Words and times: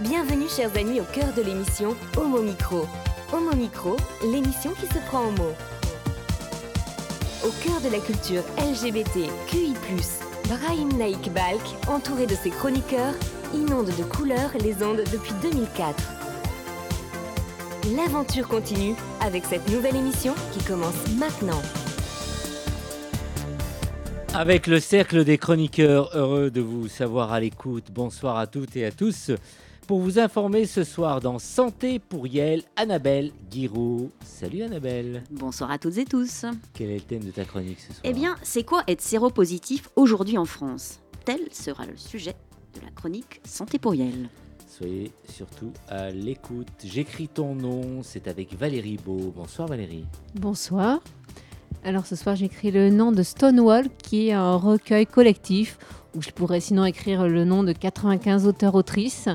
Bienvenue 0.00 0.48
chers 0.48 0.76
amis 0.76 1.00
au 1.00 1.04
cœur 1.12 1.32
de 1.34 1.42
l'émission 1.42 1.96
Homo 2.16 2.40
Micro. 2.40 2.86
Homo 3.32 3.52
Micro, 3.56 3.96
l'émission 4.22 4.70
qui 4.74 4.86
se 4.86 5.00
prend 5.08 5.24
en 5.24 5.30
mots. 5.32 5.56
Au 7.44 7.50
cœur 7.64 7.80
de 7.80 7.90
la 7.90 7.98
culture 7.98 8.44
LGBT, 8.58 9.28
QI+, 9.48 9.74
Brahim 10.44 10.92
Naik 10.96 11.32
Balk, 11.32 11.60
entouré 11.88 12.26
de 12.26 12.36
ses 12.36 12.50
chroniqueurs, 12.50 13.14
inonde 13.52 13.88
de 13.88 14.04
couleurs 14.04 14.52
les 14.60 14.84
ondes 14.84 15.02
depuis 15.10 15.32
2004. 15.42 16.00
L'aventure 17.96 18.46
continue 18.46 18.94
avec 19.20 19.46
cette 19.46 19.68
nouvelle 19.68 19.96
émission 19.96 20.34
qui 20.52 20.62
commence 20.62 21.08
maintenant. 21.18 21.60
Avec 24.32 24.68
le 24.68 24.78
cercle 24.78 25.24
des 25.24 25.38
chroniqueurs, 25.38 26.10
heureux 26.14 26.52
de 26.52 26.60
vous 26.60 26.86
savoir 26.86 27.32
à 27.32 27.40
l'écoute. 27.40 27.86
Bonsoir 27.90 28.36
à 28.36 28.46
toutes 28.46 28.76
et 28.76 28.84
à 28.86 28.92
tous. 28.92 29.32
Pour 29.88 30.00
vous 30.00 30.18
informer 30.18 30.66
ce 30.66 30.84
soir 30.84 31.22
dans 31.22 31.38
Santé 31.38 31.98
pour 31.98 32.26
Yel, 32.26 32.62
Annabelle 32.76 33.32
Guiraud. 33.50 34.10
Salut 34.22 34.62
Annabelle. 34.62 35.22
Bonsoir 35.30 35.70
à 35.70 35.78
toutes 35.78 35.96
et 35.96 36.04
tous. 36.04 36.44
Quel 36.74 36.90
est 36.90 36.96
le 36.96 37.00
thème 37.00 37.24
de 37.24 37.30
ta 37.30 37.46
chronique 37.46 37.80
ce 37.80 37.94
soir 37.94 38.00
Eh 38.04 38.12
bien, 38.12 38.36
c'est 38.42 38.64
quoi 38.64 38.82
être 38.86 39.00
séropositif 39.00 39.88
aujourd'hui 39.96 40.36
en 40.36 40.44
France? 40.44 41.00
Tel 41.24 41.40
sera 41.52 41.86
le 41.86 41.96
sujet 41.96 42.34
de 42.74 42.82
la 42.84 42.90
chronique 42.90 43.40
Santé 43.44 43.78
pour 43.78 43.94
Yel. 43.94 44.28
Soyez 44.66 45.10
surtout 45.26 45.72
à 45.88 46.10
l'écoute. 46.10 46.68
J'écris 46.84 47.28
ton 47.28 47.54
nom, 47.54 48.02
c'est 48.02 48.28
avec 48.28 48.58
Valérie 48.58 48.98
Beau. 49.02 49.32
Bonsoir 49.34 49.68
Valérie. 49.68 50.04
Bonsoir. 50.34 51.00
Alors 51.82 52.04
ce 52.04 52.14
soir 52.14 52.36
j'écris 52.36 52.72
le 52.72 52.90
nom 52.90 53.10
de 53.10 53.22
Stonewall 53.22 53.88
qui 54.02 54.28
est 54.28 54.32
un 54.32 54.56
recueil 54.56 55.06
collectif 55.06 55.78
où 56.14 56.20
je 56.20 56.28
pourrais 56.28 56.60
sinon 56.60 56.84
écrire 56.84 57.26
le 57.26 57.46
nom 57.46 57.62
de 57.62 57.72
95 57.72 58.46
auteurs-autrices. 58.46 59.30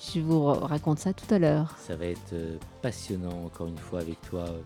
Je 0.00 0.20
vous 0.20 0.44
raconte 0.44 0.98
ça 0.98 1.12
tout 1.12 1.32
à 1.32 1.38
l'heure. 1.38 1.74
Ça 1.78 1.94
va 1.94 2.06
être 2.06 2.32
euh, 2.32 2.56
passionnant 2.80 3.44
encore 3.44 3.66
une 3.66 3.78
fois 3.78 4.00
avec 4.00 4.18
toi 4.22 4.40
euh, 4.48 4.62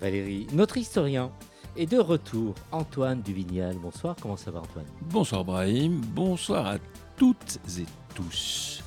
Valérie. 0.00 0.46
Notre 0.52 0.78
historien 0.78 1.30
est 1.76 1.86
de 1.86 1.98
retour, 1.98 2.54
Antoine 2.72 3.20
Duvignal. 3.20 3.76
Bonsoir, 3.76 4.16
comment 4.20 4.38
ça 4.38 4.50
va 4.50 4.60
Antoine? 4.60 4.86
Bonsoir 5.02 5.44
Brahim, 5.44 6.00
bonsoir 6.14 6.66
à 6.66 6.76
toutes 7.16 7.58
et 7.78 7.84
tous. 8.14 8.82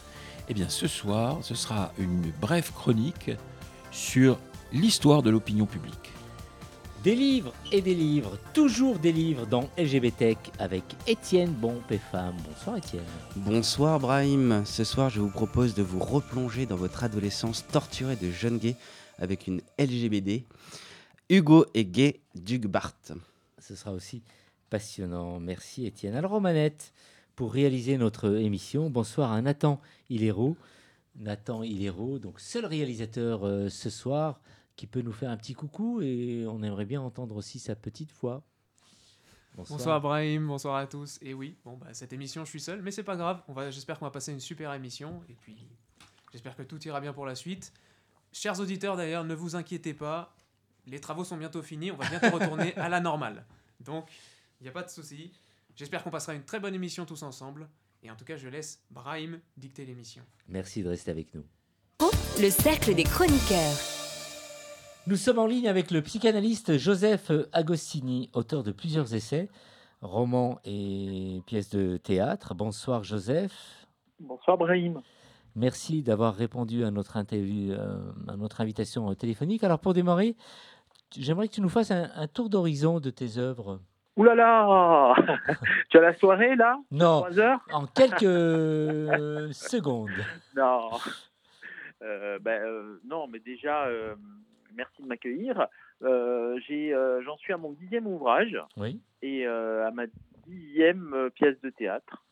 Eh 0.50 0.54
bien 0.54 0.68
ce 0.68 0.88
soir, 0.88 1.38
ce 1.42 1.54
sera 1.54 1.92
une 2.00 2.32
brève 2.42 2.72
chronique 2.74 3.32
sur 3.92 4.40
l'histoire 4.74 5.22
de 5.22 5.30
l'opinion 5.30 5.68
publique. 5.68 6.12
Des 7.08 7.16
livres 7.16 7.54
et 7.72 7.82
des 7.82 7.96
livres, 7.96 8.38
toujours 8.54 9.00
des 9.00 9.14
livres 9.14 9.46
dans 9.46 9.70
LGBT 9.78 10.38
avec 10.60 10.84
Étienne 11.08 11.54
Bonpéfam. 11.54 12.36
Bonsoir 12.46 12.76
Étienne. 12.76 13.06
Bonsoir 13.38 13.98
Brahim. 13.98 14.66
Ce 14.66 14.84
soir, 14.84 15.10
je 15.10 15.22
vous 15.22 15.30
propose 15.30 15.74
de 15.74 15.84
vous 15.84 16.00
replonger 16.00 16.66
dans 16.66 16.76
votre 16.76 17.06
adolescence 17.06 17.66
torturée 17.66 18.18
de 18.18 18.30
jeune 18.30 18.58
gay 18.58 18.76
avec 19.20 19.48
une 19.48 19.62
LGBD. 19.80 20.48
Hugo 21.30 21.66
est 21.74 21.86
gay, 21.86 22.20
Duc 22.36 22.68
Bart. 22.68 22.98
Ce 23.58 23.74
sera 23.78 23.94
aussi 23.94 24.22
passionnant. 24.70 25.40
Merci 25.40 25.86
Étienne. 25.86 26.14
Alors 26.14 26.32
Romanette, 26.32 26.92
pour 27.38 27.54
réaliser 27.54 27.98
notre 27.98 28.36
émission, 28.36 28.90
bonsoir 28.90 29.32
à 29.32 29.42
Nathan 29.42 29.80
Hilero. 30.10 30.58
Nathan 31.16 31.64
Hilero, 31.64 32.20
donc 32.20 32.42
seul 32.42 32.66
réalisateur 32.66 33.48
euh, 33.48 33.70
ce 33.70 33.90
soir 33.90 34.42
qui 34.78 34.88
peut 34.88 35.02
nous 35.02 35.12
faire 35.12 35.32
un 35.32 35.38
petit 35.38 35.56
coucou 35.56 36.02
et 36.02 36.46
on 36.48 36.64
aimerait 36.64 36.86
bien 36.86 37.02
entendre 37.02 37.36
aussi 37.36 37.60
sa 37.60 37.76
petite 37.76 38.14
voix. 38.22 38.44
Bonsoir, 39.56 40.00
Brahim, 40.00 40.48
bonsoir 40.48 40.76
à 40.76 40.86
tous. 40.86 41.18
Et 41.24 41.34
oui, 41.34 41.58
bon 41.66 41.78
bah 41.78 41.88
cette 41.94 42.14
émission 42.14 42.46
je 42.46 42.50
suis 42.52 42.62
seul, 42.62 42.84
mais 42.84 42.92
c'est 42.92 43.04
pas 43.04 43.16
grave. 43.16 43.42
On 43.48 43.54
va, 43.54 43.72
j'espère 43.72 43.98
qu'on 43.98 44.06
va 44.06 44.12
passer 44.12 44.32
une 44.32 44.40
super 44.40 44.72
émission 44.74 45.24
et 45.30 45.34
puis 45.34 45.68
j'espère 46.32 46.56
que 46.56 46.62
tout 46.62 46.82
ira 46.88 47.02
bien 47.02 47.12
pour 47.12 47.26
la 47.26 47.34
suite. 47.34 47.74
Chers 48.32 48.60
auditeurs 48.60 48.96
d'ailleurs, 48.96 49.24
ne 49.24 49.34
vous 49.34 49.56
inquiétez 49.56 49.96
pas, 49.96 50.36
les 50.86 51.02
travaux 51.02 51.24
sont 51.24 51.38
bientôt 51.38 51.64
finis, 51.64 51.92
on 51.92 51.98
va 51.98 52.08
bientôt 52.08 52.30
retourner 52.30 52.76
à 52.76 52.88
la 52.88 53.00
normale. 53.00 53.46
Donc 53.80 54.08
il 54.62 54.64
n'y 54.64 54.70
a 54.70 54.74
pas 54.74 54.84
de 54.84 54.90
souci. 54.90 55.32
J'espère 55.76 56.04
qu'on 56.04 56.12
passera 56.12 56.36
une 56.36 56.44
très 56.44 56.60
bonne 56.60 56.76
émission 56.76 57.06
tous 57.06 57.24
ensemble. 57.24 57.68
Et 58.04 58.12
en 58.12 58.16
tout 58.16 58.26
cas, 58.26 58.38
je 58.38 58.48
laisse 58.48 58.84
Brahim 58.92 59.40
dicter 59.58 59.86
l'émission. 59.86 60.24
Merci 60.48 60.84
de 60.84 60.90
rester 60.90 61.10
avec 61.10 61.34
nous. 61.34 61.44
Le 62.40 62.52
cercle 62.52 62.94
des 62.94 63.04
chroniqueurs. 63.04 63.97
Nous 65.08 65.16
sommes 65.16 65.40
en 65.40 65.46
ligne 65.48 65.68
avec 65.70 65.92
le 65.92 66.02
psychanalyste 66.02 66.78
Joseph 66.78 67.32
Agostini, 67.54 68.30
auteur 68.34 68.64
de 68.64 68.72
plusieurs 68.72 69.14
essais, 69.14 69.48
romans 70.02 70.60
et 70.66 71.42
pièces 71.46 71.70
de 71.70 71.98
théâtre. 71.98 72.54
Bonsoir 72.54 73.04
Joseph. 73.04 73.88
Bonsoir 74.20 74.58
Brahim. 74.58 75.02
Merci 75.56 76.04
d'avoir 76.04 76.36
répondu 76.36 76.84
à 76.84 76.92
notre, 76.92 77.16
interview- 77.18 77.72
euh, 77.72 78.12
à 78.28 78.36
notre 78.36 78.60
invitation 78.62 79.14
téléphonique. 79.16 79.64
Alors 79.64 79.80
pour 79.80 79.94
démarrer, 79.94 80.36
j'aimerais 81.18 81.48
que 81.48 81.54
tu 81.54 81.62
nous 81.62 81.70
fasses 81.70 81.92
un, 81.92 82.10
un 82.16 82.28
tour 82.28 82.50
d'horizon 82.50 83.00
de 83.00 83.10
tes 83.10 83.38
œuvres. 83.38 83.80
Ouh 84.18 84.24
là 84.24 84.36
là 84.36 85.16
Tu 85.90 85.98
as 85.98 86.02
la 86.02 86.16
soirée 86.18 86.56
là? 86.56 86.78
Non, 86.92 87.24
heures? 87.38 87.60
en 87.72 87.86
quelques 87.86 89.54
secondes. 89.54 90.10
Non. 90.56 90.90
Euh, 92.04 92.38
ben, 92.40 92.62
euh, 92.62 93.00
non, 93.06 93.28
mais 93.28 93.40
déjà, 93.40 93.86
euh, 93.86 94.16
merci 94.76 95.02
de 95.02 95.08
m'accueillir. 95.08 95.68
Euh, 96.04 96.60
euh, 96.70 97.22
j'en 97.24 97.38
suis 97.38 97.54
à 97.54 97.58
mon 97.58 97.72
dixième 97.72 98.08
ouvrage 98.08 98.58
Oui. 98.78 99.00
et 99.22 99.48
euh, 99.48 99.88
à 99.88 99.92
ma 99.92 100.06
dixième 100.48 101.30
pièce 101.36 101.60
de 101.62 101.70
théâtre. 101.70 102.24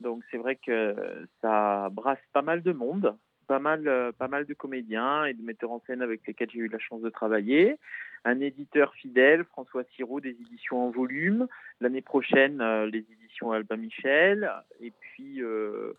Donc 0.00 0.22
c'est 0.30 0.36
vrai 0.36 0.56
que 0.56 0.94
ça 1.40 1.88
brasse 1.90 2.18
pas 2.32 2.42
mal 2.42 2.62
de 2.62 2.72
monde, 2.72 3.16
pas 3.46 3.58
mal, 3.58 4.12
pas 4.18 4.28
mal 4.28 4.44
de 4.44 4.54
comédiens 4.54 5.24
et 5.24 5.32
de 5.32 5.42
metteurs 5.42 5.72
en 5.72 5.82
scène 5.86 6.02
avec 6.02 6.26
lesquels 6.26 6.50
j'ai 6.50 6.58
eu 6.58 6.68
la 6.68 6.78
chance 6.78 7.00
de 7.00 7.08
travailler. 7.08 7.78
Un 8.24 8.40
éditeur 8.40 8.92
fidèle, 8.94 9.44
François 9.44 9.84
Sirot, 9.94 10.20
des 10.20 10.30
éditions 10.30 10.86
en 10.86 10.90
volume. 10.90 11.46
L'année 11.80 12.02
prochaine, 12.02 12.62
les 12.86 12.98
éditions 12.98 13.52
Albin 13.52 13.76
Michel. 13.76 14.50
Et 14.80 14.90
puis, 14.90 15.42
euh, 15.42 15.92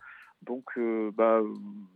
donc, 0.43 0.65
euh, 0.77 1.11
bah, 1.15 1.39
euh, 1.39 1.53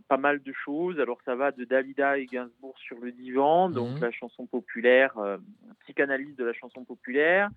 pas 0.07 0.17
mal 0.17 0.41
de 0.41 0.51
choses. 0.53 0.99
Alors, 0.99 1.19
ça 1.25 1.35
va 1.35 1.51
de 1.51 1.63
Dalida 1.63 2.17
et 2.17 2.25
Gainsbourg 2.25 2.77
sur 2.79 2.97
le 2.99 3.11
divan, 3.11 3.69
donc 3.69 3.95
Mhm. 3.95 4.01
la 4.01 4.11
chanson 4.11 4.45
populaire, 4.45 5.17
euh, 5.17 5.37
psychanalyse 5.81 6.35
de 6.35 6.43
la 6.43 6.53
chanson 6.53 6.83
populaire, 6.83 7.49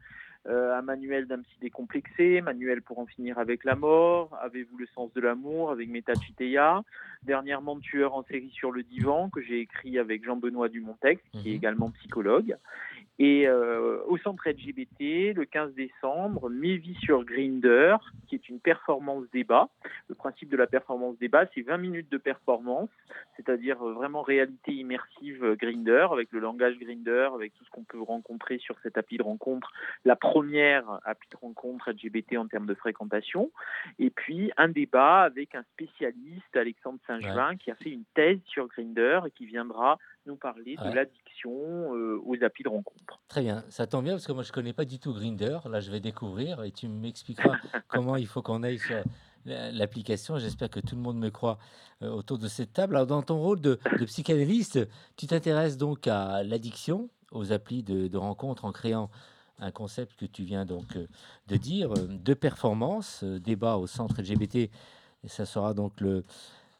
euh, 0.46 0.76
un 0.76 0.82
manuel 0.82 1.26
d'un 1.26 1.40
psy 1.40 1.56
décomplexé, 1.60 2.42
manuel 2.42 2.82
pour 2.82 2.98
en 2.98 3.06
finir 3.06 3.38
avec 3.38 3.64
la 3.64 3.76
mort, 3.76 4.38
Avez-vous 4.42 4.76
le 4.76 4.86
sens 4.94 5.12
de 5.14 5.20
l'amour 5.22 5.70
avec 5.70 5.88
Meta 5.88 6.12
Chiteya, 6.16 6.82
dernièrement 7.24 7.80
Tueur 7.80 8.14
en 8.14 8.22
série 8.24 8.50
sur 8.50 8.70
le 8.70 8.82
divan 8.82 9.30
que 9.30 9.40
j'ai 9.40 9.60
écrit 9.60 9.98
avec 9.98 10.22
Jean-Benoît 10.24 10.68
Dumontex, 10.68 11.22
qui 11.32 11.48
est 11.48 11.52
Mhm. 11.52 11.56
également 11.56 11.90
psychologue. 11.92 12.56
Et 13.18 13.46
euh, 13.46 14.02
au 14.06 14.18
centre 14.18 14.48
LGBT, 14.48 15.36
le 15.36 15.44
15 15.44 15.74
décembre, 15.74 16.50
Mes 16.50 16.76
vies 16.76 16.96
sur 17.00 17.24
Grinder, 17.24 17.96
qui 18.26 18.34
est 18.34 18.48
une 18.48 18.58
performance 18.58 19.24
débat. 19.32 19.68
Le 20.08 20.16
principe 20.16 20.48
de 20.48 20.56
la 20.56 20.66
performance 20.66 21.16
débat, 21.18 21.44
c'est 21.54 21.62
20 21.62 21.76
minutes 21.76 22.10
de 22.10 22.18
performance, 22.18 22.90
c'est-à-dire 23.36 23.80
euh, 23.86 23.92
vraiment 23.92 24.22
réalité 24.22 24.72
immersive 24.72 25.44
euh, 25.44 25.54
Grinder, 25.54 26.08
avec 26.10 26.32
le 26.32 26.40
langage 26.40 26.76
Grinder, 26.78 27.28
avec 27.34 27.54
tout 27.54 27.64
ce 27.64 27.70
qu'on 27.70 27.84
peut 27.84 28.02
rencontrer 28.02 28.58
sur 28.58 28.76
cette 28.82 28.98
appli 28.98 29.16
de 29.16 29.22
rencontre, 29.22 29.72
la 30.04 30.16
première 30.16 31.00
appli 31.04 31.28
de 31.30 31.36
rencontre 31.36 31.92
LGBT 31.92 32.36
en 32.38 32.48
termes 32.48 32.66
de 32.66 32.74
fréquentation. 32.74 33.52
Et 34.00 34.10
puis 34.10 34.50
un 34.56 34.68
débat 34.68 35.22
avec 35.22 35.54
un 35.54 35.62
spécialiste, 35.74 36.56
Alexandre 36.56 36.98
Saint-Gevin, 37.06 37.56
qui 37.58 37.70
a 37.70 37.76
fait 37.76 37.90
une 37.90 38.04
thèse 38.14 38.40
sur 38.46 38.66
Grinder 38.66 39.20
et 39.26 39.30
qui 39.30 39.46
viendra 39.46 39.98
nous 40.26 40.36
parler 40.36 40.76
Ouais. 40.80 40.90
de 40.90 40.94
l'addiction 40.94 41.50
euh, 41.94 42.20
aux 42.24 42.36
applis 42.42 42.64
de 42.64 42.68
rencontre. 42.68 43.20
Très 43.28 43.42
bien, 43.42 43.64
ça 43.68 43.86
tombe 43.86 44.04
bien 44.04 44.14
parce 44.14 44.26
que 44.26 44.32
moi 44.32 44.42
je 44.42 44.52
connais 44.52 44.72
pas 44.72 44.84
du 44.84 44.98
tout 44.98 45.12
Grinder. 45.12 45.58
Là, 45.70 45.80
je 45.80 45.90
vais 45.90 46.00
découvrir 46.00 46.62
et 46.62 46.70
tu 46.72 46.88
m'expliqueras 46.88 47.56
comment 47.88 48.16
il 48.16 48.26
faut 48.26 48.42
qu'on 48.42 48.62
aille 48.62 48.78
sur 48.78 49.02
la- 49.44 49.70
l'application. 49.70 50.38
J'espère 50.38 50.70
que 50.70 50.80
tout 50.80 50.96
le 50.96 51.02
monde 51.02 51.18
me 51.18 51.30
croit 51.30 51.58
euh, 52.02 52.08
autour 52.10 52.38
de 52.38 52.48
cette 52.48 52.72
table. 52.72 52.96
Alors, 52.96 53.06
dans 53.06 53.22
ton 53.22 53.38
rôle 53.38 53.60
de, 53.60 53.78
de 53.98 54.04
psychanalyste, 54.06 54.80
tu 55.16 55.26
t'intéresses 55.26 55.76
donc 55.76 56.06
à 56.06 56.42
l'addiction, 56.42 57.08
aux 57.32 57.52
applis 57.52 57.82
de, 57.82 58.08
de 58.08 58.16
rencontre 58.16 58.64
en 58.64 58.72
créant 58.72 59.10
un 59.60 59.70
concept 59.70 60.16
que 60.18 60.24
tu 60.26 60.42
viens 60.42 60.64
donc 60.64 60.96
euh, 60.96 61.06
de 61.48 61.56
dire, 61.56 61.92
de 61.94 62.34
performance, 62.34 63.22
débat 63.22 63.76
au 63.76 63.86
centre 63.86 64.20
LGBT. 64.22 64.56
Et 64.56 65.28
ça 65.28 65.44
sera 65.46 65.74
donc 65.74 66.00
le 66.00 66.24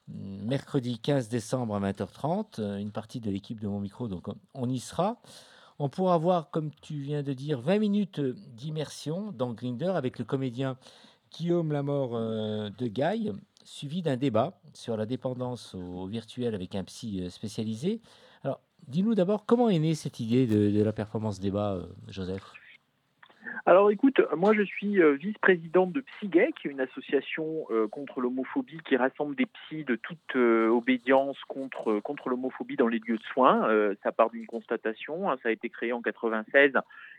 mercredi 0.09 0.99
15 0.99 1.29
décembre 1.29 1.75
à 1.75 1.81
20h30. 1.81 2.61
euh, 2.61 2.77
Une 2.79 2.91
partie 2.93 3.21
de 3.21 3.31
l'équipe 3.31 3.61
de 3.61 3.69
mon 3.69 3.81
micro, 3.81 4.09
donc 4.09 4.27
on- 4.55 4.69
y 4.69 4.79
sera. 4.79 5.21
On 5.79 5.89
pourra 5.89 6.19
voir, 6.19 6.51
comme 6.51 6.71
tu 6.83 7.01
viens 7.01 7.23
de 7.23 7.33
dire, 7.33 7.61
20 7.61 7.79
minutes 7.79 8.21
d'immersion 8.21 9.33
dans 9.33 9.53
Grinder 9.53 9.93
avec 9.95 10.19
le 10.19 10.25
comédien 10.25 10.77
Guillaume 11.33 11.73
Lamort 11.73 12.15
euh, 12.15 12.71
de 12.79 12.87
Gaille, 12.87 13.33
suivi 13.65 14.03
d'un 14.03 14.17
débat 14.17 14.61
sur 14.73 14.97
la 14.97 15.07
dépendance 15.07 15.75
au 15.75 16.07
virtuel 16.07 16.55
avec 16.55 16.75
un 16.77 16.85
psy 16.85 17.23
euh, 17.23 17.31
spécialisé. 17.31 18.01
Alors, 18.45 18.61
dis-nous 18.87 19.15
d'abord, 19.15 19.47
comment 19.47 19.69
est 19.69 19.79
née 19.79 19.95
cette 19.95 20.21
idée 20.21 20.47
de, 20.47 20.83
la 20.83 20.93
performance 20.93 21.41
débat, 21.41 21.81
Joseph? 22.09 22.45
Alors 23.67 23.91
écoute, 23.91 24.21
moi 24.37 24.53
je 24.53 24.61
suis 24.61 25.01
euh, 25.01 25.13
vice-présidente 25.13 25.91
de 25.91 26.03
PsyGay, 26.03 26.51
qui 26.53 26.69
est 26.69 26.71
une 26.71 26.83
association 26.83 27.65
euh, 27.71 27.89
contre 27.89 28.21
l'homophobie 28.21 28.81
qui 28.87 28.95
rassemble 28.95 29.35
des 29.37 29.47
psys 29.47 29.85
de 29.85 29.97
toute 29.97 30.37
euh, 30.37 30.69
obédience 30.69 31.39
contre, 31.49 31.99
contre 32.01 32.29
l'homophobie 32.29 32.77
dans 32.77 32.89
les 32.89 32.99
lieux 32.99 33.17
de 33.17 33.23
soins. 33.33 33.67
ça 34.03 34.13
part 34.13 34.29
d'une 34.29 34.47
constatation, 34.47 35.31
hein, 35.31 35.39
ça 35.43 35.49
a 35.49 35.53
été 35.53 35.71
créé 35.71 35.95
en 35.95 36.03
96 36.03 36.73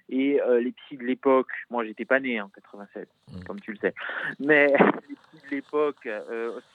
et 0.09 0.39
les 0.61 0.71
psys 0.71 0.97
de 0.97 1.03
l'époque, 1.03 1.49
moi 1.69 1.85
j'étais 1.85 2.05
pas 2.05 2.19
né 2.19 2.39
en 2.39 2.49
96, 2.49 3.05
mmh. 3.05 3.43
comme 3.45 3.59
tu 3.59 3.71
le 3.71 3.77
sais, 3.77 3.93
mais 4.39 4.67
les 5.09 5.15
psys 5.15 5.49
de 5.49 5.55
l'époque 5.55 6.09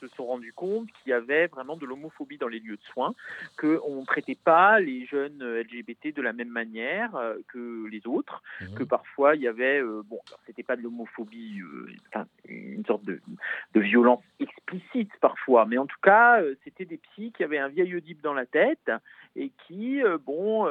se 0.00 0.08
sont 0.08 0.26
rendus 0.26 0.52
compte 0.52 0.88
qu'il 0.92 1.10
y 1.10 1.12
avait 1.12 1.46
vraiment 1.46 1.76
de 1.76 1.86
l'homophobie 1.86 2.38
dans 2.38 2.48
les 2.48 2.60
lieux 2.60 2.76
de 2.76 2.82
soins, 2.92 3.14
qu'on 3.56 4.00
ne 4.00 4.04
traitait 4.04 4.38
pas 4.42 4.80
les 4.80 5.06
jeunes 5.06 5.42
LGBT 5.42 6.14
de 6.14 6.22
la 6.22 6.32
même 6.32 6.48
manière 6.48 7.10
que 7.48 7.86
les 7.88 8.06
autres, 8.06 8.42
mmh. 8.60 8.74
que 8.74 8.84
parfois 8.84 9.36
il 9.36 9.42
y 9.42 9.48
avait 9.48 9.80
euh, 9.80 10.02
bon, 10.04 10.18
c'était 10.46 10.62
pas 10.62 10.76
de 10.76 10.82
l'homophobie, 10.82 11.60
euh, 11.60 12.24
une 12.46 12.84
sorte 12.84 13.04
de, 13.04 13.20
violence 13.74 14.22
explicite 14.72 15.12
parfois, 15.20 15.66
mais 15.66 15.78
en 15.78 15.86
tout 15.86 15.98
cas, 16.02 16.40
euh, 16.40 16.54
c'était 16.64 16.84
des 16.84 16.98
psys 16.98 17.32
qui 17.32 17.44
avaient 17.44 17.58
un 17.58 17.68
vieil 17.68 17.94
Oedipe 17.94 18.22
dans 18.22 18.34
la 18.34 18.46
tête 18.46 18.90
et 19.36 19.52
qui, 19.66 20.00
bon, 20.26 20.64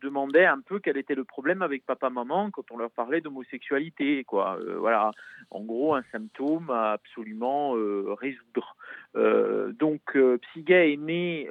demandaient 0.00 0.46
un 0.46 0.60
peu 0.60 0.78
quel 0.78 0.96
était 0.96 1.16
le 1.16 1.24
problème 1.24 1.62
avec 1.62 1.84
papa-maman 1.84 2.50
quand 2.52 2.70
on 2.70 2.76
leur 2.76 2.92
parlait 2.92 3.20
d'homosexualité, 3.20 4.22
quoi. 4.22 4.56
voilà, 4.78 5.10
en 5.50 5.62
gros, 5.62 5.96
un 5.96 6.04
symptôme 6.12 6.70
à 6.70 6.92
absolument 6.92 7.72
résoudre. 8.14 8.76
donc, 9.16 10.16
Psygay 10.42 10.92
est 10.92 10.96
né 10.96 11.48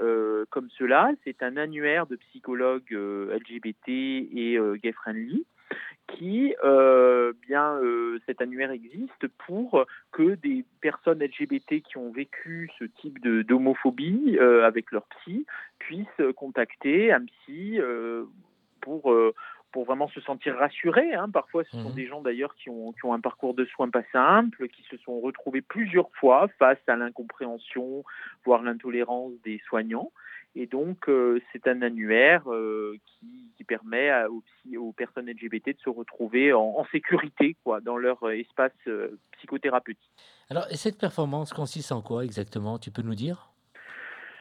comme 0.50 0.70
cela. 0.78 1.12
C'est 1.26 1.44
un 1.44 1.58
annuaire 1.58 2.08
de 2.08 2.16
psychologues 2.16 2.94
LGBT 2.94 3.90
et 3.90 4.58
gay-friendly 4.82 5.46
qui, 6.08 6.56
euh, 6.64 7.34
bien, 7.48 7.76
euh, 7.76 8.20
cet 8.26 8.42
annuaire 8.42 8.72
existe 8.72 9.28
pour 9.46 9.86
que 10.12 10.36
des 10.36 10.66
personnes 10.82 11.20
LGBT 11.24 11.82
qui 11.82 11.98
ont 11.98 12.12
vécu 12.12 12.70
ce 12.80 12.86
type 12.86 13.20
d'homophobie 13.22 14.38
euh, 14.40 14.66
avec 14.66 14.92
leur 14.92 15.06
psy 15.08 15.46
puissent 15.80 16.08
contacter 16.36 17.12
un 17.12 17.26
psy 17.26 17.80
pour 18.82 19.14
pour 19.74 19.84
vraiment 19.84 20.08
se 20.08 20.22
sentir 20.22 20.56
rassurés. 20.56 21.14
Hein. 21.14 21.30
Parfois, 21.30 21.64
ce 21.66 21.72
sont 21.72 21.90
mmh 21.90 21.96
des 21.96 22.08
gens 22.08 22.22
d'ailleurs 22.22 22.56
qui 22.56 22.70
ont, 22.70 22.94
qui 22.94 23.06
ont 23.06 23.14
un 23.14 23.20
parcours 23.20 23.54
de 23.54 23.66
soins 23.66 23.90
pas 23.90 24.04
simple, 24.12 24.70
qui 24.70 24.82
se 24.84 24.98
sont 24.98 25.20
retrouvés 25.20 25.62
plusieurs 25.62 26.10
fois 26.14 26.48
face 26.58 26.80
à 26.88 26.96
l'incompréhension, 26.96 28.04
voire 28.46 28.64
l'intolérance 28.64 29.34
des 29.44 29.62
soignants. 29.68 30.12
Et 30.60 30.66
donc, 30.66 31.08
euh, 31.08 31.40
c'est 31.54 31.68
un 31.68 31.84
annuaire 31.84 32.52
euh, 32.52 32.98
qui, 33.06 33.64
permet 33.64 34.10
aux, 34.78 34.94
personnes 34.94 35.30
LGBT 35.30 35.68
de 35.68 35.80
se 35.84 35.90
retrouver 35.90 36.54
en, 36.54 36.86
sécurité 36.90 37.58
quoi, 37.66 37.82
dans 37.82 37.98
leur 37.98 38.24
euh, 38.24 38.32
espace 38.32 38.72
psychothérapeutique. 39.34 40.10
Alors, 40.50 40.66
et 40.72 40.78
cette 40.78 40.98
performance 40.98 41.52
consiste 41.52 41.92
en 41.92 42.02
quoi 42.02 42.24
exactement? 42.24 42.80
Tu 42.80 42.90
peux 42.90 43.02
nous 43.02 43.14
dire? 43.14 43.52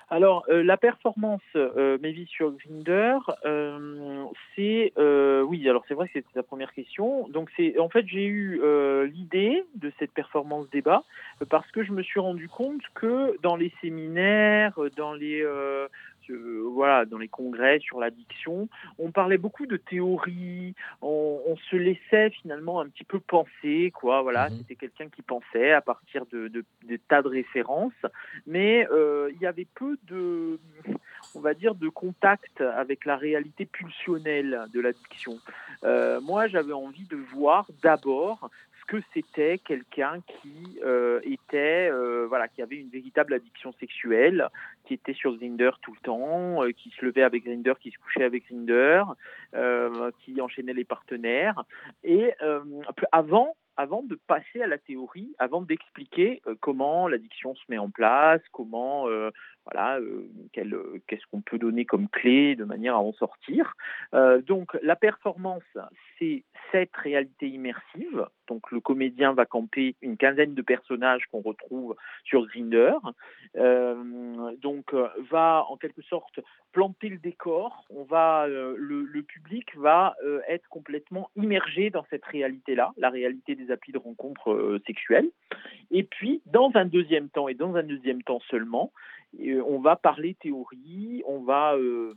Alors, 0.08 0.44
la 0.48 0.76
performance 0.76 1.42
euh, 1.56 1.98
Mavis 2.00 2.26
sur 2.26 2.52
Grinder, 2.52 3.18
c'est 4.54 4.92
oui. 4.96 5.68
Alors 5.68 5.84
c'est 5.88 5.94
vrai 5.94 6.06
que 6.06 6.12
c'était 6.14 6.28
la 6.34 6.42
première 6.42 6.72
question. 6.72 7.28
Donc 7.28 7.50
c'est 7.56 7.78
en 7.78 7.88
fait 7.88 8.06
j'ai 8.06 8.26
eu 8.26 8.60
l'idée 9.06 9.64
de 9.74 9.92
cette 9.98 10.12
performance 10.12 10.68
débat 10.70 11.02
parce 11.50 11.70
que 11.72 11.82
je 11.82 11.92
me 11.92 12.02
suis 12.02 12.20
rendu 12.20 12.48
compte 12.48 12.82
que 12.94 13.36
dans 13.42 13.56
les 13.56 13.72
séminaires, 13.80 14.78
dans 14.96 15.12
les 15.12 15.44
voilà, 16.32 17.04
dans 17.04 17.18
les 17.18 17.28
congrès 17.28 17.78
sur 17.80 18.00
l'addiction, 18.00 18.68
on 18.98 19.10
parlait 19.10 19.38
beaucoup 19.38 19.66
de 19.66 19.76
théorie, 19.76 20.74
on, 21.02 21.56
se 21.70 21.76
laissait 21.76 22.30
finalement 22.30 22.80
un 22.80 22.88
petit 22.88 23.04
peu 23.04 23.18
penser, 23.18 23.92
quoi. 23.94 24.22
Voilà, 24.22 24.48
mhm. 24.48 24.58
c'était 24.58 24.76
quelqu'un 24.76 25.08
qui 25.08 25.22
pensait 25.22 25.72
à 25.72 25.80
partir 25.80 26.26
de, 26.26 26.48
de, 26.48 26.64
tas 27.08 27.22
de 27.22 27.28
références, 27.28 27.92
mais 28.46 28.86
euh, 28.90 29.30
il 29.34 29.40
y 29.40 29.46
avait 29.46 29.66
peu 29.74 29.96
de, 30.04 30.58
on 31.34 31.40
va 31.40 31.54
dire, 31.54 31.74
de 31.74 31.88
contact 31.88 32.60
avec 32.60 33.04
la 33.04 33.16
réalité 33.16 33.66
pulsionnelle 33.66 34.66
de 34.72 34.80
l'addiction. 34.80 35.38
Euh, 35.84 36.20
moi, 36.20 36.46
j'avais 36.46 36.72
envie 36.72 37.06
de 37.06 37.16
voir 37.16 37.66
d'abord 37.82 38.50
que 38.86 38.98
c'était 39.12 39.58
quelqu'un 39.58 40.20
qui 40.26 40.78
euh, 40.84 41.20
était, 41.24 41.90
euh, 41.90 42.26
voilà, 42.28 42.48
qui 42.48 42.62
avait 42.62 42.76
une 42.76 42.88
véritable 42.88 43.34
addiction 43.34 43.72
sexuelle, 43.80 44.48
qui 44.84 44.94
était 44.94 45.14
sur 45.14 45.36
Grinder 45.36 45.70
tout 45.82 45.92
le 45.92 46.00
temps, 46.00 46.62
euh, 46.62 46.70
qui 46.70 46.90
se 46.90 47.04
levait 47.04 47.22
avec 47.22 47.44
Grinder, 47.44 47.74
qui 47.80 47.90
se 47.90 47.98
couchait 47.98 48.24
avec 48.24 48.44
Grinder, 48.46 49.02
qui 50.20 50.40
enchaînait 50.40 50.74
les 50.74 50.84
partenaires. 50.84 51.64
Et 52.04 52.32
avant, 53.12 53.56
avant 53.76 54.02
de 54.02 54.18
passer 54.26 54.62
à 54.62 54.66
la 54.66 54.78
théorie, 54.78 55.34
avant 55.38 55.62
d'expliquer 55.62 56.42
comment 56.60 57.08
l'addiction 57.08 57.54
se 57.54 57.62
met 57.68 57.78
en 57.78 57.90
place, 57.90 58.42
comment 58.52 59.06
voilà, 59.72 59.98
euh, 59.98 60.28
euh, 60.56 60.98
qu'est-ce 61.06 61.26
qu'on 61.30 61.40
peut 61.40 61.58
donner 61.58 61.84
comme 61.84 62.08
clé 62.08 62.54
de 62.54 62.64
manière 62.64 62.94
à 62.94 63.00
en 63.00 63.12
sortir. 63.12 63.74
Euh, 64.14 64.40
donc 64.40 64.76
la 64.82 64.94
performance, 64.94 65.64
c'est 66.18 66.44
cette 66.70 66.94
réalité 66.96 67.48
immersive. 67.48 68.26
Donc 68.46 68.70
le 68.70 68.80
comédien 68.80 69.32
va 69.32 69.44
camper 69.44 69.96
une 70.02 70.16
quinzaine 70.16 70.54
de 70.54 70.62
personnages 70.62 71.24
qu'on 71.32 71.40
retrouve 71.40 71.96
sur 72.24 72.46
Grinder. 72.46 72.94
donc 73.54 74.94
va 75.30 75.64
en 75.68 75.76
quelque 75.76 76.02
sorte 76.02 76.38
planter 76.72 77.08
le 77.08 77.18
décor. 77.18 77.84
On 77.90 78.04
va, 78.04 78.46
le, 78.46 79.22
public 79.22 79.76
va 79.76 80.14
être 80.48 80.68
complètement 80.68 81.30
immergé 81.34 81.90
dans 81.90 82.06
cette 82.10 82.24
réalité-là, 82.24 82.92
la 82.96 83.10
réalité 83.10 83.56
des 83.56 83.70
applis 83.72 83.92
de 83.92 83.98
rencontres 83.98 84.80
sexuelles. 84.86 85.30
Et 85.90 86.04
puis 86.04 86.40
dans 86.46 86.70
un 86.74 86.84
deuxième 86.84 87.28
temps 87.28 87.48
et 87.48 87.54
dans 87.54 87.74
un 87.74 87.82
deuxième 87.82 88.22
temps 88.22 88.40
seulement, 88.48 88.92
euh, 89.40 89.62
on 89.66 89.80
va 89.80 89.96
parler 89.96 90.34
théorie, 90.40 91.22
on 91.26 91.40
va, 91.40 91.74
euh, 91.74 92.14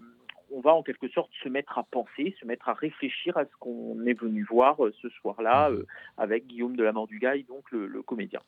on 0.52 0.62
va 0.62 0.74
en 0.74 0.84
quelque 0.84 1.08
sorte 1.10 1.30
se 1.44 1.50
mettre 1.50 1.78
à 1.78 1.84
penser, 1.84 2.36
se 2.40 2.46
mettre 2.46 2.70
à 2.70 2.74
réfléchir 2.74 3.38
à 3.38 3.46
ce 3.46 3.52
qu'on 3.60 4.06
est 4.06 4.20
venu 4.20 4.46
voir 4.50 4.84
euh, 4.84 4.94
ce 5.02 5.10
soir-là 5.10 5.72
avec 6.18 6.48
Guillaume 6.48 6.76
de 6.76 6.84
la 6.84 6.92
Mort 6.92 7.08
du 7.08 7.20
Gaille, 7.20 7.44
donc 7.44 7.72
le, 7.72 8.02
comédien. 8.04 8.40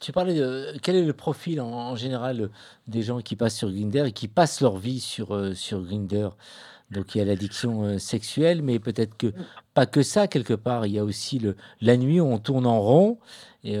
Tu 0.00 0.12
parlais 0.12 0.34
de 0.34 0.78
quel 0.82 0.96
est 0.96 1.04
le 1.04 1.12
profil 1.12 1.60
en, 1.60 1.94
général 1.96 2.50
des 2.86 3.02
gens 3.02 3.20
qui 3.20 3.36
passent 3.36 3.56
sur 3.56 3.70
Grinder 3.70 4.04
et 4.06 4.12
qui 4.12 4.28
passent 4.28 4.60
leur 4.60 4.76
vie 4.76 5.00
sur, 5.00 5.56
sur 5.56 5.82
Grinder 5.82 6.28
donc 6.90 7.14
il 7.14 7.18
y 7.18 7.20
a 7.20 7.24
l'addiction 7.24 7.98
sexuelle, 7.98 8.62
mais 8.62 8.78
peut-être 8.78 9.16
que 9.16 9.32
pas 9.72 9.86
que 9.86 10.02
ça 10.02 10.28
quelque 10.28 10.54
part. 10.54 10.86
Il 10.86 10.92
y 10.92 10.98
a 10.98 11.04
aussi 11.04 11.38
le, 11.38 11.56
la 11.80 11.96
nuit 11.96 12.20
où 12.20 12.26
on 12.26 12.38
tourne 12.38 12.66
en 12.66 12.80
rond. 12.80 13.18
Et 13.64 13.76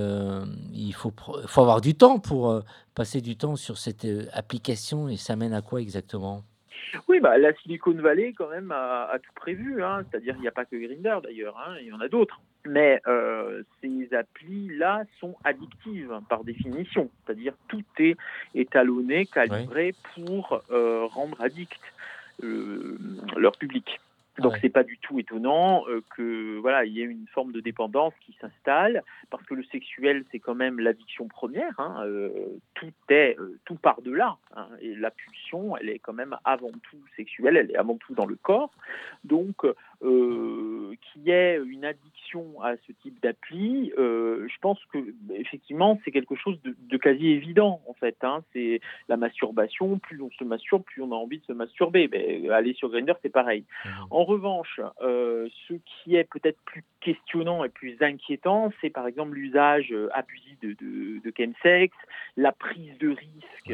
il 0.72 0.94
faut, 0.94 1.12
faut 1.46 1.60
avoir 1.60 1.82
du 1.82 1.94
temps 1.94 2.18
pour 2.18 2.62
passer 2.94 3.20
du 3.20 3.36
temps 3.36 3.56
sur 3.56 3.76
cette 3.76 4.04
euh, 4.04 4.26
application 4.32 5.08
et 5.08 5.16
ça 5.16 5.36
mène 5.36 5.52
à 5.52 5.62
quoi 5.62 5.80
exactement? 5.80 6.44
Oui, 7.08 7.18
bah, 7.18 7.38
la 7.38 7.52
Silicon 7.54 7.94
Valley, 7.94 8.34
quand 8.36 8.48
même, 8.48 8.70
a, 8.70 9.18
tout 9.20 9.32
prévu. 9.34 9.82
Hein. 9.82 10.04
C'est-à-dire, 10.04 10.34
il 10.36 10.42
n'y 10.42 10.48
a 10.48 10.52
pas 10.52 10.64
que 10.64 10.76
Grinder, 10.76 11.18
d'ailleurs. 11.22 11.58
Hein. 11.58 11.76
Il 11.80 11.88
y 11.88 11.92
en 11.92 12.00
a 12.00 12.08
d'autres. 12.08 12.40
Mais 12.66 13.00
euh, 13.06 13.62
ces 13.82 14.14
applis-là 14.14 15.02
sont 15.18 15.34
addictives, 15.44 16.12
par 16.28 16.44
définition. 16.44 17.10
C'est-à-dire, 17.24 17.54
tout 17.68 17.82
est 17.98 18.16
étalonné, 18.54 19.26
calibré 19.26 19.94
pour 20.14 20.62
euh, 20.70 21.04
rendre 21.06 21.40
addict 21.40 21.80
leur 22.40 23.56
public. 23.56 24.00
Donc 24.38 24.54
c'est 24.60 24.68
pas 24.68 24.82
du 24.82 24.98
tout 24.98 25.18
étonnant 25.20 25.84
euh, 25.88 26.02
que 26.16 26.58
voilà 26.58 26.84
il 26.84 26.92
y 26.92 27.00
ait 27.00 27.04
une 27.04 27.28
forme 27.28 27.52
de 27.52 27.60
dépendance 27.60 28.12
qui 28.20 28.36
s'installe 28.40 29.02
parce 29.30 29.44
que 29.44 29.54
le 29.54 29.62
sexuel 29.64 30.24
c'est 30.32 30.40
quand 30.40 30.56
même 30.56 30.80
l'addiction 30.80 31.28
première. 31.28 31.78
Hein, 31.78 32.02
euh, 32.04 32.30
tout 32.74 32.92
est 33.10 33.38
euh, 33.38 33.58
tout 33.64 33.76
part 33.76 34.02
de 34.02 34.10
là 34.10 34.36
hein, 34.56 34.68
et 34.80 34.94
la 34.96 35.12
pulsion 35.12 35.76
elle 35.76 35.88
est 35.88 36.00
quand 36.00 36.12
même 36.12 36.36
avant 36.44 36.72
tout 36.72 36.98
sexuelle, 37.16 37.56
elle 37.56 37.70
est 37.70 37.76
avant 37.76 37.96
tout 37.96 38.14
dans 38.14 38.26
le 38.26 38.36
corps. 38.36 38.72
Donc 39.22 39.64
euh, 40.02 40.94
qu'il 41.00 41.22
y 41.22 41.30
ait 41.30 41.58
une 41.64 41.84
addiction 41.84 42.60
à 42.62 42.76
ce 42.86 42.92
type 43.02 43.22
d'appli, 43.22 43.92
euh, 43.96 44.46
je 44.48 44.58
pense 44.60 44.78
que 44.92 44.98
effectivement 45.32 45.98
c'est 46.04 46.10
quelque 46.10 46.34
chose 46.34 46.58
de, 46.62 46.96
quasi 46.96 47.28
évident 47.28 47.80
en 47.86 47.94
fait. 47.94 48.16
Hein. 48.22 48.42
C'est 48.52 48.80
la 49.08 49.16
masturbation. 49.16 49.98
Plus 49.98 50.20
on 50.20 50.30
se 50.32 50.44
masturbe, 50.44 50.82
plus 50.82 51.02
on 51.02 51.12
a 51.12 51.14
envie 51.14 51.38
de 51.38 51.44
se 51.44 51.52
masturber. 51.52 52.08
Mais 52.10 52.48
aller 52.50 52.74
sur 52.74 52.90
Grindr, 52.90 53.14
c'est 53.22 53.32
pareil. 53.32 53.64
Mmh. 53.84 53.88
En 54.10 54.23
revanche, 54.24 54.80
euh, 55.00 55.48
ce 55.68 55.74
qui 55.74 56.16
est 56.16 56.24
peut-être 56.24 56.58
plus 56.64 56.84
questionnant 57.00 57.64
et 57.64 57.68
plus 57.68 57.96
inquiétant, 58.00 58.72
c'est 58.80 58.90
par 58.90 59.06
exemple 59.06 59.34
l'usage 59.34 59.94
abusif 60.12 60.58
de, 60.60 60.72
de, 60.72 61.20
de 61.22 61.32
chemsex, 61.36 61.94
la 62.36 62.52
prise 62.52 62.96
de 62.98 63.08
risque. 63.08 63.72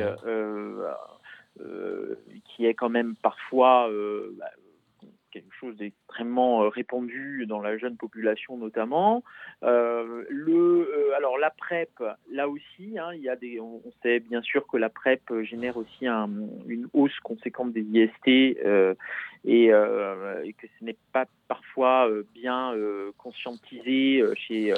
qui 2.44 2.66
est 2.66 2.74
quand 2.74 2.88
même 2.88 3.16
parfois 3.22 3.88
bah, 4.38 4.50
quelque 5.30 5.54
chose 5.54 5.76
d'extrêmement 5.76 6.62
euh, 6.62 6.68
répandu 6.68 7.46
dans 7.46 7.60
la 7.60 7.78
jeune 7.78 7.96
population 7.96 8.56
notamment. 8.56 9.22
Euh, 9.62 10.24
le, 10.28 10.88
euh, 10.92 11.16
alors 11.16 11.38
la 11.38 11.50
PrEP, 11.50 11.90
là 12.30 12.48
aussi, 12.48 12.98
hein, 12.98 13.12
il 13.14 13.22
y 13.22 13.28
a 13.28 13.36
on, 13.62 13.82
sait 14.02 14.20
bien 14.20 14.42
sûr 14.42 14.66
que 14.66 14.76
la 14.76 14.88
PrEP 14.88 15.22
génère 15.42 15.76
aussi 15.76 16.06
une 16.06 16.88
hausse 16.92 17.18
conséquente 17.20 17.72
des 17.72 17.82
IST 17.82 18.28
et, 18.28 19.68
que 19.68 20.66
ce 20.78 20.84
n'est 20.84 20.96
pas 21.12 21.26
parfois 21.48 22.08
bien 22.34 22.74
conscientisé 23.16 24.22
chez 24.36 24.74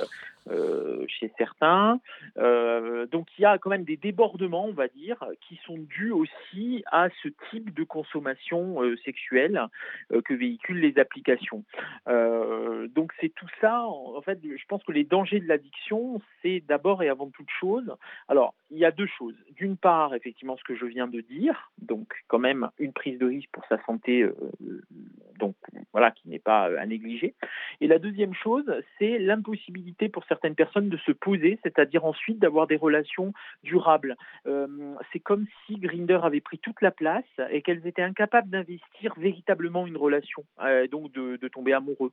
euh, 0.51 1.05
chez 1.07 1.33
certains. 1.39 2.01
Euh, 2.37 3.07
donc 3.07 3.29
il 3.39 3.43
y 3.43 3.45
a 3.45 3.59
quand 3.59 3.71
même 3.71 3.85
des 3.85 3.97
débordements, 3.97 4.65
on 4.65 4.73
va 4.73 4.89
dire, 4.89 5.25
qui 5.41 5.57
sont 5.65 5.79
dus 5.79 6.11
aussi 6.11 6.83
à 6.91 7.09
ce 7.23 7.29
type 7.51 7.73
de 7.73 7.85
consommation 7.85 8.83
euh, 8.83 8.97
sexuelle 9.05 9.69
que 10.25 10.35
véhiculent 10.35 10.81
les 10.81 10.99
applications. 10.99 11.65
donc 12.07 13.13
c'est 13.21 13.33
tout 13.35 13.47
ça. 13.61 13.83
En 13.83 14.21
fait, 14.23 14.41
je 14.43 14.65
pense 14.67 14.83
que 14.83 14.93
les 14.93 15.05
dangers 15.05 15.39
de 15.39 15.47
l'addiction, 15.47 16.21
c'est 16.43 16.61
d'abord 16.67 17.03
et 17.03 17.09
avant 17.09 17.31
toute 17.31 17.51
chose. 17.61 17.95
Alors 18.29 18.55
il 18.71 18.79
y 18.79 18.85
a 18.85 18.91
deux 18.91 19.09
choses. 19.19 19.37
D'une 19.55 19.77
part, 19.77 20.15
effectivement, 20.15 20.57
ce 20.57 20.65
que 20.65 20.75
je 20.75 20.87
viens 20.87 21.07
de 21.07 21.21
dire, 21.21 21.71
donc 21.79 22.09
quand 22.29 22.39
même 22.39 22.71
une 22.79 22.93
prise 22.93 23.19
de 23.19 23.27
risque 23.27 23.51
pour 23.53 23.65
sa 23.67 23.81
santé, 23.85 24.29
donc 25.39 25.55
voilà, 25.93 26.11
qui 26.11 26.29
n'est 26.29 26.39
pas 26.39 26.65
à 26.79 26.87
négliger. 26.87 27.35
Et 27.81 27.87
la 27.87 27.99
deuxième 27.99 28.35
chose, 28.35 28.65
c'est 28.99 29.19
l'impossibilité 29.19 30.09
pour 30.09 30.25
certaines 30.33 30.55
personnes 30.55 30.89
de 30.89 30.97
se 30.97 31.13
poser, 31.13 31.59
c'est-à-dire 31.63 32.07
ensuite 32.07 32.39
d'avoir 32.39 32.67
des 32.67 32.77
relations 32.77 33.35
durables. 33.63 34.17
Euh, 34.47 34.67
c'est 35.13 35.21
comme 35.21 35.45
si 35.67 35.77
Grinder 35.77 36.21
avait 36.23 36.41
pris 36.41 36.59
toute 36.59 36.81
la 36.81 36.91
place 36.91 37.25
et 37.51 37.61
qu'elles 37.61 37.87
étaient 37.87 38.03
incapables 38.03 38.49
d'investir 38.49 39.13
véritablement 39.19 39.87
une 39.87 39.99
relation, 39.99 40.43
euh, 40.63 40.87
donc 40.87 41.13
de, 41.13 41.49
tomber 41.49 41.75
amoureux. 41.75 42.13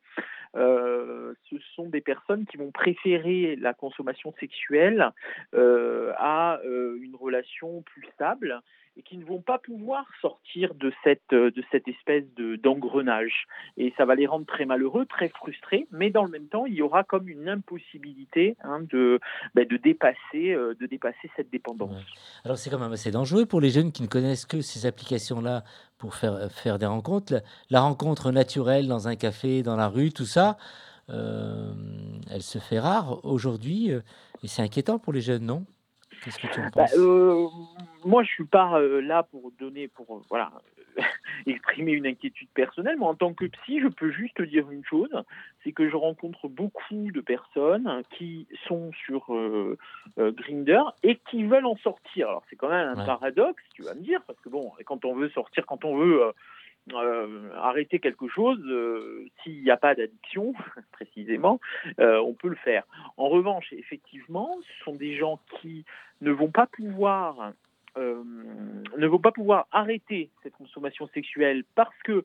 Euh, 0.58 1.34
ce 1.50 1.56
sont 1.76 1.88
des 1.88 2.02
personnes 2.02 2.46
qui 2.46 2.58
vont 2.58 2.72
préférer 2.72 3.56
la 3.56 3.74
consommation 3.74 4.34
sexuelle 4.38 5.12
à 5.54 6.60
une 6.66 7.16
relation 7.16 7.82
plus 7.84 8.06
stable 8.14 8.62
et 9.00 9.02
qui 9.02 9.18
ne 9.18 9.24
vont 9.24 9.42
pas 9.42 9.60
pouvoir 9.60 10.06
sortir 10.22 10.74
de 10.76 10.92
cette, 11.06 11.32
euh, 11.32 11.52
de 11.52 11.64
cette 11.72 11.88
espèce 11.88 12.26
de, 12.36 12.58
d'engrenage. 12.58 13.48
Et 13.78 13.94
ça 13.98 14.04
va 14.04 14.16
les 14.16 14.28
rendre 14.28 14.46
très 14.46 14.66
malheureux, 14.66 15.06
très 15.06 15.30
frustrés, 15.30 15.88
mais 15.92 16.10
dans 16.10 16.26
le 16.26 16.30
même 16.30 16.48
temps, 16.48 16.66
il 16.66 16.74
y 16.74 16.82
aura 16.82 17.06
comme 17.06 17.30
une 17.30 17.48
impossibilité 17.48 18.58
hein, 18.62 18.82
de, 18.82 19.22
ben, 19.56 19.66
de, 19.66 19.78
dépasser, 19.78 20.52
euh, 20.52 20.76
de 20.80 20.86
dépasser 20.86 21.32
cette 21.38 21.50
dépendance. 21.50 21.96
Alors 22.44 22.58
c'est 22.58 22.70
quand 22.70 22.80
même 22.80 22.92
assez 22.92 23.12
dangereux 23.12 23.46
pour 23.46 23.62
les 23.62 23.70
jeunes 23.70 23.94
qui 23.94 24.04
ne 24.04 24.08
connaissent 24.08 24.46
que 24.46 24.60
ces 24.60 24.86
applications-là 24.86 25.64
pour 25.98 26.16
faire, 26.16 26.52
faire 26.52 26.78
des 26.78 26.86
rencontres. 26.86 27.42
La, 27.70 27.80
rencontre 27.80 28.32
naturelle 28.32 28.88
dans 28.88 29.08
un 29.08 29.16
café, 29.16 29.64
dans 29.64 29.78
la 29.78 29.88
rue, 29.88 30.12
tout 30.12 30.26
ça, 30.26 30.58
euh, 31.10 31.72
elle 32.30 32.44
se 32.44 32.60
fait 32.60 32.80
rare 32.80 33.24
aujourd'hui 33.24 33.92
et 33.92 34.48
c'est 34.48 34.62
inquiétant 34.62 35.00
pour 35.00 35.14
les 35.14 35.22
jeunes, 35.22 35.46
non? 35.46 35.66
Qu'est-ce 36.24 36.40
que 36.40 36.48
tu 36.48 36.60
en 36.60 36.70
bah, 36.76 36.86
euh, 36.96 37.48
Moi, 38.06 38.24
je 38.24 38.30
suis 38.30 38.46
pas 38.46 38.80
euh, 38.80 39.02
là 39.02 39.24
pour 39.24 39.52
donner, 39.60 39.88
pour 39.88 40.18
euh, 40.18 40.22
voilà, 40.30 40.52
exprimer 41.46 41.94
une 41.94 42.06
inquiétude 42.06 42.50
personnelle. 42.54 42.98
Moi, 42.98 43.10
en 43.10 43.16
tant 43.16 43.34
que 43.34 43.46
psy, 43.46 43.80
je 43.82 43.88
peux 43.88 44.12
juste 44.12 44.42
dire 44.42 44.70
une 44.70 44.84
chose, 44.84 45.10
c'est 45.64 45.72
que 45.72 45.90
je 45.90 45.96
rencontre 45.96 46.48
beaucoup 46.48 47.12
de 47.12 47.22
personnes 47.22 48.04
qui 48.18 48.48
sont 48.68 48.92
sur 49.06 49.28
Grinder 50.18 50.82
et 51.04 51.20
qui 51.30 51.44
veulent 51.44 51.66
en 51.66 51.78
sortir. 51.78 52.30
Alors, 52.30 52.44
c'est 52.50 52.56
quand 52.56 52.70
même 52.70 53.00
un 53.00 53.06
paradoxe, 53.06 53.64
tu 53.74 53.84
vas 53.84 53.94
me 53.94 54.02
dire, 54.02 54.22
parce 54.28 54.40
que 54.40 54.50
bon, 54.50 54.72
quand 54.86 55.06
on 55.06 55.16
veut 55.16 55.30
sortir, 55.30 55.66
quand 55.66 55.86
on 55.86 55.98
veut 55.98 56.34
euh, 56.94 57.50
arrêter 57.56 58.00
quelque 58.00 58.28
chose, 58.28 58.60
euh, 58.66 59.26
s'il 59.42 59.62
n'y 59.64 59.72
a 59.72 59.78
pas 59.78 59.96
d'addiction, 59.96 60.54
précisément, 60.92 61.60
euh, 62.00 62.20
on 62.20 62.34
peut 62.34 62.50
le 62.50 62.56
faire. 62.56 62.84
En 63.18 63.30
revanche, 63.30 63.72
effectivement, 63.74 64.58
ce 64.62 64.84
sont 64.86 64.96
des 64.96 65.18
gens 65.18 65.40
qui 65.60 65.86
ne 66.22 66.32
vont 66.32 66.52
pas 66.52 66.68
pouvoir 66.68 67.54
ne 67.98 69.08
vont 69.08 69.20
pas 69.20 69.34
pouvoir 69.34 69.68
arrêter 69.74 70.30
cette 70.42 70.54
consommation 70.54 71.10
sexuelle 71.14 71.66
parce 71.76 71.98
que 72.06 72.24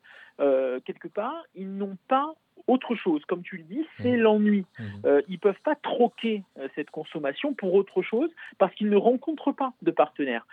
quelque 0.85 1.09
part 1.09 1.42
ils 1.56 1.75
n'ont 1.75 1.97
pas 2.06 2.33
autre 2.68 2.94
chose, 2.94 3.25
comme 3.25 3.42
tu 3.42 3.56
le 3.56 3.64
dis, 3.64 3.85
c'est 3.99 4.16
mmh. 4.16 4.21
l'ennui. 4.21 4.66
Mmh. 4.78 5.09
ils 5.26 5.33
ne 5.33 5.38
peuvent 5.38 5.61
pas 5.64 5.75
troquer 5.75 6.44
cette 6.76 6.90
consommation 6.90 7.54
pour 7.54 7.75
autre 7.75 8.02
chose 8.02 8.30
parce 8.59 8.73
qu'ils 8.75 8.90
ne 8.90 8.97
rencontrent 8.97 9.50
pas 9.50 9.73
de 9.83 9.90
partenaire. 9.90 10.47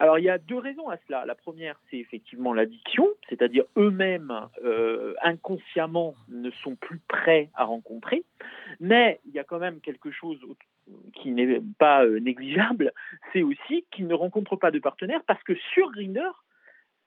Alors 0.00 0.18
il 0.18 0.24
y 0.24 0.30
a 0.30 0.38
deux 0.38 0.58
raisons 0.58 0.88
à 0.88 0.96
cela. 1.06 1.26
La 1.26 1.34
première, 1.34 1.78
c'est 1.90 1.98
effectivement 1.98 2.54
l'addiction, 2.54 3.06
c'est-à-dire 3.28 3.64
eux-mêmes 3.76 4.48
euh, 4.64 5.14
inconsciemment 5.22 6.14
ne 6.28 6.50
sont 6.50 6.74
plus 6.74 7.00
prêts 7.00 7.50
à 7.52 7.64
rencontrer. 7.64 8.24
Mais 8.80 9.20
il 9.26 9.32
y 9.32 9.38
a 9.38 9.44
quand 9.44 9.58
même 9.58 9.80
quelque 9.82 10.10
chose 10.10 10.40
qui 11.12 11.32
n'est 11.32 11.60
pas 11.78 12.04
euh, 12.04 12.18
négligeable, 12.18 12.92
c'est 13.32 13.42
aussi 13.42 13.84
qu'ils 13.90 14.06
ne 14.06 14.14
rencontrent 14.14 14.56
pas 14.56 14.70
de 14.70 14.78
partenaires 14.78 15.22
parce 15.26 15.42
que 15.42 15.54
sur 15.74 15.92
Grinder, 15.92 16.30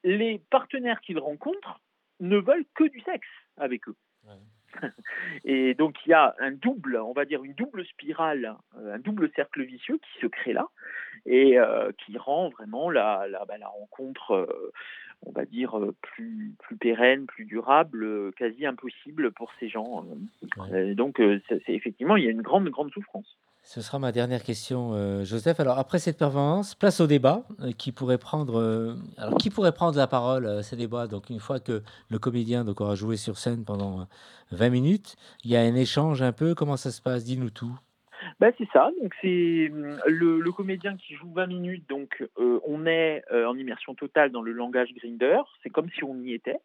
les 0.04 0.40
partenaires 0.52 1.02
qu'ils 1.02 1.20
rencontrent 1.20 1.82
ne 2.20 2.38
veulent 2.38 2.66
que 2.76 2.84
du 2.84 3.00
sexe 3.02 3.28
avec 3.58 3.88
eux. 3.90 3.96
Et 5.46 5.74
donc 5.74 5.96
il 6.06 6.10
y 6.10 6.14
a 6.14 6.36
un 6.40 6.52
double, 6.52 6.98
on 6.98 7.14
va 7.14 7.26
dire 7.26 7.44
une 7.44 7.54
double 7.54 7.86
spirale, 7.86 8.56
euh, 8.78 8.96
un 8.96 9.00
double 9.00 9.30
cercle 9.36 9.64
vicieux 9.64 9.98
qui 9.98 10.22
se 10.22 10.28
crée 10.28 10.54
là 10.54 10.68
et 11.26 11.58
euh, 11.58 11.92
qui 12.06 12.18
rend 12.18 12.50
vraiment 12.50 12.90
la, 12.90 13.28
la, 13.30 13.46
bah, 13.46 13.58
la 13.58 13.68
rencontre, 13.68 14.32
euh, 14.32 14.72
on 15.26 15.32
va 15.32 15.46
dire, 15.46 15.80
plus, 16.02 16.54
plus 16.60 16.76
pérenne, 16.76 17.26
plus 17.28 17.46
durable, 17.46 18.34
quasi 18.34 18.66
impossible 18.66 19.32
pour 19.32 19.52
ces 19.58 19.70
gens. 19.70 20.06
donc 20.96 21.22
c'est 21.48 21.64
effectivement, 21.70 22.18
il 22.18 22.26
y 22.26 22.28
a 22.28 22.32
une 22.32 22.42
grande, 22.42 22.68
grande 22.68 22.92
souffrance. 22.92 23.38
Ce 23.66 23.82
sera 23.82 23.98
ma 23.98 24.12
dernière 24.12 24.44
question, 24.44 24.92
euh, 24.94 25.24
Joseph. 25.24 25.58
Alors 25.62 25.80
après 25.80 25.98
cette 25.98 26.20
performance, 26.20 26.76
place 26.76 27.00
au 27.00 27.08
débat. 27.08 27.44
Euh, 27.62 27.72
qui 27.72 27.94
pourrait 27.94 28.18
prendre, 28.18 28.60
euh, 28.60 28.96
alors 29.18 29.38
qui 29.38 29.50
pourrait 29.50 29.72
prendre 29.72 29.98
la 29.98 30.06
parole 30.06 30.46
à 30.46 30.64
ces 30.64 30.76
débats? 30.76 31.08
Donc 31.08 31.30
une 31.30 31.40
fois 31.40 31.62
que 31.62 31.82
le 32.10 32.20
comédien 32.20 32.66
donc 32.66 32.82
aura 32.82 32.96
joué 32.96 33.16
sur 33.16 33.38
scène 33.38 33.64
pendant 33.64 34.06
20 34.52 34.70
minutes, 34.70 35.16
il 35.46 35.52
y 35.52 35.56
a 35.56 35.62
un 35.62 35.76
échange 35.76 36.22
un 36.22 36.34
peu. 36.34 36.56
Comment 36.56 36.76
ça 36.76 36.92
se 36.92 37.02
passe? 37.02 37.24
Dis-nous 37.24 37.52
tout. 37.52 37.74
Bah, 38.40 38.50
c'est 38.58 38.68
ça, 38.72 38.90
donc 39.02 39.14
c'est 39.22 39.72
le, 40.08 40.52
comédien 40.52 40.96
qui 40.96 41.14
joue 41.16 41.32
20 41.34 41.48
minutes, 41.48 41.90
donc 41.90 42.24
on 42.38 42.86
est 42.86 43.22
en 43.32 43.58
immersion 43.58 43.96
totale 43.96 44.32
dans 44.32 44.42
le 44.42 44.54
langage 44.54 44.94
Grinder, 44.94 45.42
c'est 45.62 45.70
comme 45.70 45.90
si 45.90 46.06
on 46.06 46.16
y 46.22 46.34
était. 46.34 46.60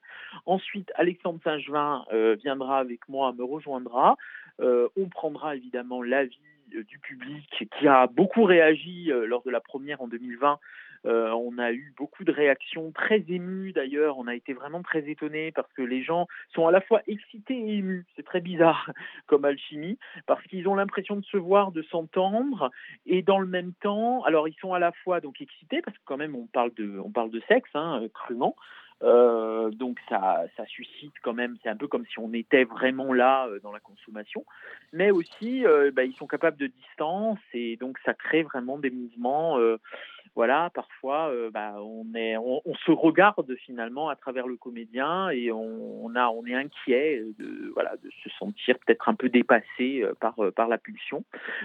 Ensuite, 0.46 0.92
Alexandre 0.94 1.40
Saint-Gevin 1.42 2.04
viendra 2.44 2.78
avec 2.78 3.08
moi, 3.08 3.32
me 3.32 3.42
rejoindra. 3.42 4.16
on 4.60 5.08
prendra 5.10 5.56
évidemment 5.56 6.00
l'avis 6.00 6.38
euh, 6.38 6.47
du 6.68 6.98
public 6.98 7.64
qui 7.78 7.88
a 7.88 8.06
beaucoup 8.06 8.44
réagi 8.44 9.10
euh, 9.10 9.26
lors 9.26 9.42
de 9.42 9.50
la 9.50 9.60
première 9.60 10.00
en 10.00 10.08
2020. 10.08 10.58
Euh, 11.06 11.30
on 11.30 11.58
a 11.58 11.72
eu 11.72 11.94
beaucoup 11.96 12.24
de 12.24 12.32
réactions 12.32 12.90
très 12.90 13.24
émues 13.28 13.72
d'ailleurs. 13.72 14.18
On 14.18 14.26
a 14.26 14.34
été 14.34 14.52
vraiment 14.52 14.82
très 14.82 15.08
étonnés 15.08 15.52
parce 15.52 15.72
que 15.74 15.82
les 15.82 16.02
gens 16.02 16.26
sont 16.54 16.66
à 16.66 16.72
la 16.72 16.80
fois 16.80 17.02
excités 17.06 17.54
et 17.54 17.76
émus. 17.76 18.04
C'est 18.16 18.24
très 18.24 18.40
bizarre 18.40 18.90
comme 19.26 19.44
alchimie 19.44 19.98
parce 20.26 20.42
qu'ils 20.44 20.68
ont 20.68 20.74
l'impression 20.74 21.16
de 21.16 21.24
se 21.24 21.36
voir, 21.36 21.72
de 21.72 21.82
s'entendre 21.82 22.70
et 23.06 23.22
dans 23.22 23.38
le 23.38 23.46
même 23.46 23.72
temps, 23.74 24.24
alors 24.24 24.48
ils 24.48 24.56
sont 24.60 24.74
à 24.74 24.78
la 24.78 24.92
fois 25.04 25.20
donc 25.20 25.40
excités 25.40 25.82
parce 25.82 25.96
que 25.96 26.02
quand 26.04 26.16
même 26.16 26.34
on 26.34 26.46
parle 26.46 26.72
de, 26.74 26.98
on 26.98 27.10
parle 27.10 27.30
de 27.30 27.40
sexe 27.48 27.70
hein, 27.74 28.02
crûment. 28.12 28.56
Euh, 29.04 29.70
donc 29.70 29.98
ça, 30.08 30.44
ça 30.56 30.66
suscite 30.66 31.14
quand 31.22 31.32
même, 31.32 31.56
c'est 31.62 31.68
un 31.68 31.76
peu 31.76 31.86
comme 31.86 32.04
si 32.06 32.18
on 32.18 32.32
était 32.32 32.64
vraiment 32.64 33.12
là 33.12 33.46
euh, 33.46 33.60
dans 33.60 33.70
la 33.70 33.78
consommation, 33.78 34.44
mais 34.92 35.12
aussi 35.12 35.64
euh, 35.64 35.92
bah, 35.92 36.02
ils 36.02 36.14
sont 36.14 36.26
capables 36.26 36.56
de 36.56 36.66
distance 36.66 37.38
et 37.52 37.76
donc 37.76 37.98
ça 38.04 38.14
crée 38.14 38.42
vraiment 38.42 38.76
des 38.76 38.90
mouvements. 38.90 39.58
voilà, 40.34 40.70
parfois 40.70 41.32
bah, 41.52 41.76
on, 41.80 42.06
est, 42.14 42.36
on, 42.36 42.62
se 42.86 42.90
regarde 42.90 43.54
finalement 43.56 44.08
à 44.08 44.16
travers 44.16 44.46
le 44.46 44.56
comédien 44.56 45.30
et 45.30 45.50
on, 45.52 46.14
a, 46.14 46.28
on 46.28 46.44
est 46.46 46.54
inquiet 46.54 47.24
de, 47.38 47.70
voilà, 47.74 47.96
de 48.02 48.10
se 48.22 48.30
sentir 48.30 48.76
peut-être 48.78 49.08
un 49.08 49.14
peu 49.14 49.28
dépassé 49.28 50.04
par, 50.20 50.36
par 50.54 50.68
la 50.68 50.78
pulsion. 50.78 51.24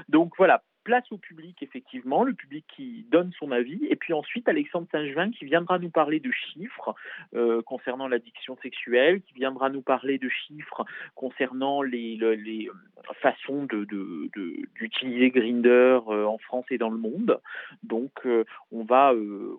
Donc 0.09 0.33
voilà, 0.37 0.63
place 0.83 1.11
au 1.11 1.17
public, 1.17 1.61
effectivement, 1.61 2.23
le 2.23 2.33
public 2.33 2.65
qui 2.75 3.05
donne 3.09 3.31
son 3.39 3.51
avis, 3.51 3.79
et 3.89 3.95
puis 3.95 4.13
ensuite 4.13 4.47
Alexandre 4.47 4.87
Saint-Gevin 4.91 5.31
qui 5.31 5.45
viendra 5.45 5.79
nous 5.79 5.89
parler 5.89 6.19
de 6.19 6.31
chiffres 6.31 6.93
euh, 7.35 7.61
concernant 7.61 8.07
l'addiction 8.07 8.57
sexuelle, 8.61 9.21
qui 9.21 9.33
viendra 9.33 9.69
nous 9.69 9.81
parler 9.81 10.17
de 10.17 10.29
chiffres 10.29 10.85
concernant 11.15 11.81
les, 11.81 12.17
les, 12.17 12.67
euh, 12.67 13.13
façons 13.21 13.65
d'utiliser 13.65 15.29
de, 15.29 15.33
de, 15.33 15.39
Grinder 15.39 15.99
euh, 16.07 16.25
en 16.25 16.37
France 16.37 16.65
et 16.69 16.77
dans 16.77 16.89
le 16.89 16.97
monde. 16.97 17.39
Donc 17.83 18.25
on, 18.71 18.83
va, 18.83 19.13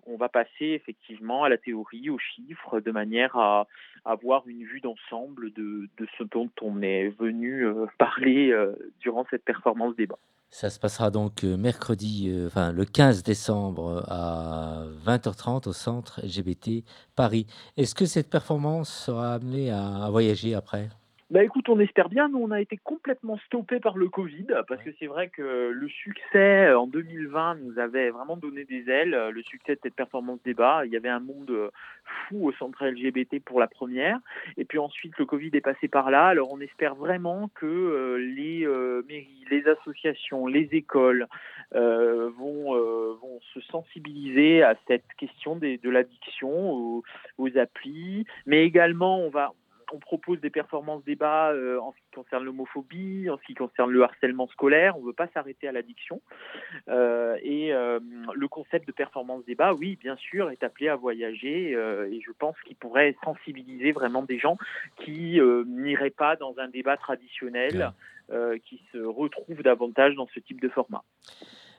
on 0.05 0.17
va 0.17 0.29
passer 0.29 0.65
effectivement 0.65 1.43
à 1.43 1.49
la 1.49 1.57
théorie, 1.57 2.09
aux 2.09 2.19
chiffres, 2.19 2.79
de 2.79 2.91
manière 2.91 3.35
à 3.35 3.67
avoir 4.03 4.47
une 4.47 4.63
vue 4.63 4.81
d'ensemble 4.81 5.51
de, 5.53 5.89
de, 5.97 6.07
ce 6.17 6.23
dont 6.23 6.49
on 6.61 6.81
est 6.81 7.09
venu 7.09 7.65
parler 7.97 8.55
durant 8.99 9.25
cette 9.29 9.43
performance 9.43 9.95
débat. 9.95 10.19
Ça 10.49 10.69
se 10.69 10.79
passera 10.79 11.11
donc 11.11 11.43
euh, 11.43 11.57
mercredi, 11.57 12.29
euh, 12.29 12.71
le 12.71 12.85
15 12.85 13.23
décembre 13.23 14.05
à 14.07 14.85
20h30 15.05 15.67
au 15.67 15.73
centre 15.73 16.21
LGBT 16.23 16.85
Paris. 17.15 17.45
Est-ce 17.75 17.93
que 17.93 18.05
cette 18.05 18.29
performance 18.29 18.89
sera 18.89 19.33
amenée 19.33 19.69
à, 19.71 20.09
voyager 20.09 20.55
après? 20.55 20.89
Bah 21.31 21.43
écoute, 21.43 21.69
on 21.69 21.79
espère 21.79 22.09
bien. 22.09 22.29
Nous, 22.29 22.37
on 22.37 22.51
a 22.51 22.61
été 22.61 22.77
complètement 22.77 23.37
stoppé 23.47 23.79
par 23.79 23.97
le 23.97 24.09
Covid 24.09 24.45
parce 24.67 24.83
que 24.83 24.91
c'est 24.99 25.07
vrai 25.07 25.29
que 25.29 25.71
le 25.71 25.87
succès 25.89 26.71
en 26.71 26.85
2020 26.85 27.55
nous 27.55 27.79
avait 27.79 28.11
vraiment 28.11 28.37
donné 28.37 28.63
des 28.63 28.87
ailes. 28.89 29.29
Le 29.33 29.41
succès 29.41 29.73
de 29.73 29.79
cette 29.81 29.95
performance 29.95 30.39
débat, 30.45 30.85
il 30.85 30.91
y 30.91 30.97
avait 30.97 31.09
un 31.09 31.19
monde 31.19 31.71
fou 32.05 32.47
au 32.47 32.51
centre 32.53 32.85
LGBT 32.85 33.39
pour 33.43 33.59
la 33.59 33.67
première. 33.67 34.19
Et 34.57 34.65
puis 34.65 34.77
ensuite, 34.77 35.17
le 35.17 35.25
Covid 35.25 35.49
est 35.53 35.61
passé 35.61 35.87
par 35.87 36.11
là. 36.11 36.27
Alors, 36.27 36.51
on 36.51 36.59
espère 36.59 36.93
vraiment 36.93 37.49
que 37.55 37.65
euh, 37.65 38.17
les 38.17 38.63
euh, 38.63 39.01
mairies, 39.07 39.45
les 39.49 39.67
associations, 39.67 40.45
les 40.45 40.69
écoles 40.73 41.27
euh, 41.73 42.29
vont, 42.37 42.73
vont 43.15 43.39
se 43.53 43.61
sensibiliser 43.61 44.61
à 44.61 44.75
cette 44.87 45.07
question 45.17 45.55
des, 45.55 45.77
de 45.77 45.89
l'addiction 45.89 46.71
aux, 46.71 47.03
aux 47.39 47.57
applis. 47.57 48.25
Mais 48.45 48.63
également, 48.63 49.19
on 49.19 49.29
va 49.29 49.53
on 49.93 49.99
propose 49.99 50.39
des 50.39 50.49
performances 50.49 51.03
débat 51.03 51.51
euh, 51.51 51.79
en 51.79 51.91
ce 51.91 51.97
qui 51.97 52.15
concerne 52.15 52.43
l'homophobie, 52.43 53.29
en 53.29 53.37
ce 53.37 53.43
qui 53.43 53.53
concerne 53.53 53.91
le 53.91 54.03
harcèlement 54.03 54.47
scolaire. 54.47 54.97
On 54.97 55.01
ne 55.01 55.07
veut 55.07 55.13
pas 55.13 55.27
s'arrêter 55.33 55.67
à 55.67 55.71
l'addiction. 55.71 56.21
Euh, 56.89 57.37
et 57.41 57.73
euh, 57.73 57.99
le 58.33 58.47
concept 58.47 58.87
de 58.87 58.91
performance 58.91 59.45
débat, 59.45 59.73
oui, 59.73 59.97
bien 60.01 60.15
sûr, 60.17 60.49
est 60.51 60.63
appelé 60.63 60.89
à 60.89 60.95
voyager. 60.95 61.71
et 61.71 62.21
je 62.21 62.31
pense 62.37 62.55
qu'il 62.65 62.75
pourrait 62.75 63.15
sensibiliser 63.23 63.91
vraiment 63.91 64.23
des 64.23 64.39
gens 64.39 64.57
qui 64.97 65.39
n'iraient 65.67 66.09
pas 66.09 66.35
dans 66.35 66.55
un 66.57 66.67
débat 66.67 66.97
traditionnel, 66.97 67.91
qui 68.65 68.81
se 68.91 68.97
retrouvent 68.97 69.61
davantage 69.61 70.15
dans 70.15 70.27
ce 70.33 70.39
type 70.39 70.61
de 70.61 70.69
format. 70.69 71.03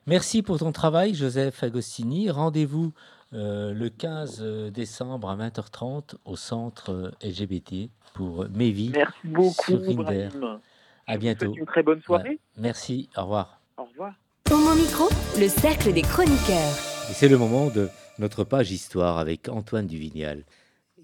Merci 0.06 0.42
pour 0.42 0.58
ton 0.58 0.70
travail, 0.70 1.14
Joseph 1.14 1.64
Agostini. 1.64 2.30
Rendez-vous 2.30 2.92
le 3.32 3.88
15 3.88 4.70
décembre 4.72 5.30
à 5.30 5.36
20h30 5.36 6.14
au 6.24 6.36
centre 6.36 7.12
LGBT 7.22 7.90
pour 8.14 8.46
Mévi. 8.50 8.90
Merci 8.94 9.18
beaucoup, 9.24 9.94
Brahim. 9.94 10.60
À 11.06 11.18
bientôt. 11.18 11.54
Une 11.54 11.66
très 11.66 11.82
bonne 11.82 12.02
soirée. 12.02 12.38
Merci, 12.56 13.08
au 13.16 13.22
revoir. 13.22 13.60
Au 13.76 13.84
revoir. 13.84 14.14
Au 14.50 14.56
mon 14.56 14.74
micro, 14.74 15.08
le 15.38 15.48
cercle 15.48 15.92
des 15.92 16.02
chroniqueurs. 16.02 16.72
c'est 17.12 17.28
le 17.28 17.36
moment 17.36 17.68
de 17.68 17.88
notre 18.18 18.44
page 18.44 18.70
histoire 18.70 19.18
avec 19.18 19.48
Antoine 19.48 19.86
Duvignal. 19.86 20.44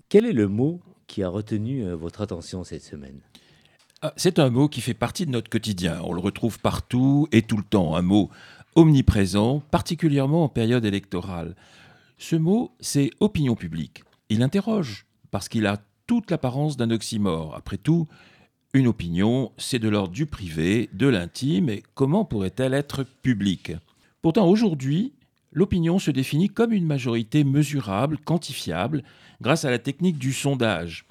Quel 0.09 0.27
est 0.27 0.33
le 0.33 0.49
mot 0.49 0.81
qui 1.07 1.23
a 1.23 1.29
retenu 1.29 1.85
euh, 1.85 1.95
votre 1.95 2.21
attention 2.21 2.65
cette 2.65 2.83
semaine? 2.83 3.21
Ah, 4.01 4.13
C'est 4.17 4.39
un 4.39 4.51
mot 4.51 4.69
qui 4.69 4.81
fait 4.81 4.95
partie 4.95 5.27
de 5.27 5.31
notre 5.31 5.51
quotidien. 5.51 6.01
On 6.05 6.13
le 6.13 6.21
retrouve 6.21 6.59
partout 6.59 7.29
et 7.33 7.43
tout 7.43 7.57
le 7.57 7.63
temps. 7.63 7.95
Un 7.97 8.03
mot 8.03 8.31
omniprésent, 8.75 9.61
particulièrement 9.71 10.45
en 10.45 10.49
période 10.49 10.85
électorale. 10.85 11.55
Ce 12.23 12.37
mot, 12.37 12.71
c'est 12.79 13.11
opinion 13.19 13.57
publique. 13.57 14.05
Il 14.29 14.45
interroge 14.45 15.07
parce 15.33 15.49
qu'il 15.49 15.67
a 15.67 15.83
toute 16.07 16.31
l'apparence 16.31 16.77
d'un 16.77 16.93
oxymore. 16.93 17.53
Après 17.57 17.79
tout, 17.79 18.07
une 18.75 18.87
opinion, 18.87 19.51
c'est 19.57 19.81
de 19.81 19.89
l'ordre 19.89 20.15
du 20.15 20.27
privé, 20.27 20.89
de 20.93 21.09
l'intime, 21.09 21.69
et 21.69 21.83
comment 21.95 22.25
pourrait-elle 22.25 22.75
être 22.75 23.03
publique? 23.03 23.73
Pourtant, 24.23 24.47
aujourd'hui, 24.47 25.15
l'opinion 25.51 25.99
se 25.99 26.13
définit 26.13 26.49
comme 26.49 26.73
une 26.73 26.87
majorité 26.87 27.43
mesurable, 27.43 28.19
quantifiable, 28.19 29.03
grâce 29.41 29.65
à 29.65 29.73
la 29.73 29.81
technique 29.81 30.19
du 30.19 30.33
sondage. 30.33 31.07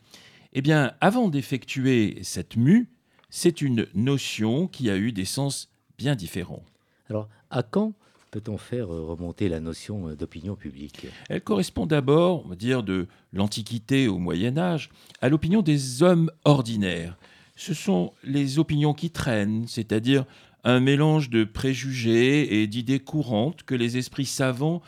Eh 0.54 0.62
bien, 0.62 0.94
avant 1.02 1.28
d'effectuer 1.28 2.20
cette 2.24 2.56
mue, 2.56 2.90
c'est 3.30 3.62
une 3.62 3.86
notion 3.94 4.70
qui 4.70 4.90
a 4.90 4.96
eu 4.96 5.12
des 5.12 5.26
sens 5.26 5.74
bien 5.98 6.16
différents. 6.16 6.64
Alors, 7.10 7.28
à 7.50 7.64
quand 7.64 7.96
peut-on 8.32 8.58
faire 8.58 8.92
euh, 8.92 9.04
remonter 9.04 9.50
la 9.50 9.60
notion 9.60 10.08
euh, 10.08 10.16
d'opinion 10.16 10.56
publique? 10.56 11.06
Elle 11.30 11.42
correspond 11.42 11.86
d'abord, 11.86 12.46
on 12.46 12.50
va 12.50 12.56
dire, 12.56 12.82
de 12.82 13.08
l'Antiquité 13.34 14.08
au 14.08 14.18
Moyen 14.18 14.58
Âge, 14.58 14.90
à 15.22 15.30
l'opinion 15.30 15.62
des 15.62 16.02
hommes 16.02 16.32
ordinaires. 16.46 17.18
Ce 17.58 17.74
sont 17.74 18.14
les 18.24 18.58
opinions 18.58 18.94
qui 18.94 19.12
traînent, 19.12 19.68
c'est-à-dire 19.68 20.26
un 20.64 20.80
mélange 20.80 21.30
de 21.30 21.44
préjugés 21.44 22.62
et 22.62 22.68
d'idées 22.68 23.00
courantes 23.00 23.64
que 23.64 23.76
les 23.76 23.98
esprits 23.98 24.26
savants 24.26 24.82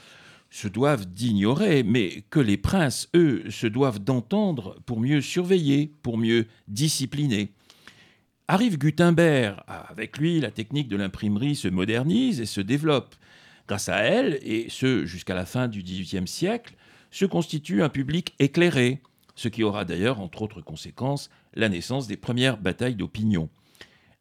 se 0.49 0.67
doivent 0.67 1.07
d'ignorer, 1.07 1.83
mais 1.83 2.23
que 2.29 2.39
les 2.39 2.57
princes, 2.57 3.09
eux, 3.15 3.43
se 3.49 3.67
doivent 3.67 3.99
d'entendre 3.99 4.79
pour 4.85 4.99
mieux 4.99 5.19
surveiller, 5.19 5.91
pour 6.03 6.17
mieux 6.17 6.45
discipliner. 6.67 7.49
Arrive 8.47 8.77
Gutenberg, 8.77 9.57
avec 9.67 10.17
lui 10.17 10.39
la 10.39 10.51
technique 10.51 10.87
de 10.87 10.97
l'imprimerie 10.97 11.55
se 11.55 11.67
modernise 11.67 12.39
et 12.39 12.45
se 12.45 12.61
développe. 12.61 13.15
Grâce 13.67 13.89
à 13.89 13.99
elle, 13.99 14.39
et 14.41 14.67
ce 14.69 15.05
jusqu'à 15.05 15.35
la 15.35 15.45
fin 15.45 15.67
du 15.67 15.83
XVIIIe 15.83 16.27
siècle, 16.27 16.75
se 17.11 17.25
constitue 17.25 17.83
un 17.83 17.89
public 17.89 18.33
éclairé, 18.39 19.01
ce 19.35 19.47
qui 19.47 19.63
aura 19.63 19.85
d'ailleurs, 19.85 20.19
entre 20.19 20.41
autres 20.41 20.61
conséquences, 20.61 21.29
la 21.53 21.69
naissance 21.69 22.07
des 22.07 22.17
premières 22.17 22.57
batailles 22.57 22.95
d'opinion. 22.95 23.49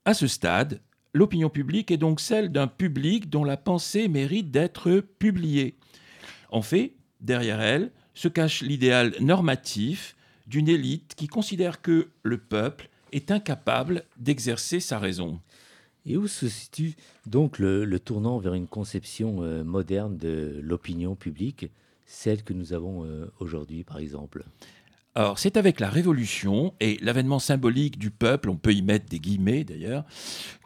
À 0.05 0.15
ce 0.15 0.27
stade, 0.27 0.81
l'opinion 1.15 1.51
publique 1.51 1.91
est 1.91 1.97
donc 1.97 2.21
celle 2.21 2.51
d'un 2.51 2.67
public 2.67 3.31
dont 3.31 3.45
la 3.45 3.57
pensée 3.57 4.09
mérite 4.09 4.51
d'être 4.51 5.01
publiée. 5.19 5.77
En 6.51 6.63
fait, 6.63 6.95
derrière 7.21 7.61
elle 7.61 7.91
se 8.15 8.29
cache 8.29 8.63
l'idéal 8.63 9.15
normatif 9.21 10.17
d'une 10.47 10.69
élite 10.69 11.15
qui 11.15 11.29
considère 11.29 11.81
que 11.81 12.11
le 12.23 12.39
peuple 12.39 12.89
est 13.13 13.31
incapable 13.31 14.05
d'exercer 14.19 14.81
sa 14.81 14.99
raison. 14.99 15.41
Et 16.05 16.17
où 16.17 16.27
se 16.27 16.49
situe 16.49 16.95
donc 17.27 17.59
le, 17.59 17.99
tournant 17.99 18.39
vers 18.39 18.55
une 18.55 18.67
conception 18.67 19.43
euh, 19.43 19.63
moderne 19.63 20.17
de 20.17 20.61
l'opinion 20.63 21.15
publique, 21.15 21.71
celle 22.07 22.43
que 22.43 22.53
nous 22.53 22.73
avons 22.73 23.05
euh, 23.05 23.27
aujourd'hui 23.39 23.85
par 23.85 23.99
exemple? 23.99 24.45
Alors, 25.15 25.39
c'est 25.39 25.59
avec 25.59 25.79
la 25.79 25.91
Révolution 25.91 26.73
et 26.81 26.99
l'avènement 27.03 27.39
symbolique 27.39 27.99
du 27.99 28.11
peuple, 28.11 28.49
on 28.49 28.57
peut 28.57 28.73
y 28.73 28.83
mettre 28.83 29.07
des 29.07 29.21
guillemets 29.21 29.63
d'ailleurs, 29.63 30.05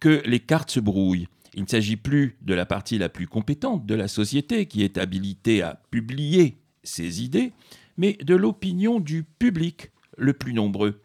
que 0.01 0.23
les 0.25 0.41
cartes 0.41 0.71
se 0.71 0.81
brouillent. 0.81 1.29
Il 1.55 1.63
ne 1.63 1.69
s'agit 1.69 1.97
plus 1.97 2.37
de 2.43 2.55
la 2.55 2.67
partie 2.67 2.99
la 2.99 3.09
plus 3.09 3.27
compétente 3.27 3.87
de 3.87 3.95
la 3.95 4.09
société 4.09 4.67
qui 4.67 4.83
est 4.83 4.99
habilitée 4.99 5.63
à 5.63 5.81
publier 5.91 6.59
ses 6.85 7.23
idées, 7.23 7.53
mais 7.97 8.13
de 8.23 8.37
l'opinion 8.37 9.01
du 9.01 9.25
public 9.25 9.91
le 10.17 10.33
plus 10.33 10.53
nombreux. 10.53 11.01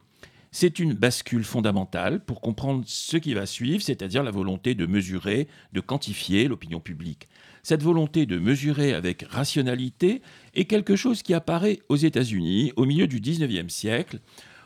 C'est 0.53 0.79
une 0.79 0.93
bascule 0.93 1.45
fondamentale 1.45 2.19
pour 2.25 2.41
comprendre 2.41 2.83
ce 2.85 3.15
qui 3.15 3.33
va 3.33 3.45
suivre, 3.45 3.81
c'est-à-dire 3.81 4.21
la 4.21 4.31
volonté 4.31 4.75
de 4.75 4.85
mesurer, 4.85 5.47
de 5.71 5.79
quantifier 5.79 6.49
l'opinion 6.49 6.81
publique. 6.81 7.29
Cette 7.63 7.83
volonté 7.83 8.25
de 8.25 8.37
mesurer 8.37 8.93
avec 8.93 9.23
rationalité 9.29 10.21
est 10.53 10.65
quelque 10.65 10.97
chose 10.97 11.23
qui 11.23 11.33
apparaît 11.33 11.79
aux 11.87 11.95
États-Unis 11.95 12.73
au 12.75 12.83
milieu 12.83 13.07
du 13.07 13.21
XIXe 13.21 13.73
siècle. 13.73 14.19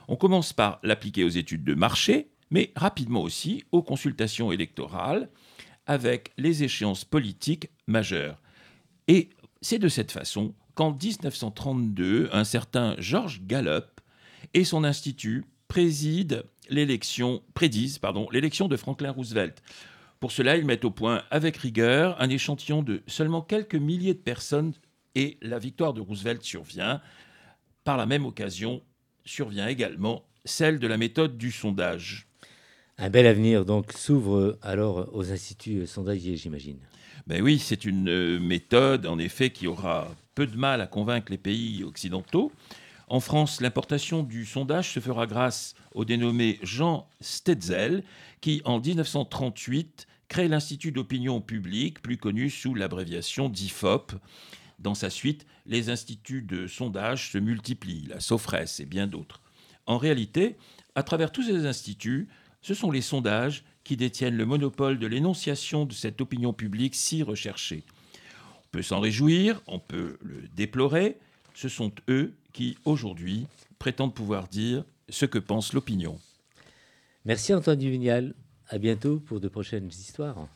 On 0.07 0.15
commence 0.15 0.53
par 0.53 0.79
l'appliquer 0.81 1.23
aux 1.23 1.29
études 1.29 1.63
de 1.63 1.75
marché, 1.75 2.29
mais 2.49 2.71
rapidement 2.75 3.21
aussi 3.21 3.63
aux 3.71 3.83
consultations 3.83 4.51
électorales 4.51 5.29
avec 5.85 6.31
les 6.37 6.63
échéances 6.63 7.05
politiques 7.05 7.69
majeures. 7.85 8.41
Et 9.07 9.29
c'est 9.61 9.77
de 9.77 9.87
cette 9.87 10.11
façon 10.11 10.55
qu'en 10.73 10.91
1932, 10.91 12.29
un 12.33 12.43
certain 12.43 12.95
George 12.97 13.41
Gallup 13.45 14.01
et 14.55 14.63
son 14.63 14.83
institut 14.83 15.45
préside 15.67 16.43
l'élection, 16.69 17.41
prédisent 17.53 17.99
pardon, 17.99 18.27
l'élection 18.31 18.67
de 18.67 18.77
Franklin 18.77 19.11
Roosevelt. 19.11 19.61
Pour 20.19 20.31
cela, 20.31 20.57
ils 20.57 20.65
mettent 20.65 20.85
au 20.85 20.91
point 20.91 21.23
avec 21.29 21.57
rigueur 21.57 22.19
un 22.21 22.29
échantillon 22.29 22.81
de 22.81 23.03
seulement 23.07 23.41
quelques 23.41 23.75
milliers 23.75 24.13
de 24.13 24.19
personnes 24.19 24.73
et 25.13 25.37
la 25.41 25.59
victoire 25.59 25.93
de 25.93 26.01
Roosevelt 26.01 26.41
survient. 26.41 27.01
Par 27.83 27.97
la 27.97 28.05
même 28.05 28.25
occasion, 28.25 28.81
survient 29.25 29.67
également 29.67 30.25
celle 30.43 30.79
de 30.79 30.87
la 30.87 30.97
méthode 30.97 31.37
du 31.37 31.51
sondage. 31.51 32.27
Un 32.97 33.09
bel 33.09 33.27
avenir 33.27 33.65
donc 33.65 33.91
s'ouvre 33.91 34.57
alors 34.61 35.09
aux 35.13 35.31
instituts 35.31 35.85
sondagiers, 35.85 36.37
j'imagine. 36.37 36.79
Ben 37.27 37.41
oui, 37.41 37.59
c'est 37.59 37.85
une 37.85 38.07
euh, 38.07 38.39
méthode 38.39 39.05
en 39.05 39.17
effet 39.17 39.49
qui 39.49 39.67
aura 39.67 40.07
peu 40.35 40.45
de 40.45 40.55
mal 40.55 40.79
à 40.79 40.87
convaincre 40.87 41.31
les 41.31 41.37
pays 41.37 41.83
occidentaux. 41.83 42.51
En 43.07 43.19
France, 43.19 43.61
l'importation 43.61 44.23
du 44.23 44.45
sondage 44.45 44.93
se 44.93 44.99
fera 44.99 45.27
grâce 45.27 45.75
au 45.93 46.05
dénommé 46.05 46.59
Jean 46.63 47.07
Stetzel, 47.21 48.03
qui 48.41 48.61
en 48.65 48.79
1938 48.79 50.07
crée 50.27 50.47
l'Institut 50.47 50.91
d'opinion 50.91 51.39
publique, 51.39 52.01
plus 52.01 52.17
connu 52.17 52.49
sous 52.49 52.73
l'abréviation 52.73 53.47
d'IFOP. 53.47 54.13
Dans 54.79 54.95
sa 54.95 55.11
suite, 55.11 55.45
les 55.67 55.89
instituts 55.89 56.41
de 56.41 56.67
sondage 56.67 57.31
se 57.31 57.37
multiplient, 57.37 58.07
la 58.09 58.19
SOFRES 58.19 58.79
et 58.79 58.85
bien 58.85 59.05
d'autres. 59.05 59.41
En 59.85 59.97
réalité, 59.97 60.57
à 60.95 61.03
travers 61.03 61.31
tous 61.31 61.43
ces 61.43 61.67
instituts, 61.67 62.27
ce 62.61 62.73
sont 62.73 62.89
les 62.89 63.01
sondages 63.01 63.63
qui 63.83 63.97
détiennent 63.97 64.37
le 64.37 64.47
monopole 64.47 64.97
de 64.97 65.05
l'énonciation 65.05 65.85
de 65.85 65.93
cette 65.93 66.21
opinion 66.21 66.53
publique 66.53 66.95
si 66.95 67.21
recherchée. 67.21 67.83
On 68.57 68.67
peut 68.71 68.81
s'en 68.81 68.99
réjouir, 68.99 69.61
on 69.67 69.77
peut 69.77 70.17
le 70.23 70.47
déplorer, 70.55 71.19
ce 71.55 71.69
sont 71.69 71.91
eux 72.09 72.33
qui, 72.53 72.77
aujourd'hui, 72.85 73.47
prétendent 73.79 74.13
pouvoir 74.13 74.47
dire 74.47 74.83
ce 75.09 75.25
que 75.25 75.39
pense 75.39 75.73
l'opinion. 75.73 76.19
Merci 77.23 77.53
Antoine 77.53 77.79
Duvignal. 77.79 78.35
À 78.67 78.77
bientôt 78.77 79.19
pour 79.19 79.39
de 79.39 79.47
prochaines 79.47 79.87
histoires. 79.87 80.47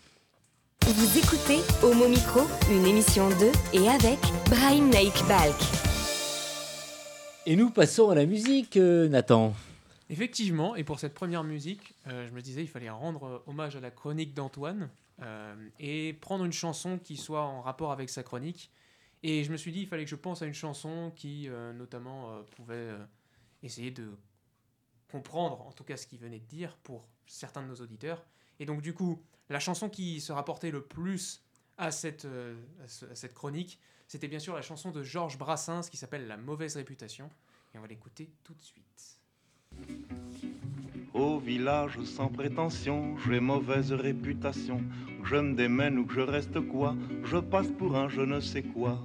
Vous 0.81 1.17
écoutez 1.17 1.59
Homo 1.83 2.07
Micro, 2.07 2.41
une 2.71 2.85
émission 2.85 3.29
de 3.29 3.51
et 3.73 3.87
avec 3.87 4.19
Brahim 4.49 4.89
Naik 4.89 5.13
Balk. 5.27 5.55
Et 7.45 7.55
nous 7.55 7.69
passons 7.69 8.09
à 8.09 8.15
la 8.15 8.25
musique, 8.25 8.77
euh, 8.77 9.07
Nathan. 9.07 9.53
Effectivement, 10.09 10.75
et 10.75 10.83
pour 10.83 10.99
cette 10.99 11.13
première 11.13 11.43
musique, 11.43 11.93
euh, 12.07 12.27
je 12.27 12.33
me 12.33 12.41
disais 12.41 12.61
il 12.61 12.67
fallait 12.67 12.89
rendre 12.89 13.43
hommage 13.45 13.75
à 13.75 13.79
la 13.79 13.91
chronique 13.91 14.33
d'Antoine 14.33 14.89
euh, 15.21 15.53
et 15.79 16.13
prendre 16.13 16.45
une 16.45 16.53
chanson 16.53 16.97
qui 16.97 17.15
soit 17.15 17.43
en 17.43 17.61
rapport 17.61 17.91
avec 17.91 18.09
sa 18.09 18.23
chronique. 18.23 18.71
Et 19.23 19.43
je 19.43 19.51
me 19.51 19.57
suis 19.57 19.71
dit 19.71 19.81
il 19.81 19.87
fallait 19.87 20.05
que 20.05 20.09
je 20.09 20.15
pense 20.15 20.41
à 20.41 20.45
une 20.45 20.53
chanson 20.53 21.11
qui 21.15 21.49
notamment 21.75 22.41
pouvait 22.55 22.91
essayer 23.63 23.91
de 23.91 24.17
comprendre 25.11 25.61
en 25.61 25.71
tout 25.71 25.83
cas 25.83 25.97
ce 25.97 26.07
qu'il 26.07 26.19
venait 26.19 26.39
de 26.39 26.45
dire 26.45 26.77
pour 26.83 27.07
certains 27.27 27.61
de 27.61 27.67
nos 27.67 27.75
auditeurs. 27.75 28.25
Et 28.59 28.65
donc 28.65 28.81
du 28.81 28.93
coup, 28.93 29.21
la 29.49 29.59
chanson 29.59 29.89
qui 29.89 30.21
se 30.21 30.31
rapportait 30.31 30.71
le 30.71 30.81
plus 30.81 31.43
à 31.77 31.91
cette, 31.91 32.27
à 33.09 33.15
cette 33.15 33.33
chronique, 33.33 33.79
c'était 34.07 34.27
bien 34.27 34.39
sûr 34.39 34.55
la 34.55 34.61
chanson 34.61 34.91
de 34.91 35.03
Georges 35.03 35.37
Brassens 35.37 35.89
qui 35.89 35.97
s'appelle 35.97 36.27
La 36.27 36.37
mauvaise 36.37 36.75
réputation. 36.77 37.29
Et 37.73 37.77
on 37.77 37.81
va 37.81 37.87
l'écouter 37.87 38.31
tout 38.43 38.53
de 38.53 38.61
suite. 38.61 39.19
Au 41.13 41.39
village 41.39 42.01
sans 42.03 42.27
prétention, 42.29 43.17
j'ai 43.19 43.39
mauvaise 43.39 43.91
réputation. 43.91 44.81
Je 45.23 45.35
me 45.35 45.53
démène 45.53 45.97
ou 45.97 46.05
que 46.05 46.13
je 46.13 46.21
reste 46.21 46.59
quoi, 46.59 46.95
je 47.23 47.37
passe 47.37 47.67
pour 47.67 47.95
un 47.95 48.09
je 48.09 48.21
ne 48.21 48.39
sais 48.39 48.63
quoi. 48.63 48.99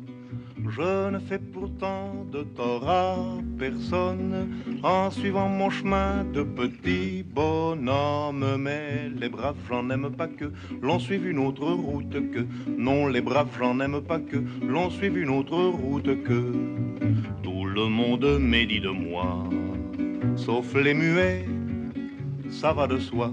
Je 0.66 1.10
ne 1.10 1.18
fais 1.18 1.38
pourtant 1.38 2.24
de 2.32 2.42
tort 2.42 2.88
à 2.88 3.16
personne 3.58 4.48
en 4.82 5.10
suivant 5.10 5.48
mon 5.48 5.68
chemin 5.68 6.24
de 6.24 6.42
petit 6.42 7.22
bonhomme. 7.22 8.56
Mais 8.58 9.10
les 9.14 9.28
braves, 9.28 9.56
j'en 9.68 9.90
aime 9.90 10.10
pas 10.10 10.26
que 10.26 10.50
l'on 10.80 10.98
suive 10.98 11.28
une 11.28 11.38
autre 11.38 11.70
route 11.70 12.30
que. 12.30 12.46
Non, 12.78 13.08
les 13.08 13.20
braves, 13.20 13.54
j'en 13.58 13.78
aime 13.80 14.00
pas 14.00 14.18
que 14.18 14.42
l'on 14.66 14.88
suive 14.88 15.18
une 15.18 15.28
autre 15.28 15.56
route 15.56 16.22
que. 16.22 16.52
Tout 17.42 17.66
le 17.66 17.86
monde 17.88 18.38
médit 18.40 18.80
de 18.80 18.88
moi 18.88 19.44
sauf 20.36 20.74
les 20.74 20.94
muets, 20.94 21.44
ça 22.50 22.72
va 22.72 22.86
de 22.86 22.98
soi. 22.98 23.32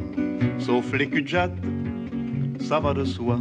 sauf 0.59 0.93
les 0.93 1.09
cul 1.09 1.25
ça 2.59 2.79
va 2.79 2.93
de 2.93 3.03
soi. 3.03 3.39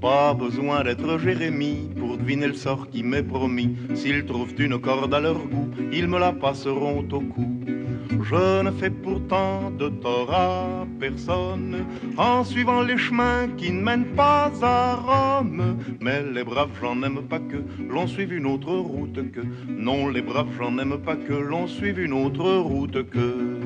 Pas 0.00 0.34
besoin 0.34 0.84
d'être 0.84 1.18
Jérémie 1.18 1.90
pour 1.98 2.16
deviner 2.16 2.46
le 2.46 2.54
sort 2.54 2.88
qui 2.88 3.02
m'est 3.02 3.22
promis. 3.22 3.76
S'ils 3.94 4.24
trouvent 4.24 4.54
une 4.58 4.78
corde 4.78 5.12
à 5.12 5.20
leur 5.20 5.38
goût, 5.38 5.68
ils 5.92 6.06
me 6.06 6.18
la 6.18 6.32
passeront 6.32 7.04
au 7.10 7.20
cou. 7.20 7.56
Je 8.22 8.62
ne 8.62 8.70
fais 8.70 8.90
pourtant 8.90 9.70
de 9.70 9.88
tort 9.88 10.32
à 10.32 10.86
personne 10.98 11.84
en 12.16 12.44
suivant 12.44 12.82
les 12.82 12.96
chemins 12.96 13.48
qui 13.56 13.70
ne 13.70 13.82
mènent 13.82 14.14
pas 14.16 14.50
à 14.62 14.94
Rome. 14.94 15.78
Mais 16.00 16.22
les 16.34 16.44
braves, 16.44 16.70
j'en 16.80 17.02
aime 17.02 17.22
pas 17.22 17.38
que 17.38 17.58
l'on 17.88 18.06
suive 18.06 18.32
une 18.32 18.46
autre 18.46 18.74
route 18.74 19.30
que. 19.32 19.40
Non, 19.68 20.08
les 20.08 20.22
braves, 20.22 20.48
j'en 20.58 20.76
aime 20.78 20.98
pas 20.98 21.16
que 21.16 21.34
l'on 21.34 21.66
suive 21.66 22.00
une 22.00 22.12
autre 22.12 22.50
route 22.56 23.08
que. 23.10 23.60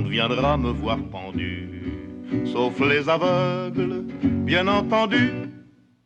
Monde 0.00 0.10
viendra 0.10 0.56
me 0.56 0.70
voir 0.70 0.98
pendu 1.10 1.68
sauf 2.46 2.78
les 2.80 3.08
aveugles, 3.08 4.04
bien 4.22 4.66
entendu. 4.66 5.30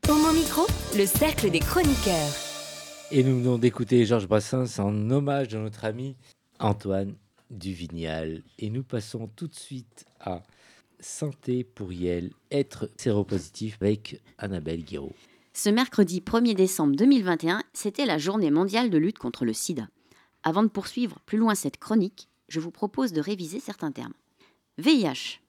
Au 0.08 0.32
micro, 0.32 0.66
le 0.96 1.06
cercle 1.06 1.50
des 1.50 1.60
chroniqueurs. 1.60 2.34
Et 3.12 3.22
nous 3.22 3.38
venons 3.38 3.58
d'écouter 3.58 4.04
Georges 4.04 4.26
Brassens 4.26 4.80
en 4.80 5.10
hommage 5.10 5.48
de 5.48 5.58
notre 5.58 5.84
ami 5.84 6.16
Antoine 6.58 7.14
Duvignal. 7.50 8.42
Et 8.58 8.70
nous 8.70 8.82
passons 8.82 9.28
tout 9.36 9.46
de 9.46 9.54
suite 9.54 10.06
à 10.18 10.42
Santé 10.98 11.62
pour 11.62 11.92
Yel, 11.92 12.30
être 12.50 12.90
séropositif 12.96 13.76
avec 13.80 14.20
Annabelle 14.38 14.82
Guiraud. 14.82 15.14
Ce 15.52 15.68
mercredi 15.68 16.20
1er 16.20 16.54
décembre 16.54 16.96
2021, 16.96 17.62
c'était 17.74 18.06
la 18.06 18.18
journée 18.18 18.50
mondiale 18.50 18.90
de 18.90 18.98
lutte 18.98 19.18
contre 19.18 19.44
le 19.44 19.52
sida. 19.52 19.86
Avant 20.42 20.62
de 20.62 20.68
poursuivre 20.68 21.20
plus 21.26 21.38
loin 21.38 21.54
cette 21.54 21.78
chronique, 21.78 22.28
je 22.54 22.60
vous 22.60 22.70
propose 22.70 23.12
de 23.12 23.20
réviser 23.20 23.58
certains 23.58 23.90
termes. 23.90 24.14
VIH, 24.78 25.40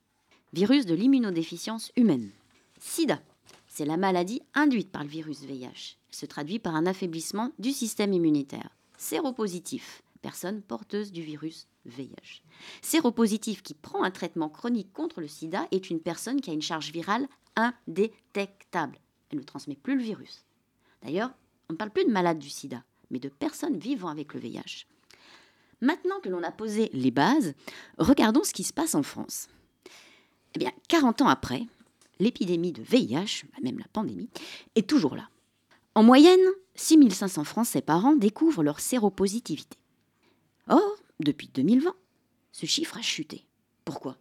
virus 0.52 0.86
de 0.86 0.94
l'immunodéficience 0.94 1.92
humaine. 1.94 2.32
SIDA, 2.80 3.22
c'est 3.68 3.84
la 3.84 3.96
maladie 3.96 4.42
induite 4.54 4.90
par 4.90 5.04
le 5.04 5.08
virus 5.08 5.42
VIH. 5.42 5.98
Elle 6.08 6.16
se 6.16 6.26
traduit 6.26 6.58
par 6.58 6.74
un 6.74 6.84
affaiblissement 6.84 7.52
du 7.60 7.70
système 7.70 8.12
immunitaire. 8.12 8.70
Séropositif, 8.98 10.02
personne 10.20 10.62
porteuse 10.62 11.12
du 11.12 11.22
virus 11.22 11.68
VIH. 11.84 12.42
Séropositif 12.82 13.62
qui 13.62 13.74
prend 13.74 14.02
un 14.02 14.10
traitement 14.10 14.48
chronique 14.48 14.92
contre 14.92 15.20
le 15.20 15.28
sida 15.28 15.68
est 15.70 15.90
une 15.90 16.00
personne 16.00 16.40
qui 16.40 16.50
a 16.50 16.54
une 16.54 16.60
charge 16.60 16.90
virale 16.90 17.28
indétectable. 17.54 18.98
Elle 19.30 19.38
ne 19.38 19.44
transmet 19.44 19.76
plus 19.76 19.96
le 19.96 20.02
virus. 20.02 20.44
D'ailleurs, 21.02 21.30
on 21.68 21.74
ne 21.74 21.78
parle 21.78 21.90
plus 21.90 22.04
de 22.04 22.10
malades 22.10 22.40
du 22.40 22.50
sida, 22.50 22.82
mais 23.10 23.20
de 23.20 23.28
personnes 23.28 23.78
vivant 23.78 24.08
avec 24.08 24.34
le 24.34 24.40
VIH. 24.40 24.86
Maintenant 25.80 26.20
que 26.20 26.28
l'on 26.28 26.42
a 26.42 26.50
posé 26.50 26.90
les 26.92 27.10
bases, 27.10 27.54
regardons 27.98 28.44
ce 28.44 28.52
qui 28.52 28.64
se 28.64 28.72
passe 28.72 28.94
en 28.94 29.02
France. 29.02 29.48
Eh 30.54 30.58
bien, 30.58 30.72
40 30.88 31.22
ans 31.22 31.28
après, 31.28 31.66
l'épidémie 32.18 32.72
de 32.72 32.82
VIH, 32.82 33.44
même 33.62 33.78
la 33.78 33.88
pandémie, 33.92 34.30
est 34.74 34.88
toujours 34.88 35.16
là. 35.16 35.28
En 35.94 36.02
moyenne, 36.02 36.40
6500 36.74 37.44
Français 37.44 37.82
par 37.82 38.04
an 38.04 38.16
découvrent 38.16 38.62
leur 38.62 38.80
séropositivité. 38.80 39.78
Or, 40.68 40.96
depuis 41.20 41.48
2020, 41.54 41.94
ce 42.52 42.66
chiffre 42.66 42.96
a 42.96 43.02
chuté. 43.02 43.46
Pourquoi? 43.84 44.16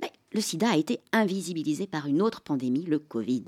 Ben, 0.00 0.10
Le 0.32 0.40
sida 0.40 0.70
a 0.70 0.76
été 0.76 1.00
invisibilisé 1.12 1.86
par 1.86 2.06
une 2.06 2.22
autre 2.22 2.40
pandémie, 2.40 2.84
le 2.84 2.98
Covid. 2.98 3.44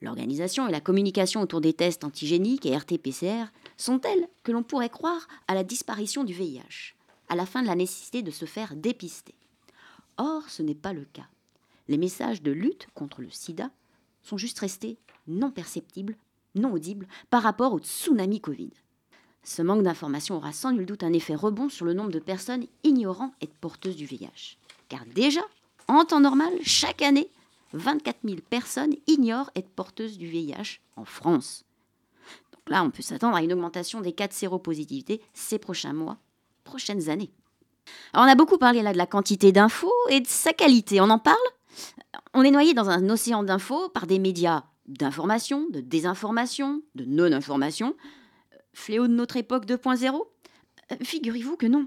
L'organisation 0.00 0.68
et 0.68 0.72
la 0.72 0.80
communication 0.80 1.40
autour 1.40 1.60
des 1.60 1.72
tests 1.72 2.04
antigéniques 2.04 2.66
et 2.66 2.76
RT-PCR 2.76 3.46
sont 3.82 3.98
telles 3.98 4.28
que 4.44 4.52
l'on 4.52 4.62
pourrait 4.62 4.88
croire 4.88 5.26
à 5.48 5.54
la 5.54 5.64
disparition 5.64 6.24
du 6.24 6.32
VIH, 6.32 6.94
à 7.28 7.36
la 7.36 7.46
fin 7.46 7.62
de 7.62 7.66
la 7.66 7.74
nécessité 7.74 8.22
de 8.22 8.30
se 8.30 8.44
faire 8.44 8.76
dépister? 8.76 9.34
Or, 10.18 10.48
ce 10.48 10.62
n'est 10.62 10.74
pas 10.74 10.92
le 10.92 11.04
cas. 11.04 11.26
Les 11.88 11.98
messages 11.98 12.42
de 12.42 12.52
lutte 12.52 12.86
contre 12.94 13.22
le 13.22 13.30
sida 13.30 13.70
sont 14.22 14.38
juste 14.38 14.60
restés 14.60 14.98
non 15.26 15.50
perceptibles, 15.50 16.16
non 16.54 16.72
audibles 16.72 17.08
par 17.28 17.42
rapport 17.42 17.72
au 17.72 17.80
tsunami 17.80 18.40
Covid. 18.40 18.70
Ce 19.42 19.62
manque 19.62 19.82
d'information 19.82 20.36
aura 20.36 20.52
sans 20.52 20.70
nul 20.70 20.86
doute 20.86 21.02
un 21.02 21.12
effet 21.12 21.34
rebond 21.34 21.68
sur 21.68 21.84
le 21.84 21.94
nombre 21.94 22.12
de 22.12 22.20
personnes 22.20 22.66
ignorant 22.84 23.32
être 23.40 23.54
porteuses 23.54 23.96
du 23.96 24.06
VIH. 24.06 24.58
Car 24.88 25.04
déjà, 25.06 25.40
en 25.88 26.04
temps 26.04 26.20
normal, 26.20 26.52
chaque 26.62 27.02
année, 27.02 27.28
24 27.72 28.18
000 28.24 28.36
personnes 28.48 28.94
ignorent 29.08 29.50
être 29.56 29.70
porteuses 29.70 30.18
du 30.18 30.28
VIH 30.28 30.78
en 30.94 31.04
France. 31.04 31.64
Là, 32.68 32.84
on 32.84 32.90
peut 32.90 33.02
s'attendre 33.02 33.36
à 33.36 33.42
une 33.42 33.52
augmentation 33.52 34.00
des 34.00 34.12
cas 34.12 34.28
de 34.28 34.32
séropositivité 34.32 35.20
ces 35.34 35.58
prochains 35.58 35.92
mois, 35.92 36.18
prochaines 36.64 37.08
années. 37.08 37.32
On 38.14 38.20
a 38.20 38.34
beaucoup 38.34 38.58
parlé 38.58 38.82
là 38.82 38.92
de 38.92 38.98
la 38.98 39.06
quantité 39.06 39.52
d'infos 39.52 39.92
et 40.08 40.20
de 40.20 40.28
sa 40.28 40.52
qualité. 40.52 41.00
On 41.00 41.10
en 41.10 41.18
parle? 41.18 41.36
On 42.34 42.42
est 42.42 42.50
noyé 42.50 42.74
dans 42.74 42.90
un 42.90 43.08
océan 43.08 43.42
d'infos 43.42 43.88
par 43.88 44.06
des 44.06 44.18
médias 44.18 44.64
d'information, 44.86 45.66
de 45.70 45.80
désinformation, 45.80 46.82
de 46.94 47.04
non-information. 47.04 47.94
Fléau 48.74 49.06
de 49.06 49.12
notre 49.12 49.36
époque 49.36 49.66
2.0 49.66 50.14
euh, 50.92 50.96
Figurez-vous 51.02 51.56
que 51.56 51.66
non. 51.66 51.86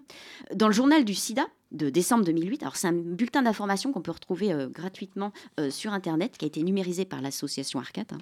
Dans 0.54 0.68
le 0.68 0.74
journal 0.74 1.04
du 1.04 1.16
SIDA 1.16 1.46
de 1.72 1.90
décembre 1.90 2.24
2008, 2.26 2.64
alors 2.64 2.76
c'est 2.76 2.88
un 2.88 2.94
bulletin 2.94 3.42
d'information 3.42 3.92
qu'on 3.92 4.02
peut 4.02 4.12
retrouver 4.12 4.54
euh, 4.54 4.68
gratuitement 4.68 5.34
euh, 5.60 5.70
sur 5.70 5.94
Internet, 5.94 6.38
qui 6.38 6.46
a 6.46 6.48
été 6.48 6.64
numérisé 6.64 7.06
par 7.06 7.22
l'association 7.22 7.80
Arcat, 7.80 8.06
hein. 8.12 8.18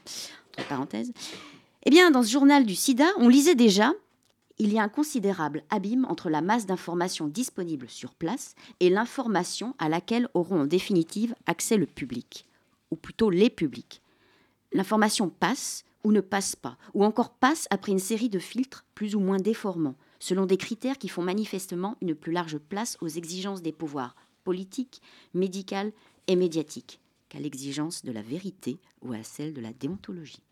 Eh 1.85 1.89
bien, 1.89 2.11
dans 2.11 2.23
ce 2.23 2.31
journal 2.31 2.65
du 2.65 2.75
SIDA, 2.75 3.07
on 3.17 3.27
lisait 3.27 3.55
déjà 3.55 3.91
il 4.57 4.71
y 4.71 4.79
a 4.79 4.83
un 4.83 4.89
considérable 4.89 5.63
abîme 5.69 6.05
entre 6.05 6.29
la 6.29 6.41
masse 6.41 6.65
d'informations 6.65 7.27
disponibles 7.27 7.89
sur 7.89 8.13
place 8.13 8.55
et 8.79 8.89
l'information 8.89 9.75
à 9.79 9.89
laquelle 9.89 10.29
auront 10.33 10.61
en 10.61 10.65
définitive 10.65 11.35
accès 11.45 11.75
le 11.75 11.87
public, 11.87 12.45
ou 12.91 12.95
plutôt 12.95 13.29
les 13.29 13.49
publics. 13.49 14.01
L'information 14.71 15.29
passe 15.29 15.83
ou 16.05 16.11
ne 16.11 16.21
passe 16.21 16.55
pas, 16.55 16.77
ou 16.93 17.03
encore 17.03 17.33
passe 17.33 17.67
après 17.69 17.91
une 17.91 17.99
série 17.99 18.29
de 18.29 18.39
filtres 18.39 18.85
plus 18.95 19.15
ou 19.15 19.19
moins 19.19 19.39
déformants, 19.39 19.95
selon 20.19 20.45
des 20.45 20.57
critères 20.57 20.99
qui 20.99 21.09
font 21.09 21.23
manifestement 21.23 21.97
une 21.99 22.15
plus 22.15 22.31
large 22.31 22.59
place 22.59 22.97
aux 23.01 23.09
exigences 23.09 23.61
des 23.61 23.73
pouvoirs 23.73 24.15
politiques, 24.45 25.01
médicales 25.33 25.91
et 26.27 26.35
médiatiques 26.37 27.01
qu'à 27.27 27.39
l'exigence 27.39 28.05
de 28.05 28.11
la 28.11 28.21
vérité 28.21 28.77
ou 29.01 29.11
à 29.11 29.23
celle 29.23 29.53
de 29.53 29.61
la 29.61 29.73
déontologie. 29.73 30.43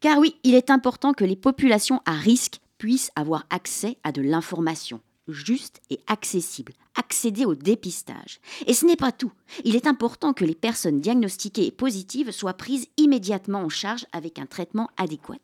Car 0.00 0.18
oui, 0.18 0.36
il 0.44 0.54
est 0.54 0.70
important 0.70 1.12
que 1.12 1.24
les 1.24 1.36
populations 1.36 2.00
à 2.04 2.12
risque 2.12 2.60
puissent 2.78 3.10
avoir 3.16 3.46
accès 3.50 3.98
à 4.04 4.12
de 4.12 4.22
l'information 4.22 5.00
juste 5.28 5.80
et 5.90 6.00
accessible, 6.06 6.72
accéder 6.94 7.44
au 7.44 7.54
dépistage. 7.54 8.40
Et 8.66 8.74
ce 8.74 8.86
n'est 8.86 8.96
pas 8.96 9.12
tout. 9.12 9.32
Il 9.64 9.76
est 9.76 9.86
important 9.86 10.32
que 10.32 10.44
les 10.44 10.54
personnes 10.54 11.00
diagnostiquées 11.00 11.66
et 11.66 11.70
positives 11.70 12.30
soient 12.30 12.54
prises 12.54 12.88
immédiatement 12.96 13.60
en 13.60 13.68
charge 13.68 14.06
avec 14.12 14.38
un 14.38 14.46
traitement 14.46 14.88
adéquat. 14.96 15.36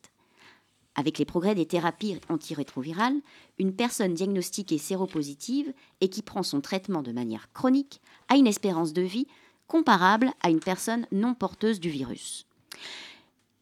Avec 0.97 1.19
les 1.19 1.25
progrès 1.25 1.55
des 1.55 1.67
thérapies 1.67 2.19
antirétrovirales, 2.29 3.21
une 3.59 3.75
personne 3.75 4.15
diagnostiquée 4.15 4.79
séropositive 4.79 5.73
et 6.01 6.09
qui 6.09 6.23
prend 6.23 6.45
son 6.45 6.61
traitement 6.61 7.03
de 7.03 7.13
manière 7.13 7.53
chronique 7.53 8.01
a 8.29 8.37
une 8.37 8.47
espérance 8.47 8.93
de 8.93 9.03
vie 9.03 9.27
comparable 9.67 10.31
à 10.41 10.51
une 10.51 10.61
personne 10.61 11.07
non 11.11 11.35
porteuse 11.35 11.81
du 11.81 11.91
virus. 11.91 12.47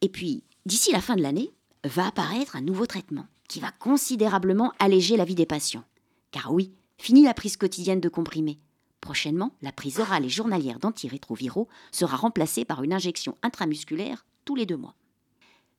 Et 0.01 0.09
puis, 0.09 0.43
d'ici 0.65 0.91
la 0.91 1.01
fin 1.01 1.15
de 1.15 1.21
l'année, 1.21 1.51
va 1.83 2.07
apparaître 2.07 2.55
un 2.55 2.61
nouveau 2.61 2.85
traitement 2.85 3.27
qui 3.47 3.59
va 3.59 3.71
considérablement 3.71 4.73
alléger 4.79 5.17
la 5.17 5.25
vie 5.25 5.35
des 5.35 5.45
patients. 5.45 5.83
Car 6.31 6.53
oui, 6.53 6.73
fini 6.97 7.23
la 7.23 7.33
prise 7.33 7.57
quotidienne 7.57 7.99
de 7.99 8.09
comprimés. 8.09 8.59
Prochainement, 9.01 9.53
la 9.61 9.73
prise 9.73 9.99
orale 9.99 10.25
et 10.25 10.29
journalière 10.29 10.79
d'antirétroviraux 10.79 11.67
sera 11.91 12.15
remplacée 12.15 12.63
par 12.63 12.83
une 12.83 12.93
injection 12.93 13.37
intramusculaire 13.43 14.25
tous 14.45 14.55
les 14.55 14.65
deux 14.65 14.77
mois. 14.77 14.95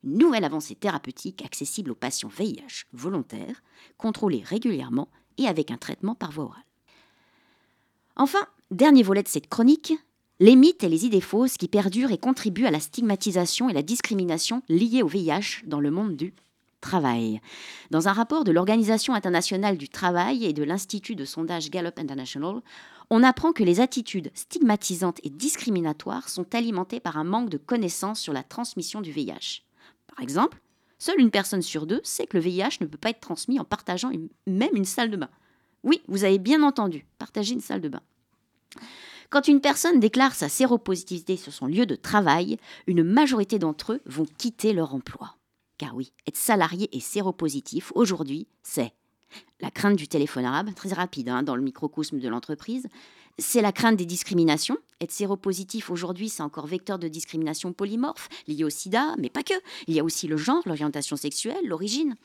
Nouvelle 0.03 0.43
avancée 0.43 0.75
thérapeutique 0.75 1.43
accessible 1.43 1.89
aux 1.89 1.95
patients 1.95 2.29
VIH 2.29 2.85
volontaires, 2.93 3.63
contrôlés 3.97 4.43
régulièrement 4.45 5.09
et 5.39 5.47
avec 5.47 5.71
un 5.71 5.77
traitement 5.77 6.13
par 6.13 6.31
voie 6.31 6.45
orale. 6.45 6.63
Enfin, 8.15 8.45
dernier 8.69 9.01
volet 9.01 9.23
de 9.23 9.27
cette 9.27 9.49
chronique, 9.49 9.93
les 10.39 10.55
mythes 10.55 10.83
et 10.83 10.89
les 10.89 11.05
idées 11.05 11.21
fausses 11.21 11.57
qui 11.57 11.67
perdurent 11.67 12.11
et 12.11 12.17
contribuent 12.17 12.65
à 12.65 12.71
la 12.71 12.79
stigmatisation 12.79 13.69
et 13.69 13.73
la 13.73 13.83
discrimination 13.83 14.63
liées 14.67 15.01
au 15.01 15.07
VIH 15.07 15.63
dans 15.65 15.79
le 15.79 15.91
monde 15.91 16.15
du 16.15 16.33
travail. 16.81 17.39
Dans 17.89 18.07
un 18.07 18.13
rapport 18.13 18.43
de 18.43 18.51
l'Organisation 18.51 19.13
internationale 19.13 19.77
du 19.77 19.89
travail 19.89 20.45
et 20.45 20.53
de 20.53 20.63
l'Institut 20.63 21.15
de 21.15 21.25
sondage 21.25 21.69
Gallup 21.69 21.97
International, 21.97 22.61
on 23.09 23.23
apprend 23.23 23.53
que 23.53 23.63
les 23.63 23.79
attitudes 23.79 24.31
stigmatisantes 24.33 25.19
et 25.23 25.29
discriminatoires 25.29 26.27
sont 26.27 26.53
alimentées 26.53 26.99
par 26.99 27.17
un 27.17 27.23
manque 27.23 27.49
de 27.49 27.57
connaissances 27.57 28.19
sur 28.19 28.33
la 28.33 28.43
transmission 28.43 29.01
du 29.01 29.11
VIH. 29.11 29.63
Par 30.07 30.21
exemple, 30.21 30.61
seule 30.99 31.19
une 31.19 31.31
personne 31.31 31.61
sur 31.61 31.85
deux 31.85 32.01
sait 32.03 32.27
que 32.27 32.37
le 32.37 32.43
VIH 32.43 32.77
ne 32.81 32.87
peut 32.87 32.97
pas 32.97 33.09
être 33.09 33.19
transmis 33.19 33.59
en 33.59 33.65
partageant 33.65 34.11
même 34.47 34.75
une 34.75 34.85
salle 34.85 35.11
de 35.11 35.17
bain. 35.17 35.29
Oui, 35.83 36.01
vous 36.07 36.23
avez 36.23 36.39
bien 36.39 36.61
entendu, 36.61 37.05
partager 37.19 37.53
une 37.53 37.61
salle 37.61 37.81
de 37.81 37.89
bain. 37.89 38.01
Quand 39.35 39.49
une 39.49 39.59
personne 39.59 39.99
déclare 39.99 40.33
sa 40.33 40.47
séropositivité 40.47 41.35
sur 41.35 41.51
son 41.51 41.65
lieu 41.65 41.85
de 41.85 41.95
travail, 41.95 42.55
une 42.87 43.03
majorité 43.03 43.59
d'entre 43.59 43.91
eux 43.91 44.01
vont 44.05 44.25
quitter 44.37 44.71
leur 44.71 44.95
emploi. 44.95 45.35
Car 45.77 45.93
oui, 45.93 46.13
être 46.25 46.37
salarié 46.37 46.87
et 46.95 47.01
séropositif, 47.01 47.91
aujourd'hui, 47.95 48.47
c'est 48.63 48.93
la 49.59 49.71
crainte 49.71 49.97
du 49.97 50.07
téléphone 50.07 50.45
arabe, 50.45 50.73
très 50.73 50.93
rapide 50.93 51.27
hein, 51.27 51.43
dans 51.43 51.57
le 51.57 51.63
microcosme 51.63 52.19
de 52.19 52.29
l'entreprise, 52.29 52.87
c'est 53.37 53.61
la 53.61 53.73
crainte 53.73 53.97
des 53.97 54.05
discriminations. 54.05 54.77
Être 55.01 55.11
séropositif 55.11 55.89
aujourd'hui, 55.89 56.29
c'est 56.29 56.41
encore 56.41 56.65
vecteur 56.65 56.97
de 56.97 57.09
discrimination 57.09 57.73
polymorphe, 57.73 58.29
lié 58.47 58.63
au 58.63 58.69
sida, 58.69 59.15
mais 59.19 59.29
pas 59.29 59.43
que. 59.43 59.53
Il 59.87 59.95
y 59.95 59.99
a 59.99 60.05
aussi 60.05 60.27
le 60.29 60.37
genre, 60.37 60.63
l'orientation 60.65 61.17
sexuelle, 61.17 61.67
l'origine. 61.67 62.15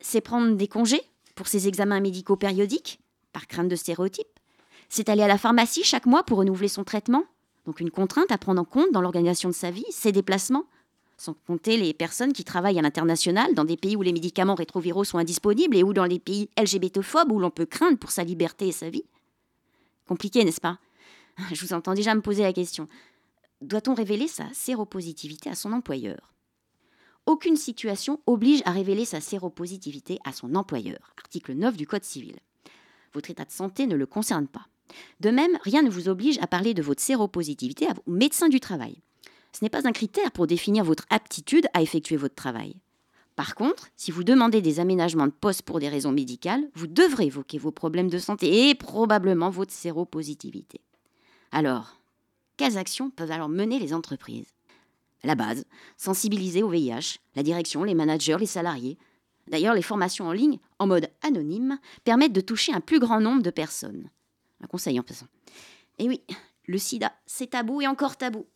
C'est 0.00 0.22
prendre 0.22 0.56
des 0.56 0.68
congés 0.68 1.02
pour 1.34 1.48
ses 1.48 1.68
examens 1.68 2.00
médicaux 2.00 2.36
périodiques, 2.36 2.98
par 3.34 3.46
crainte 3.46 3.68
de 3.68 3.76
stéréotypes. 3.76 4.40
C'est 4.96 5.08
aller 5.08 5.24
à 5.24 5.26
la 5.26 5.38
pharmacie 5.38 5.82
chaque 5.82 6.06
mois 6.06 6.22
pour 6.22 6.38
renouveler 6.38 6.68
son 6.68 6.84
traitement, 6.84 7.24
donc 7.66 7.80
une 7.80 7.90
contrainte 7.90 8.30
à 8.30 8.38
prendre 8.38 8.60
en 8.60 8.64
compte 8.64 8.92
dans 8.92 9.00
l'organisation 9.00 9.48
de 9.48 9.54
sa 9.54 9.72
vie, 9.72 9.84
ses 9.90 10.12
déplacements, 10.12 10.66
sans 11.16 11.34
compter 11.48 11.76
les 11.76 11.92
personnes 11.92 12.32
qui 12.32 12.44
travaillent 12.44 12.78
à 12.78 12.82
l'international 12.82 13.54
dans 13.54 13.64
des 13.64 13.76
pays 13.76 13.96
où 13.96 14.02
les 14.02 14.12
médicaments 14.12 14.54
rétroviraux 14.54 15.02
sont 15.02 15.18
indisponibles 15.18 15.76
et 15.76 15.82
ou 15.82 15.94
dans 15.94 16.04
les 16.04 16.20
pays 16.20 16.48
LGBTphobes 16.56 17.32
où 17.32 17.40
l'on 17.40 17.50
peut 17.50 17.66
craindre 17.66 17.98
pour 17.98 18.12
sa 18.12 18.22
liberté 18.22 18.68
et 18.68 18.72
sa 18.72 18.88
vie. 18.88 19.02
Compliqué, 20.06 20.44
n'est-ce 20.44 20.60
pas? 20.60 20.78
Je 21.52 21.60
vous 21.60 21.72
entends 21.72 21.94
déjà 21.94 22.14
me 22.14 22.22
poser 22.22 22.44
la 22.44 22.52
question. 22.52 22.86
Doit-on 23.62 23.94
révéler 23.94 24.28
sa 24.28 24.44
séropositivité 24.52 25.50
à 25.50 25.56
son 25.56 25.72
employeur? 25.72 26.32
Aucune 27.26 27.56
situation 27.56 28.20
oblige 28.26 28.62
à 28.64 28.70
révéler 28.70 29.06
sa 29.06 29.20
séropositivité 29.20 30.20
à 30.24 30.30
son 30.30 30.54
employeur. 30.54 31.16
Article 31.18 31.54
9 31.54 31.76
du 31.76 31.84
Code 31.84 32.04
civil. 32.04 32.36
Votre 33.12 33.30
état 33.30 33.44
de 33.44 33.50
santé 33.50 33.88
ne 33.88 33.96
le 33.96 34.06
concerne 34.06 34.46
pas. 34.46 34.68
De 35.20 35.30
même, 35.30 35.58
rien 35.62 35.82
ne 35.82 35.90
vous 35.90 36.08
oblige 36.08 36.38
à 36.38 36.46
parler 36.46 36.74
de 36.74 36.82
votre 36.82 37.02
séropositivité 37.02 37.86
au 38.06 38.10
médecin 38.10 38.48
du 38.48 38.60
travail. 38.60 38.96
Ce 39.52 39.64
n'est 39.64 39.70
pas 39.70 39.86
un 39.86 39.92
critère 39.92 40.32
pour 40.32 40.46
définir 40.46 40.84
votre 40.84 41.06
aptitude 41.10 41.66
à 41.72 41.82
effectuer 41.82 42.16
votre 42.16 42.34
travail. 42.34 42.76
Par 43.36 43.54
contre, 43.54 43.88
si 43.96 44.10
vous 44.10 44.22
demandez 44.22 44.62
des 44.62 44.78
aménagements 44.80 45.26
de 45.26 45.32
poste 45.32 45.62
pour 45.62 45.80
des 45.80 45.88
raisons 45.88 46.12
médicales, 46.12 46.68
vous 46.74 46.86
devrez 46.86 47.26
évoquer 47.26 47.58
vos 47.58 47.72
problèmes 47.72 48.10
de 48.10 48.18
santé 48.18 48.68
et 48.68 48.74
probablement 48.74 49.50
votre 49.50 49.72
séropositivité. 49.72 50.80
Alors, 51.50 52.00
quelles 52.56 52.78
actions 52.78 53.10
peuvent 53.10 53.32
alors 53.32 53.48
mener 53.48 53.78
les 53.78 53.92
entreprises? 53.92 54.54
La 55.24 55.34
base, 55.34 55.64
sensibiliser 55.96 56.62
au 56.62 56.68
VIH, 56.68 57.18
la 57.34 57.42
direction, 57.42 57.82
les 57.82 57.94
managers, 57.94 58.36
les 58.38 58.46
salariés. 58.46 58.98
D'ailleurs, 59.48 59.74
les 59.74 59.82
formations 59.82 60.28
en 60.28 60.32
ligne, 60.32 60.58
en 60.78 60.86
mode 60.86 61.10
anonyme, 61.22 61.78
permettent 62.04 62.32
de 62.32 62.40
toucher 62.40 62.72
un 62.72 62.80
plus 62.80 63.00
grand 63.00 63.20
nombre 63.20 63.42
de 63.42 63.50
personnes. 63.50 64.10
Un 64.62 64.66
conseil 64.66 64.98
en 64.98 65.02
passant. 65.02 65.26
Et 65.98 66.08
oui, 66.08 66.22
le 66.66 66.78
sida, 66.78 67.12
c'est 67.26 67.50
tabou 67.50 67.80
et 67.80 67.86
encore 67.86 68.16
tabou. 68.16 68.46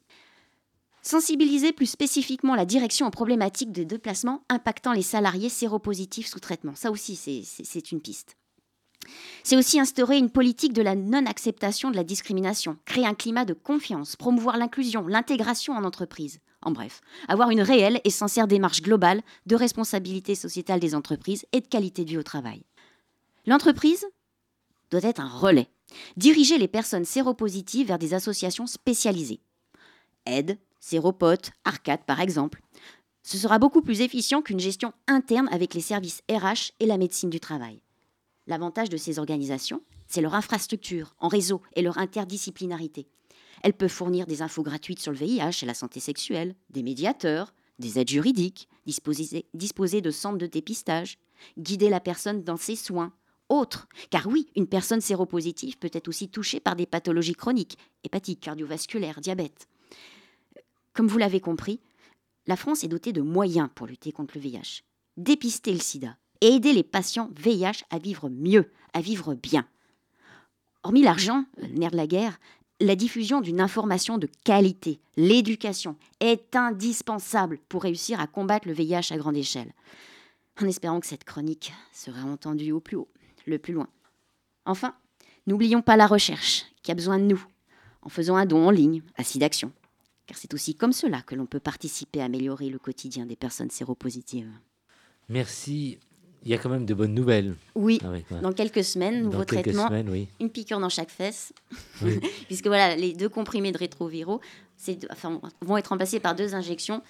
Sensibiliser 1.02 1.72
plus 1.72 1.86
spécifiquement 1.86 2.54
la 2.54 2.66
direction 2.66 3.06
aux 3.06 3.10
problématiques 3.10 3.72
de 3.72 3.84
déplacement 3.84 4.42
impactant 4.48 4.92
les 4.92 5.02
salariés 5.02 5.48
séropositifs 5.48 6.26
sous 6.26 6.40
traitement. 6.40 6.74
Ça 6.74 6.90
aussi, 6.90 7.16
c'est 7.16 7.92
une 7.92 8.00
piste. 8.00 8.36
C'est 9.42 9.56
aussi 9.56 9.80
instaurer 9.80 10.18
une 10.18 10.28
politique 10.28 10.72
de 10.72 10.82
la 10.82 10.94
non-acceptation 10.94 11.90
de 11.90 11.96
la 11.96 12.04
discrimination, 12.04 12.76
créer 12.84 13.06
un 13.06 13.14
climat 13.14 13.44
de 13.44 13.54
confiance, 13.54 14.16
promouvoir 14.16 14.58
l'inclusion, 14.58 15.06
l'intégration 15.06 15.74
en 15.74 15.84
entreprise. 15.84 16.40
En 16.60 16.72
bref, 16.72 17.00
avoir 17.28 17.50
une 17.50 17.62
réelle 17.62 18.00
et 18.04 18.10
sincère 18.10 18.48
démarche 18.48 18.82
globale 18.82 19.22
de 19.46 19.54
responsabilité 19.54 20.34
sociétale 20.34 20.80
des 20.80 20.94
entreprises 20.94 21.46
et 21.52 21.60
de 21.60 21.68
qualité 21.68 22.04
de 22.04 22.10
vie 22.10 22.18
au 22.18 22.24
travail. 22.24 22.64
L'entreprise 23.46 24.04
doit 24.90 25.04
être 25.04 25.20
un 25.20 25.28
relais, 25.28 25.70
diriger 26.16 26.58
les 26.58 26.68
personnes 26.68 27.04
séropositives 27.04 27.88
vers 27.88 27.98
des 27.98 28.14
associations 28.14 28.66
spécialisées. 28.66 29.40
Aide, 30.26 30.58
Séropote, 30.80 31.50
Arcade 31.64 32.04
par 32.06 32.20
exemple. 32.20 32.60
Ce 33.22 33.36
sera 33.36 33.58
beaucoup 33.58 33.82
plus 33.82 34.00
efficient 34.00 34.42
qu'une 34.42 34.60
gestion 34.60 34.92
interne 35.06 35.48
avec 35.50 35.74
les 35.74 35.80
services 35.80 36.22
RH 36.30 36.72
et 36.80 36.86
la 36.86 36.98
médecine 36.98 37.30
du 37.30 37.40
travail. 37.40 37.80
L'avantage 38.46 38.88
de 38.88 38.96
ces 38.96 39.18
organisations, 39.18 39.82
c'est 40.06 40.22
leur 40.22 40.34
infrastructure 40.34 41.14
en 41.18 41.28
réseau 41.28 41.60
et 41.76 41.82
leur 41.82 41.98
interdisciplinarité. 41.98 43.06
Elles 43.62 43.74
peuvent 43.74 43.90
fournir 43.90 44.26
des 44.26 44.40
infos 44.40 44.62
gratuites 44.62 45.00
sur 45.00 45.12
le 45.12 45.18
VIH 45.18 45.62
et 45.62 45.66
la 45.66 45.74
santé 45.74 46.00
sexuelle, 46.00 46.54
des 46.70 46.82
médiateurs, 46.82 47.52
des 47.78 47.98
aides 47.98 48.08
juridiques, 48.08 48.68
disposer 48.86 50.00
de 50.00 50.10
centres 50.10 50.38
de 50.38 50.46
dépistage, 50.46 51.18
guider 51.58 51.90
la 51.90 52.00
personne 52.00 52.42
dans 52.42 52.56
ses 52.56 52.76
soins, 52.76 53.12
autres. 53.48 53.88
Car 54.10 54.26
oui, 54.26 54.48
une 54.56 54.66
personne 54.66 55.00
séropositive 55.00 55.78
peut 55.78 55.90
être 55.92 56.08
aussi 56.08 56.28
touchée 56.28 56.60
par 56.60 56.76
des 56.76 56.86
pathologies 56.86 57.34
chroniques, 57.34 57.78
hépatiques, 58.04 58.40
cardiovasculaires, 58.40 59.20
diabète. 59.20 59.68
Comme 60.92 61.08
vous 61.08 61.18
l'avez 61.18 61.40
compris, 61.40 61.80
la 62.46 62.56
France 62.56 62.82
est 62.82 62.88
dotée 62.88 63.12
de 63.12 63.22
moyens 63.22 63.68
pour 63.74 63.86
lutter 63.86 64.12
contre 64.12 64.36
le 64.36 64.40
VIH. 64.40 64.82
Dépister 65.16 65.72
le 65.72 65.80
sida 65.80 66.16
et 66.40 66.54
aider 66.54 66.72
les 66.72 66.82
patients 66.82 67.30
VIH 67.36 67.84
à 67.90 67.98
vivre 67.98 68.28
mieux, 68.28 68.70
à 68.94 69.00
vivre 69.00 69.34
bien. 69.34 69.66
Hormis 70.82 71.02
l'argent, 71.02 71.44
le 71.58 71.66
nerf 71.68 71.90
de 71.90 71.96
la 71.96 72.06
guerre, 72.06 72.38
la 72.80 72.94
diffusion 72.94 73.40
d'une 73.40 73.60
information 73.60 74.18
de 74.18 74.28
qualité, 74.44 75.00
l'éducation, 75.16 75.96
est 76.20 76.54
indispensable 76.54 77.58
pour 77.68 77.82
réussir 77.82 78.20
à 78.20 78.26
combattre 78.26 78.68
le 78.68 78.74
VIH 78.74 79.12
à 79.12 79.16
grande 79.16 79.36
échelle. 79.36 79.72
En 80.60 80.66
espérant 80.66 81.00
que 81.00 81.06
cette 81.06 81.24
chronique 81.24 81.72
sera 81.92 82.22
entendue 82.22 82.72
au 82.72 82.80
plus 82.80 82.96
haut, 82.96 83.08
le 83.48 83.58
plus 83.58 83.72
loin. 83.74 83.88
Enfin, 84.64 84.94
n'oublions 85.46 85.82
pas 85.82 85.96
la 85.96 86.06
recherche, 86.06 86.64
qui 86.82 86.90
a 86.90 86.94
besoin 86.94 87.18
de 87.18 87.24
nous, 87.24 87.44
en 88.02 88.08
faisant 88.08 88.36
un 88.36 88.46
don 88.46 88.66
en 88.68 88.70
ligne 88.70 89.02
à 89.16 89.24
SIDAction 89.24 89.72
car 90.28 90.36
c'est 90.36 90.52
aussi 90.54 90.74
comme 90.74 90.92
cela 90.92 91.22
que 91.22 91.34
l'on 91.34 91.46
peut 91.46 91.58
participer 91.58 92.20
à 92.20 92.26
améliorer 92.26 92.68
le 92.68 92.78
quotidien 92.78 93.24
des 93.24 93.34
personnes 93.34 93.70
séropositives. 93.70 94.50
Merci 95.30 95.98
Il 96.44 96.50
y 96.50 96.54
a 96.54 96.58
quand 96.58 96.68
même 96.68 96.84
de 96.84 96.92
bonnes 96.94 97.14
nouvelles. 97.14 97.56
Oui, 97.74 97.98
Ah 98.04 98.10
oui, 98.12 98.24
ouais. 98.30 98.40
dans 98.40 98.52
quelques 98.52 98.84
semaines, 98.84 99.22
nouveau 99.22 99.38
Dans 99.38 99.44
quelques 99.44 99.62
traitement, 99.64 99.88
semaines, 99.88 100.08
oui. 100.10 100.28
une 100.38 100.50
piqûre 100.50 100.80
dans 100.80 100.90
chaque 100.90 101.10
fesse. 101.10 101.52
Oui. 102.02 102.20
Puisque 102.46 102.66
voilà, 102.66 102.94
les 102.94 103.14
deux 103.14 103.28
comprimés 103.30 103.72
de 103.72 103.78
rétroviraux 103.78 104.40
enfin, 105.10 105.40
vont 105.62 105.76
être 105.78 105.88
remplacés 105.88 106.20
par 106.20 106.34
deux 106.36 106.54
injections 106.54 107.02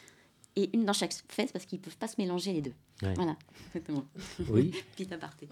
et 0.54 0.70
une 0.72 0.84
dans 0.84 0.92
chaque 0.92 1.12
fesse 1.28 1.50
parce 1.52 1.66
qu'ils 1.66 1.80
ne 1.80 1.84
peuvent 1.84 1.98
pas 1.98 2.08
se 2.08 2.14
mélanger 2.18 2.52
les 2.52 2.62
deux. 2.62 2.74
Ouais. 3.02 3.14
Voilà, 3.14 3.36
exactement. 3.66 4.04
Oui. 4.48 4.72
Petit 4.96 5.12
aparté. 5.12 5.48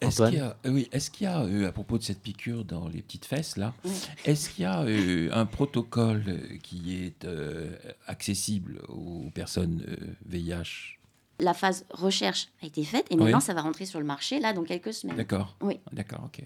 Est-ce 0.00 0.22
qu'il 0.28 0.38
y 0.38 0.40
a, 0.40 0.56
euh, 0.66 0.70
oui, 0.70 0.88
est-ce 0.92 1.10
qu'il 1.10 1.24
y 1.24 1.26
a 1.28 1.42
euh, 1.42 1.68
à 1.68 1.72
propos 1.72 1.98
de 1.98 2.02
cette 2.02 2.20
piqûre 2.20 2.64
dans 2.64 2.88
les 2.88 3.02
petites 3.02 3.24
fesses 3.24 3.56
là, 3.56 3.74
Oui. 3.84 3.90
est-ce 4.24 4.50
qu'il 4.50 4.62
y 4.62 4.66
a 4.66 4.82
euh, 4.82 5.28
un 5.32 5.46
protocole 5.46 6.24
euh, 6.28 6.56
qui 6.62 6.96
est 7.04 7.24
euh, 7.24 7.76
accessible 8.06 8.80
aux 8.88 9.30
personnes 9.34 9.84
euh, 9.88 10.14
VIH 10.26 10.98
La 11.40 11.54
phase 11.54 11.84
recherche 11.90 12.48
a 12.62 12.66
été 12.66 12.84
faite 12.84 13.06
et 13.10 13.16
maintenant 13.16 13.38
Oui. 13.38 13.42
ça 13.44 13.54
va 13.54 13.62
rentrer 13.62 13.86
sur 13.86 13.98
le 13.98 14.06
marché 14.06 14.40
là 14.40 14.52
dans 14.52 14.64
quelques 14.64 14.92
semaines. 14.94 15.16
D'accord. 15.16 15.56
Oui. 15.60 15.80
D'accord, 15.92 16.22
ok. 16.26 16.44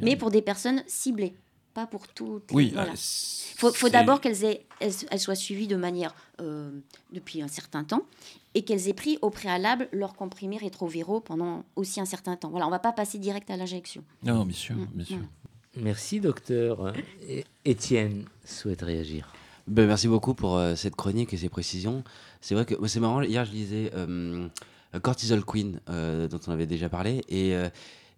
Mais 0.00 0.16
pour 0.16 0.30
des 0.30 0.40
personnes 0.40 0.82
ciblées, 0.86 1.34
pas 1.74 1.86
pour 1.86 2.08
toutes. 2.08 2.50
oui, 2.52 2.70
voilà. 2.74 2.90
euh, 2.92 2.94
Il 2.94 3.58
faut, 3.58 3.72
faut 3.72 3.88
d'abord 3.88 4.20
qu'elles 4.20 4.44
aient- 4.44 4.64
elles, 4.80 4.92
elles 5.10 5.20
soient 5.20 5.34
suivies 5.34 5.66
de 5.66 5.76
manière 5.76 6.14
euh, 6.40 6.70
depuis 7.12 7.42
un 7.42 7.48
certain 7.48 7.84
temps 7.84 8.02
et 8.54 8.62
qu'elles 8.64 8.88
aient 8.88 8.94
pris 8.94 9.18
au 9.22 9.30
préalable 9.30 9.88
leurs 9.92 10.14
comprimés 10.14 10.58
rétroviraux 10.58 11.20
pendant 11.20 11.64
aussi 11.76 12.00
un 12.00 12.04
certain 12.04 12.36
temps. 12.36 12.50
Voilà, 12.50 12.66
on 12.66 12.70
ne 12.70 12.74
va 12.74 12.78
pas 12.80 12.92
passer 12.92 13.18
direct 13.18 13.50
à 13.50 13.56
l'injection. 13.56 14.04
Non, 14.22 14.44
bien 14.44 14.56
sûr, 14.56 14.76
Mm, 14.76 14.86
bien 14.94 15.04
sûr. 15.04 15.16
mm. 15.18 15.28
Merci, 15.76 16.20
docteur. 16.20 16.92
Étienne 17.64 18.24
souhaite 18.44 18.82
réagir. 18.82 19.32
Ben, 19.68 19.86
merci 19.86 20.08
beaucoup 20.08 20.34
pour 20.34 20.56
euh, 20.56 20.74
cette 20.74 20.96
chronique 20.96 21.32
et 21.32 21.36
ces 21.36 21.48
précisions. 21.48 22.02
C'est 22.40 22.54
vrai 22.54 22.66
que 22.66 22.74
c'est 22.88 23.00
marrant, 23.00 23.22
hier 23.22 23.44
je 23.44 23.52
lisais 23.52 23.90
euh, 23.94 24.48
Cortisol 25.02 25.44
Queen, 25.44 25.80
euh, 25.88 26.26
dont 26.28 26.40
on 26.48 26.50
avait 26.50 26.66
déjà 26.66 26.88
parlé, 26.88 27.22
et 27.28 27.54
euh, 27.54 27.68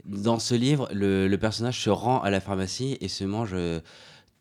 dans 0.05 0.38
ce 0.38 0.55
livre, 0.55 0.88
le, 0.93 1.29
le 1.29 1.38
personnage 1.38 1.81
se 1.81 1.90
rend 1.90 2.21
à 2.21 2.31
la 2.31 2.40
pharmacie 2.40 2.97
et 3.01 3.09
se 3.09 3.25
mange 3.25 3.51
euh, 3.55 3.81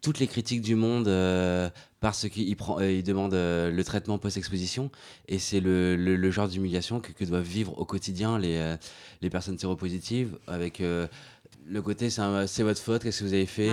toutes 0.01 0.19
les 0.19 0.27
critiques 0.27 0.61
du 0.61 0.75
monde 0.75 1.07
euh, 1.07 1.69
parce 2.01 2.27
qu'il 2.27 2.53
prend, 2.57 2.79
euh, 2.79 2.91
il 2.91 3.03
demande 3.03 3.33
le 3.33 3.81
traitement 3.83 4.17
post-exposition, 4.17 4.91
et 5.29 5.39
c'est 5.39 5.61
le, 5.61 5.95
le- 5.95 6.17
le 6.17 6.31
genre 6.31 6.47
d'humiliation 6.49 6.99
que, 6.99 7.11
que 7.13 7.23
doivent 7.23 7.43
vivre 7.47 7.77
au 7.79 7.85
quotidien 7.85 8.37
les, 8.37 8.75
les 9.21 9.29
personnes 9.29 9.57
séropositives, 9.57 10.37
avec 10.47 10.79
le 10.79 11.81
côté 11.81 12.09
c'est 12.09 12.63
votre 12.63 12.81
faute, 12.81 13.03
qu'est-ce 13.03 13.19
que 13.19 13.23
vous 13.25 13.33
avez 13.33 13.45
fait 13.45 13.69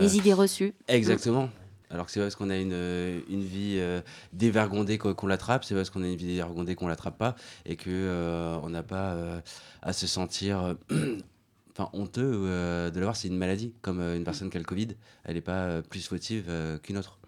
Les 0.00 0.16
idées 0.18 0.34
reçues. 0.34 0.74
Exactement. 0.88 1.48
Alors 1.92 2.06
que 2.06 2.12
c'est 2.12 2.20
parce 2.20 2.34
qu'on 2.36 2.50
a 2.50 2.56
une, 2.56 2.72
euh, 2.72 3.20
une 3.28 3.42
vie 3.44 3.76
euh, 3.78 4.00
dévergondée 4.32 4.98
qu'on 4.98 5.26
l'attrape, 5.26 5.62
c'est 5.64 5.74
parce 5.74 5.90
qu'on 5.90 6.02
a 6.02 6.06
une 6.08 6.16
vie 6.16 6.26
dévergondée 6.26 6.74
qu'on 6.74 6.88
l'attrape 6.88 7.18
pas 7.18 7.36
et 7.66 7.76
que 7.76 7.90
euh, 7.90 8.56
on 8.62 8.70
n'a 8.70 8.82
pas 8.82 9.12
euh, 9.12 9.40
à 9.82 9.92
se 9.92 10.06
sentir 10.06 10.74
enfin 11.70 11.90
honteux 11.92 12.22
euh, 12.34 12.90
de 12.90 12.98
l'avoir. 12.98 13.16
C'est 13.16 13.28
une 13.28 13.36
maladie, 13.38 13.72
comme 13.82 14.00
euh, 14.00 14.16
une 14.16 14.24
personne 14.24 14.50
qui 14.50 14.56
a 14.56 14.60
le 14.60 14.66
Covid, 14.66 14.88
elle 15.24 15.34
n'est 15.34 15.40
pas 15.40 15.64
euh, 15.64 15.82
plus 15.82 16.06
fautive 16.06 16.46
euh, 16.48 16.78
qu'une 16.78 16.96
autre. 16.98 17.18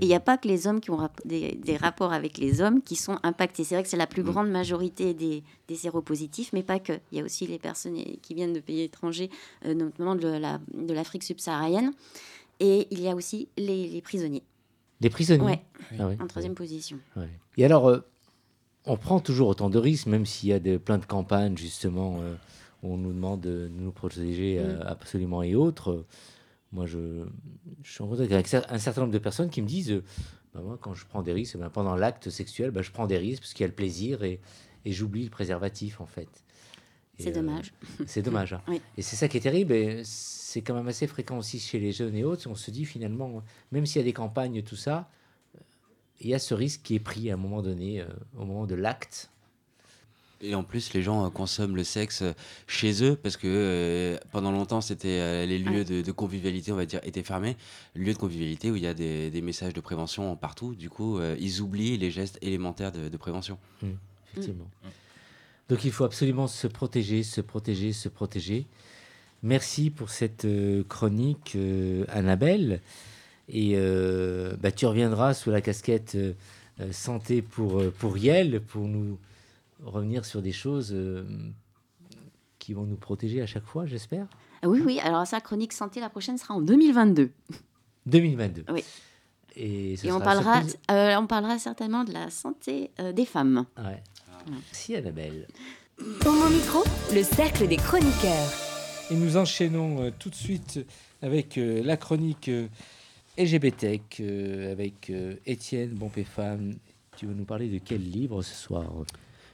Et 0.00 0.06
il 0.06 0.08
n'y 0.08 0.14
a 0.14 0.18
pas 0.20 0.38
que 0.38 0.48
les 0.48 0.66
hommes 0.66 0.80
qui 0.80 0.90
ont 0.90 0.96
rap- 0.96 1.20
des, 1.24 1.52
des 1.52 1.76
rapports 1.76 2.12
avec 2.12 2.36
les 2.36 2.60
hommes 2.60 2.82
qui 2.82 2.96
sont 2.96 3.18
impactés. 3.22 3.62
C'est 3.62 3.76
vrai 3.76 3.84
que 3.84 3.88
c'est 3.88 3.96
la 3.96 4.08
plus 4.08 4.22
Mm. 4.24 4.26
grande 4.26 4.50
majorité 4.50 5.14
des, 5.14 5.44
des 5.68 5.76
séropositifs, 5.76 6.52
mais 6.52 6.64
pas 6.64 6.80
que. 6.80 6.94
Il 7.12 7.18
y 7.18 7.20
a 7.20 7.24
aussi 7.24 7.46
les 7.46 7.60
personnes 7.60 7.94
qui 8.22 8.34
viennent 8.34 8.54
de 8.54 8.58
pays 8.60 8.80
étrangers, 8.82 9.30
euh, 9.64 9.74
notamment 9.74 10.16
de 10.16 10.26
la- 10.26 10.58
de 10.74 10.92
l'Afrique 10.92 11.22
subsaharienne. 11.22 11.92
Et 12.64 12.86
il 12.90 13.00
y 13.00 13.08
a 13.08 13.14
aussi 13.16 13.48
les, 13.56 13.88
les 13.88 14.00
prisonniers, 14.00 14.44
Les 15.00 15.10
prisonniers 15.10 15.44
Ouais. 15.44 15.62
Ah 15.98 16.06
oui, 16.08 16.16
en 16.20 16.26
troisième 16.28 16.54
position. 16.54 16.98
Ouais. 17.16 17.28
Et 17.56 17.64
alors, 17.64 17.88
euh, 17.88 18.00
on 18.86 18.96
prend 18.96 19.18
toujours 19.20 19.48
autant 19.48 19.68
de 19.68 19.78
risques, 19.78 20.06
même 20.06 20.24
s'il 20.26 20.50
y 20.50 20.52
a 20.52 20.60
de, 20.60 20.76
plein 20.76 20.98
de 20.98 21.04
campagnes, 21.04 21.56
justement, 21.56 22.18
euh, 22.20 22.34
où 22.82 22.94
on 22.94 22.96
nous 22.96 23.12
demande 23.12 23.40
de 23.40 23.68
nous 23.72 23.90
protéger 23.92 24.58
euh, 24.60 24.78
Mm. 24.78 24.86
absolument 24.86 25.42
et 25.42 25.54
autres. 25.56 26.04
Moi, 26.70 26.86
je, 26.86 27.26
je 27.82 27.92
suis 27.92 28.02
en 28.02 28.06
contact 28.08 28.30
avec 28.32 28.54
un 28.54 28.78
certain 28.78 29.00
nombre 29.02 29.12
de 29.12 29.18
personnes 29.18 29.50
qui 29.50 29.60
me 29.60 29.66
disent 29.66 29.90
euh, 29.90 30.04
Bah, 30.54 30.60
moi, 30.62 30.78
quand 30.80 30.94
je 30.94 31.04
prends 31.06 31.22
des 31.22 31.32
risques, 31.32 31.54
eh 31.56 31.58
ben, 31.58 31.68
pendant 31.70 31.96
l'acte 31.96 32.30
sexuel, 32.30 32.70
bah, 32.70 32.82
je 32.82 32.90
prends 32.92 33.06
des 33.08 33.18
risques 33.18 33.42
parce 33.42 33.54
qu'il 33.54 33.64
y 33.64 33.64
a 33.64 33.68
le 33.68 33.74
plaisir 33.74 34.22
et, 34.22 34.40
et 34.84 34.92
j'oublie 34.92 35.24
le 35.24 35.30
préservatif, 35.30 36.00
en 36.00 36.06
fait. 36.06 36.28
C'est 37.18 37.28
euh, 37.30 37.32
dommage. 37.40 37.72
c'est 38.06 38.22
dommage. 38.22 38.52
hein. 38.54 38.62
Oui. 38.68 38.80
Et 38.96 39.02
c'est 39.02 39.16
ça 39.16 39.28
qui 39.28 39.36
est 39.36 39.40
terrible. 39.40 39.72
Et 39.72 40.02
c'est 40.04 40.62
quand 40.62 40.74
même 40.74 40.88
assez 40.88 41.06
fréquent 41.06 41.38
aussi 41.38 41.58
chez 41.60 41.78
les 41.78 41.92
jeunes 41.92 42.14
et 42.16 42.24
autres. 42.24 42.48
On 42.48 42.54
se 42.54 42.70
dit 42.70 42.84
finalement, 42.84 43.42
même 43.70 43.86
s'il 43.86 44.00
y 44.00 44.02
a 44.02 44.04
des 44.04 44.12
campagnes, 44.12 44.62
tout 44.62 44.76
ça, 44.76 45.08
il 46.20 46.28
y 46.28 46.34
a 46.34 46.38
ce 46.38 46.54
risque 46.54 46.82
qui 46.82 46.94
est 46.94 47.00
pris 47.00 47.30
à 47.30 47.34
un 47.34 47.36
moment 47.36 47.62
donné, 47.62 48.00
euh, 48.00 48.06
au 48.38 48.44
moment 48.44 48.66
de 48.66 48.74
l'acte. 48.74 49.28
Et 50.44 50.56
en 50.56 50.64
plus, 50.64 50.92
les 50.92 51.02
gens 51.02 51.24
euh, 51.24 51.30
consomment 51.30 51.76
le 51.76 51.84
sexe 51.84 52.24
chez 52.66 53.04
eux 53.04 53.14
parce 53.14 53.36
que 53.36 53.46
euh, 53.46 54.18
pendant 54.32 54.50
longtemps, 54.50 54.80
c'était 54.80 55.20
euh, 55.20 55.46
les 55.46 55.58
lieux 55.58 55.84
de, 55.84 56.02
de 56.02 56.12
convivialité, 56.12 56.72
on 56.72 56.76
va 56.76 56.84
dire, 56.86 56.98
étaient 57.04 57.22
fermés. 57.22 57.56
Lieux 57.94 58.12
de 58.12 58.18
convivialité 58.18 58.70
où 58.70 58.76
il 58.76 58.82
y 58.82 58.88
a 58.88 58.94
des, 58.94 59.30
des 59.30 59.40
messages 59.40 59.72
de 59.72 59.80
prévention 59.80 60.34
partout. 60.34 60.74
Du 60.74 60.90
coup, 60.90 61.18
euh, 61.18 61.36
ils 61.38 61.60
oublient 61.60 61.96
les 61.96 62.10
gestes 62.10 62.38
élémentaires 62.42 62.90
de, 62.90 63.08
de 63.08 63.16
prévention. 63.16 63.56
Effectivement. 64.32 64.68
Donc 65.68 65.84
il 65.84 65.92
faut 65.92 66.04
absolument 66.04 66.48
se 66.48 66.66
protéger, 66.66 67.22
se 67.22 67.40
protéger, 67.40 67.92
se 67.92 68.08
protéger. 68.08 68.66
Merci 69.42 69.90
pour 69.90 70.10
cette 70.10 70.44
euh, 70.44 70.84
chronique, 70.84 71.54
euh, 71.56 72.04
Annabelle. 72.08 72.80
Et 73.48 73.72
euh, 73.74 74.54
bah, 74.60 74.72
tu 74.72 74.86
reviendras 74.86 75.34
sous 75.34 75.50
la 75.50 75.60
casquette 75.60 76.14
euh, 76.14 76.32
santé 76.92 77.42
pour, 77.42 77.82
pour 77.98 78.16
Yel 78.16 78.60
pour 78.60 78.88
nous 78.88 79.18
revenir 79.84 80.24
sur 80.24 80.42
des 80.42 80.52
choses 80.52 80.92
euh, 80.92 81.24
qui 82.58 82.72
vont 82.72 82.84
nous 82.84 82.96
protéger 82.96 83.42
à 83.42 83.46
chaque 83.46 83.66
fois, 83.66 83.84
j'espère. 83.84 84.26
Ah 84.62 84.68
oui, 84.68 84.80
oui. 84.84 85.00
Alors, 85.00 85.26
sa 85.26 85.40
chronique 85.40 85.72
santé, 85.72 86.00
la 86.00 86.08
prochaine 86.08 86.38
sera 86.38 86.54
en 86.54 86.60
2022. 86.60 87.30
2022. 88.06 88.64
Oui. 88.72 88.84
Et, 89.56 89.96
ce 89.96 90.06
Et 90.06 90.12
on 90.12 90.18
sera 90.18 90.24
parlera, 90.24 91.20
on 91.20 91.26
parlera 91.26 91.58
certainement 91.58 92.04
de 92.04 92.12
la 92.12 92.30
santé 92.30 92.90
des 93.12 93.26
femmes. 93.26 93.66
Ouais. 93.76 94.02
Merci 94.50 94.96
Annabelle. 94.96 95.46
Homo 96.24 96.48
Micro, 96.48 96.82
le 97.14 97.22
cercle 97.22 97.68
des 97.68 97.76
chroniqueurs. 97.76 98.52
Et 99.10 99.14
nous 99.14 99.36
enchaînons 99.36 100.02
euh, 100.02 100.10
tout 100.18 100.30
de 100.30 100.34
suite 100.34 100.80
avec 101.20 101.58
euh, 101.58 101.82
la 101.84 101.96
chronique 101.96 102.48
euh, 102.48 102.66
LGBTech 103.38 104.18
euh, 104.20 104.72
avec 104.72 105.10
euh, 105.10 105.36
Étienne 105.46 105.90
Bompé-Femme. 105.90 106.74
Tu 107.16 107.26
veux 107.26 107.34
nous 107.34 107.44
parler 107.44 107.68
de 107.68 107.78
quel 107.78 108.02
livre 108.02 108.42
ce 108.42 108.54
soir? 108.54 108.84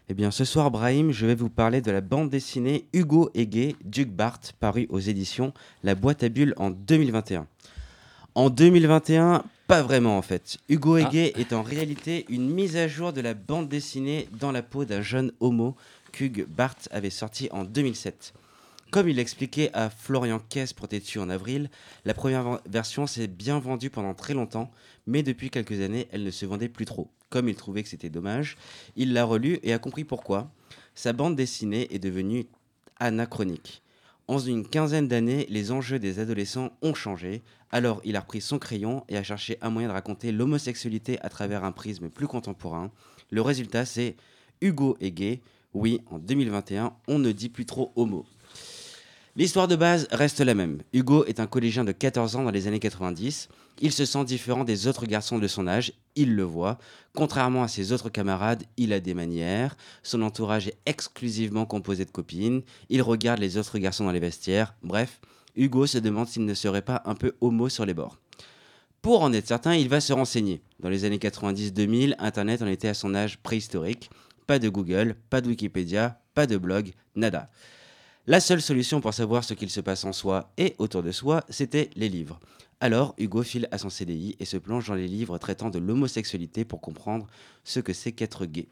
Eh 0.08 0.14
bien, 0.14 0.30
ce 0.30 0.44
soir, 0.44 0.70
Brahim, 0.70 1.12
je 1.12 1.26
vais 1.26 1.34
vous 1.34 1.50
parler 1.50 1.82
de 1.82 1.90
la 1.90 2.00
bande 2.00 2.30
dessinée 2.30 2.86
Hugo 2.94 3.30
et 3.34 3.46
Gay, 3.46 3.76
Duke 3.84 4.10
Bart, 4.10 4.40
parue 4.58 4.86
aux 4.88 5.00
éditions 5.00 5.52
La 5.82 5.94
Boîte 5.94 6.22
à 6.22 6.28
Bulles 6.28 6.54
en 6.56 6.70
2021. 6.70 7.46
En 8.38 8.50
2021, 8.50 9.42
pas 9.66 9.82
vraiment 9.82 10.16
en 10.16 10.22
fait. 10.22 10.58
Hugo 10.68 10.96
et 10.96 11.02
Ah. 11.02 11.40
Est 11.40 11.52
en 11.52 11.64
réalité 11.64 12.24
une 12.28 12.48
mise 12.48 12.76
à 12.76 12.86
jour 12.86 13.12
de 13.12 13.20
la 13.20 13.34
bande 13.34 13.68
dessinée 13.68 14.28
dans 14.38 14.52
la 14.52 14.62
peau 14.62 14.84
d'un 14.84 15.02
jeune 15.02 15.32
homo 15.40 15.74
qu'Hugues 16.12 16.46
Bart 16.46 16.76
avait 16.92 17.10
sorti 17.10 17.48
en 17.50 17.64
2007. 17.64 18.34
Comme 18.92 19.08
il 19.08 19.16
l'expliquait 19.16 19.70
à 19.72 19.90
Florian 19.90 20.38
Kess 20.38 20.72
pour 20.72 20.86
Tétu 20.86 21.18
en 21.18 21.30
avril, 21.30 21.68
la 22.04 22.14
première 22.14 22.60
version 22.70 23.08
s'est 23.08 23.26
bien 23.26 23.58
vendue 23.58 23.90
pendant 23.90 24.14
très 24.14 24.34
longtemps, 24.34 24.70
mais 25.08 25.24
depuis 25.24 25.50
quelques 25.50 25.80
années, 25.80 26.06
elle 26.12 26.22
ne 26.22 26.30
se 26.30 26.46
vendait 26.46 26.68
plus 26.68 26.84
trop. 26.84 27.10
Comme 27.30 27.48
il 27.48 27.56
trouvait 27.56 27.82
que 27.82 27.88
c'était 27.88 28.08
dommage, 28.08 28.56
il 28.94 29.14
l'a 29.14 29.24
relu 29.24 29.58
et 29.64 29.72
a 29.72 29.80
compris 29.80 30.04
pourquoi. 30.04 30.48
Sa 30.94 31.12
bande 31.12 31.34
dessinée 31.34 31.92
est 31.92 31.98
devenue 31.98 32.46
anachronique. 33.00 33.82
En 34.28 34.38
une 34.38 34.68
quinzaine 34.68 35.08
d'années, 35.08 35.46
les 35.48 35.72
enjeux 35.72 35.98
des 35.98 36.18
adolescents 36.18 36.70
ont 36.82 36.92
changé. 36.92 37.42
Alors, 37.70 38.02
il 38.04 38.14
a 38.14 38.20
repris 38.20 38.42
son 38.42 38.58
crayon 38.58 39.02
et 39.08 39.16
a 39.16 39.22
cherché 39.22 39.56
un 39.62 39.70
moyen 39.70 39.88
de 39.88 39.94
raconter 39.94 40.32
l'homosexualité 40.32 41.18
à 41.22 41.30
travers 41.30 41.64
un 41.64 41.72
prisme 41.72 42.10
plus 42.10 42.26
contemporain. 42.26 42.90
Le 43.30 43.40
résultat, 43.40 43.86
c'est 43.86 44.16
Hugo 44.60 44.98
est 45.00 45.12
gay. 45.12 45.40
Oui, 45.72 46.02
en 46.10 46.18
2021, 46.18 46.92
on 47.08 47.18
ne 47.18 47.32
dit 47.32 47.48
plus 47.48 47.64
trop 47.64 47.90
homo. 47.96 48.26
L'histoire 49.34 49.66
de 49.66 49.76
base 49.76 50.06
reste 50.10 50.40
la 50.40 50.54
même. 50.54 50.82
Hugo 50.92 51.24
est 51.24 51.40
un 51.40 51.46
collégien 51.46 51.84
de 51.84 51.92
14 51.92 52.36
ans 52.36 52.44
dans 52.44 52.50
les 52.50 52.66
années 52.66 52.80
90. 52.80 53.48
Il 53.80 53.92
se 53.92 54.04
sent 54.04 54.24
différent 54.24 54.64
des 54.64 54.86
autres 54.88 55.06
garçons 55.06 55.38
de 55.38 55.46
son 55.46 55.68
âge, 55.68 55.92
il 56.16 56.34
le 56.34 56.42
voit. 56.42 56.78
Contrairement 57.14 57.62
à 57.62 57.68
ses 57.68 57.92
autres 57.92 58.10
camarades, 58.10 58.64
il 58.76 58.92
a 58.92 59.00
des 59.00 59.14
manières. 59.14 59.76
Son 60.02 60.22
entourage 60.22 60.68
est 60.68 60.78
exclusivement 60.84 61.64
composé 61.64 62.04
de 62.04 62.10
copines. 62.10 62.62
Il 62.88 63.02
regarde 63.02 63.38
les 63.38 63.56
autres 63.56 63.78
garçons 63.78 64.04
dans 64.04 64.12
les 64.12 64.18
vestiaires. 64.18 64.74
Bref, 64.82 65.20
Hugo 65.54 65.86
se 65.86 65.98
demande 65.98 66.26
s'il 66.26 66.44
ne 66.44 66.54
serait 66.54 66.82
pas 66.82 67.02
un 67.04 67.14
peu 67.14 67.34
homo 67.40 67.68
sur 67.68 67.86
les 67.86 67.94
bords. 67.94 68.18
Pour 69.00 69.22
en 69.22 69.32
être 69.32 69.46
certain, 69.46 69.76
il 69.76 69.88
va 69.88 70.00
se 70.00 70.12
renseigner. 70.12 70.60
Dans 70.80 70.88
les 70.88 71.04
années 71.04 71.18
90-2000, 71.18 72.16
Internet 72.18 72.62
en 72.62 72.66
était 72.66 72.88
à 72.88 72.94
son 72.94 73.14
âge 73.14 73.38
préhistorique. 73.38 74.10
Pas 74.48 74.58
de 74.58 74.68
Google, 74.68 75.14
pas 75.30 75.40
de 75.40 75.48
Wikipédia, 75.48 76.20
pas 76.34 76.46
de 76.46 76.56
blog, 76.56 76.92
nada. 77.14 77.48
La 78.26 78.40
seule 78.40 78.60
solution 78.60 79.00
pour 79.00 79.14
savoir 79.14 79.44
ce 79.44 79.54
qu'il 79.54 79.70
se 79.70 79.80
passe 79.80 80.04
en 80.04 80.12
soi 80.12 80.52
et 80.58 80.74
autour 80.78 81.02
de 81.02 81.12
soi, 81.12 81.44
c'était 81.48 81.90
les 81.96 82.08
livres. 82.08 82.40
Alors, 82.80 83.14
Hugo 83.18 83.42
file 83.42 83.68
à 83.72 83.78
son 83.78 83.90
CDI 83.90 84.36
et 84.38 84.44
se 84.44 84.56
plonge 84.56 84.86
dans 84.86 84.94
les 84.94 85.08
livres 85.08 85.36
traitant 85.38 85.68
de 85.68 85.80
l'homosexualité 85.80 86.64
pour 86.64 86.80
comprendre 86.80 87.26
ce 87.64 87.80
que 87.80 87.92
c'est 87.92 88.12
qu'être 88.12 88.46
gay. 88.46 88.68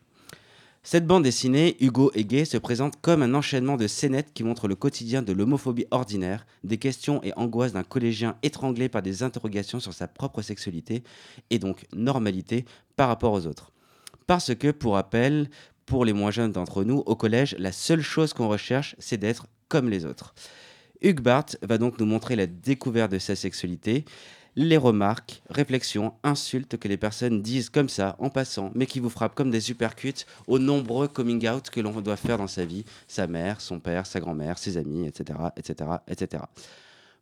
Cette 0.84 1.09
bande 1.09 1.24
dessinée, 1.24 1.76
Hugo 1.80 2.12
et 2.14 2.24
Gay, 2.24 2.44
se 2.44 2.57
présente 2.57 3.00
comme 3.00 3.20
un 3.20 3.34
enchaînement 3.34 3.76
de 3.76 3.88
scénettes 3.88 4.32
qui 4.32 4.44
montrent 4.44 4.68
le 4.68 4.76
quotidien 4.76 5.20
de 5.20 5.32
l'homophobie 5.32 5.86
ordinaire, 5.90 6.46
des 6.62 6.78
questions 6.78 7.20
et 7.24 7.32
angoisses 7.34 7.72
d'un 7.72 7.82
collégien 7.82 8.36
étranglé 8.44 8.88
par 8.88 9.02
des 9.02 9.24
interrogations 9.24 9.80
sur 9.80 9.92
sa 9.92 10.07
propre 10.07 10.42
sexualité 10.42 11.02
et 11.50 11.59
donc 11.59 11.86
normalité 11.92 12.64
par 12.94 13.09
rapport 13.09 13.32
aux 13.32 13.48
autres. 13.48 13.72
Parce 14.28 14.54
que, 14.54 14.70
pour 14.70 14.94
rappel, 14.94 15.50
pour 15.86 16.04
les 16.04 16.12
moins 16.12 16.30
jeunes 16.30 16.52
d'entre 16.52 16.84
nous, 16.84 17.02
au 17.07 17.16
collège, 17.16 17.57
la 17.59 17.72
seule 17.72 18.02
chose 18.02 18.32
qu'on 18.32 18.46
recherche, 18.46 18.94
c'est 19.00 19.18
d'être 19.18 19.48
comme 19.68 19.88
les 19.88 20.07
autres. 20.07 20.36
Hugues 21.03 21.20
Barthes 21.20 21.59
va 21.62 21.78
donc 21.78 21.99
nous 21.99 22.07
montrer 22.07 22.36
la 22.36 22.47
découverte 22.47 23.12
de 23.12 23.18
sa 23.18 23.36
sexualité, 23.36 24.05
les 24.57 24.78
remarques, 24.78 25.42
réflexions, 25.51 26.14
insultes 26.22 26.78
que 26.78 26.88
les 26.88 26.97
personnes 26.97 27.42
disent 27.42 27.68
comme 27.68 27.90
ça, 27.90 28.16
en 28.18 28.30
passant, 28.30 28.70
mais 28.74 28.86
qui 28.86 29.01
vous 29.01 29.11
frappent 29.11 29.34
comme 29.34 29.51
des 29.51 29.61
supercuts 29.61 30.24
aux 30.47 30.59
nombreux 30.59 31.09
coming 31.09 31.47
out 31.49 31.68
que 31.68 31.80
l'on 31.80 32.01
doit 32.01 32.16
faire 32.16 32.38
dans 32.38 32.47
sa 32.47 32.64
vie, 32.64 32.84
sa 33.07 33.26
mère, 33.26 33.61
son 33.61 33.80
père, 33.80 34.07
sa 34.07 34.18
grand-mère, 34.18 34.57
ses 34.57 34.78
amis, 34.78 35.07
etc., 35.07 35.38
etc., 35.57 35.90
etc. 36.09 36.42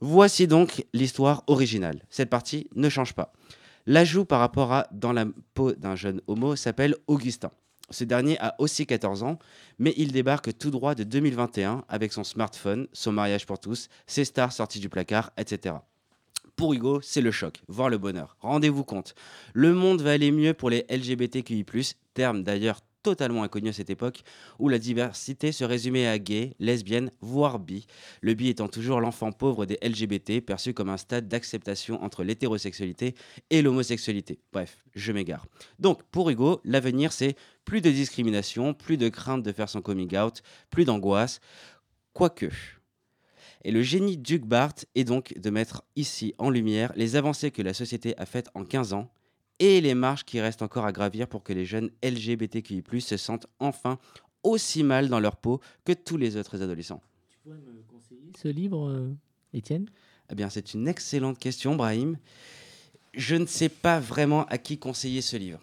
Voici 0.01 0.47
donc 0.47 0.85
l'histoire 0.93 1.43
originale. 1.49 2.03
Cette 2.09 2.31
partie 2.31 2.69
ne 2.77 2.89
change 2.89 3.15
pas. 3.15 3.33
L'ajout 3.87 4.25
par 4.25 4.41
rapport 4.41 4.73
à 4.73 4.87
Dans 4.93 5.13
la 5.13 5.27
peau 5.55 5.73
d'un 5.73 5.97
jeune 5.97 6.21
homo 6.27 6.57
s'appelle 6.57 6.95
Augustin. 7.07 7.51
Ce 7.91 8.05
dernier 8.05 8.39
a 8.41 8.55
aussi 8.59 8.87
14 8.87 9.23
ans, 9.23 9.39
mais 9.79 9.93
il 9.97 10.13
débarque 10.13 10.57
tout 10.57 10.71
droit 10.71 10.95
de 10.95 11.05
2021 11.05 11.85
avec 11.89 12.13
son 12.13 12.25
smartphone, 12.25 12.89
son 12.93 13.13
mariage 13.13 13.47
pour 13.47 13.59
tous, 13.59 13.89
ses 14.07 14.25
stars 14.25 14.53
sorties 14.53 14.81
du 14.81 14.89
placard, 14.89 15.33
etc. 15.37 15.77
Pour 16.57 16.73
Hugo, 16.73 17.01
c'est 17.03 17.21
le 17.21 17.31
choc, 17.31 17.63
voire 17.69 17.91
le 17.91 17.99
bonheur. 17.99 18.37
Rendez-vous 18.41 18.85
compte, 18.85 19.15
le 19.53 19.75
monde 19.75 20.01
va 20.01 20.13
aller 20.13 20.31
mieux 20.31 20.55
pour 20.55 20.71
les 20.71 20.87
LGBTQI+, 20.89 21.65
terme 22.15 22.43
d'ailleurs 22.43 22.81
totalement 23.05 23.45
inconnu 23.45 23.69
à 23.69 23.73
cette 23.73 23.91
époque, 23.91 24.25
où 24.59 24.69
la 24.69 24.81
diversité 24.81 25.53
se 25.53 25.63
résumait 25.63 26.09
à 26.09 26.19
gay, 26.19 26.55
lesbienne, 26.59 27.13
voire 27.21 27.61
bi, 27.61 27.87
le 28.23 28.35
bi 28.35 28.49
étant 28.49 28.67
toujours 28.67 29.01
l'enfant 29.01 29.31
pauvre 29.31 29.67
des 29.67 29.79
LGBT, 29.83 30.41
perçu 30.41 30.75
comme 30.75 30.89
un 30.89 30.97
stade 30.97 31.29
d'acceptation 31.29 32.03
entre 32.03 32.25
l'hétérosexualité 32.25 33.15
et 33.51 33.63
l'homosexualité. 33.63 34.41
Bref, 34.53 34.79
je 34.95 35.13
m'égare. 35.13 35.47
Donc, 35.79 36.03
pour 36.05 36.31
Hugo, 36.31 36.61
l'avenir, 36.65 37.13
c'est 37.13 37.37
plus 37.65 37.83
de 37.83 37.91
discrimination, 37.91 38.75
plus 38.75 38.97
de 38.97 39.09
crainte 39.09 39.43
de 39.43 39.53
faire 39.53 39.69
son 39.69 39.83
coming 39.83 40.17
out, 40.17 40.43
plus 40.71 40.85
d'angoisse, 40.85 41.41
quoique... 42.13 42.49
Et 43.67 43.71
le 43.71 43.83
génie 43.83 44.19
d'Hugh 44.19 44.45
Barth 44.45 44.85
est 44.95 45.05
donc 45.05 45.33
de 45.39 45.49
mettre 45.49 45.85
ici 45.97 46.35
en 46.37 46.51
lumière 46.51 46.93
les 46.97 47.17
avancées 47.17 47.51
que 47.51 47.63
la 47.63 47.73
société 47.73 48.15
a 48.19 48.27
faites 48.27 48.51
en 48.55 48.63
15 48.63 48.93
ans 48.93 49.11
et 49.59 49.81
les 49.81 49.95
marches 49.95 50.25
qui 50.25 50.41
restent 50.41 50.63
encore 50.63 50.85
à 50.85 50.93
gravir 50.93 51.29
pour 51.29 51.43
que 51.43 51.53
les 51.53 51.65
jeunes 51.65 51.91
LGBTQI+ 52.03 52.83
se 53.01 53.17
sentent 53.17 53.47
enfin 53.59 53.99
aussi 54.43 54.83
mal 54.83 55.09
dans 55.09 55.21
leur 55.21 55.37
peau 55.37 55.61
que 55.85 55.93
tous 55.93 56.17
les 56.17 56.37
autres 56.37 56.63
adolescents. 56.63 57.03
Tu 57.29 57.39
pourrais 57.39 57.57
me 57.57 57.83
conseiller 57.89 58.33
ce 58.37 58.49
livre, 58.49 58.89
euh, 58.89 59.15
Étienne? 59.53 59.89
Eh 60.31 60.35
bien, 60.35 60.51
c'est 60.51 60.75
une 60.75 60.89
excellente 60.89 61.39
question, 61.39 61.77
Brahim. 61.77 62.19
Je 63.15 63.37
ne 63.37 63.47
sais 63.47 63.69
pas 63.69 64.01
vraiment 64.01 64.45
à 64.47 64.59
qui 64.59 64.79
conseiller 64.79 65.21
ce 65.21 65.37
livre. 65.37 65.61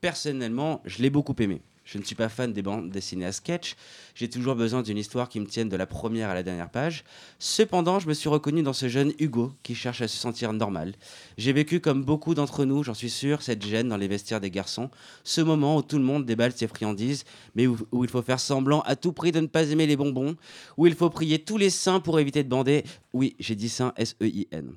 Personnellement, 0.00 0.82
je 0.84 1.02
l'ai 1.02 1.10
beaucoup 1.10 1.34
aimé. 1.38 1.62
Je 1.90 1.98
ne 1.98 2.04
suis 2.04 2.14
pas 2.14 2.28
fan 2.28 2.52
des 2.52 2.62
bandes 2.62 2.88
dessinées 2.88 3.26
à 3.26 3.32
sketch. 3.32 3.74
J'ai 4.14 4.28
toujours 4.30 4.54
besoin 4.54 4.82
d'une 4.82 4.96
histoire 4.96 5.28
qui 5.28 5.40
me 5.40 5.46
tienne 5.46 5.68
de 5.68 5.76
la 5.76 5.86
première 5.86 6.30
à 6.30 6.34
la 6.34 6.44
dernière 6.44 6.70
page. 6.70 7.02
Cependant, 7.40 7.98
je 7.98 8.06
me 8.06 8.14
suis 8.14 8.28
reconnu 8.28 8.62
dans 8.62 8.72
ce 8.72 8.88
jeune 8.88 9.12
Hugo 9.18 9.52
qui 9.64 9.74
cherche 9.74 10.00
à 10.00 10.06
se 10.06 10.16
sentir 10.16 10.52
normal. 10.52 10.94
J'ai 11.36 11.52
vécu 11.52 11.80
comme 11.80 12.04
beaucoup 12.04 12.34
d'entre 12.34 12.64
nous, 12.64 12.84
j'en 12.84 12.94
suis 12.94 13.10
sûr, 13.10 13.42
cette 13.42 13.66
gêne 13.66 13.88
dans 13.88 13.96
les 13.96 14.06
vestiaires 14.06 14.40
des 14.40 14.52
garçons. 14.52 14.88
Ce 15.24 15.40
moment 15.40 15.78
où 15.78 15.82
tout 15.82 15.98
le 15.98 16.04
monde 16.04 16.24
déballe 16.24 16.52
ses 16.52 16.68
friandises, 16.68 17.24
mais 17.56 17.66
où, 17.66 17.76
il 18.04 18.08
faut 18.08 18.22
faire 18.22 18.38
semblant 18.38 18.82
à 18.82 18.94
tout 18.94 19.12
prix 19.12 19.32
de 19.32 19.40
ne 19.40 19.48
pas 19.48 19.68
aimer 19.68 19.88
les 19.88 19.96
bonbons, 19.96 20.36
où 20.76 20.86
il 20.86 20.94
faut 20.94 21.10
prier 21.10 21.40
tous 21.40 21.58
les 21.58 21.70
saints 21.70 21.98
pour 21.98 22.20
éviter 22.20 22.44
de 22.44 22.48
bander. 22.48 22.84
Oui, 23.12 23.34
j'ai 23.40 23.56
dit 23.56 23.68
saint, 23.68 23.92
S-E-I-N. 23.96 24.74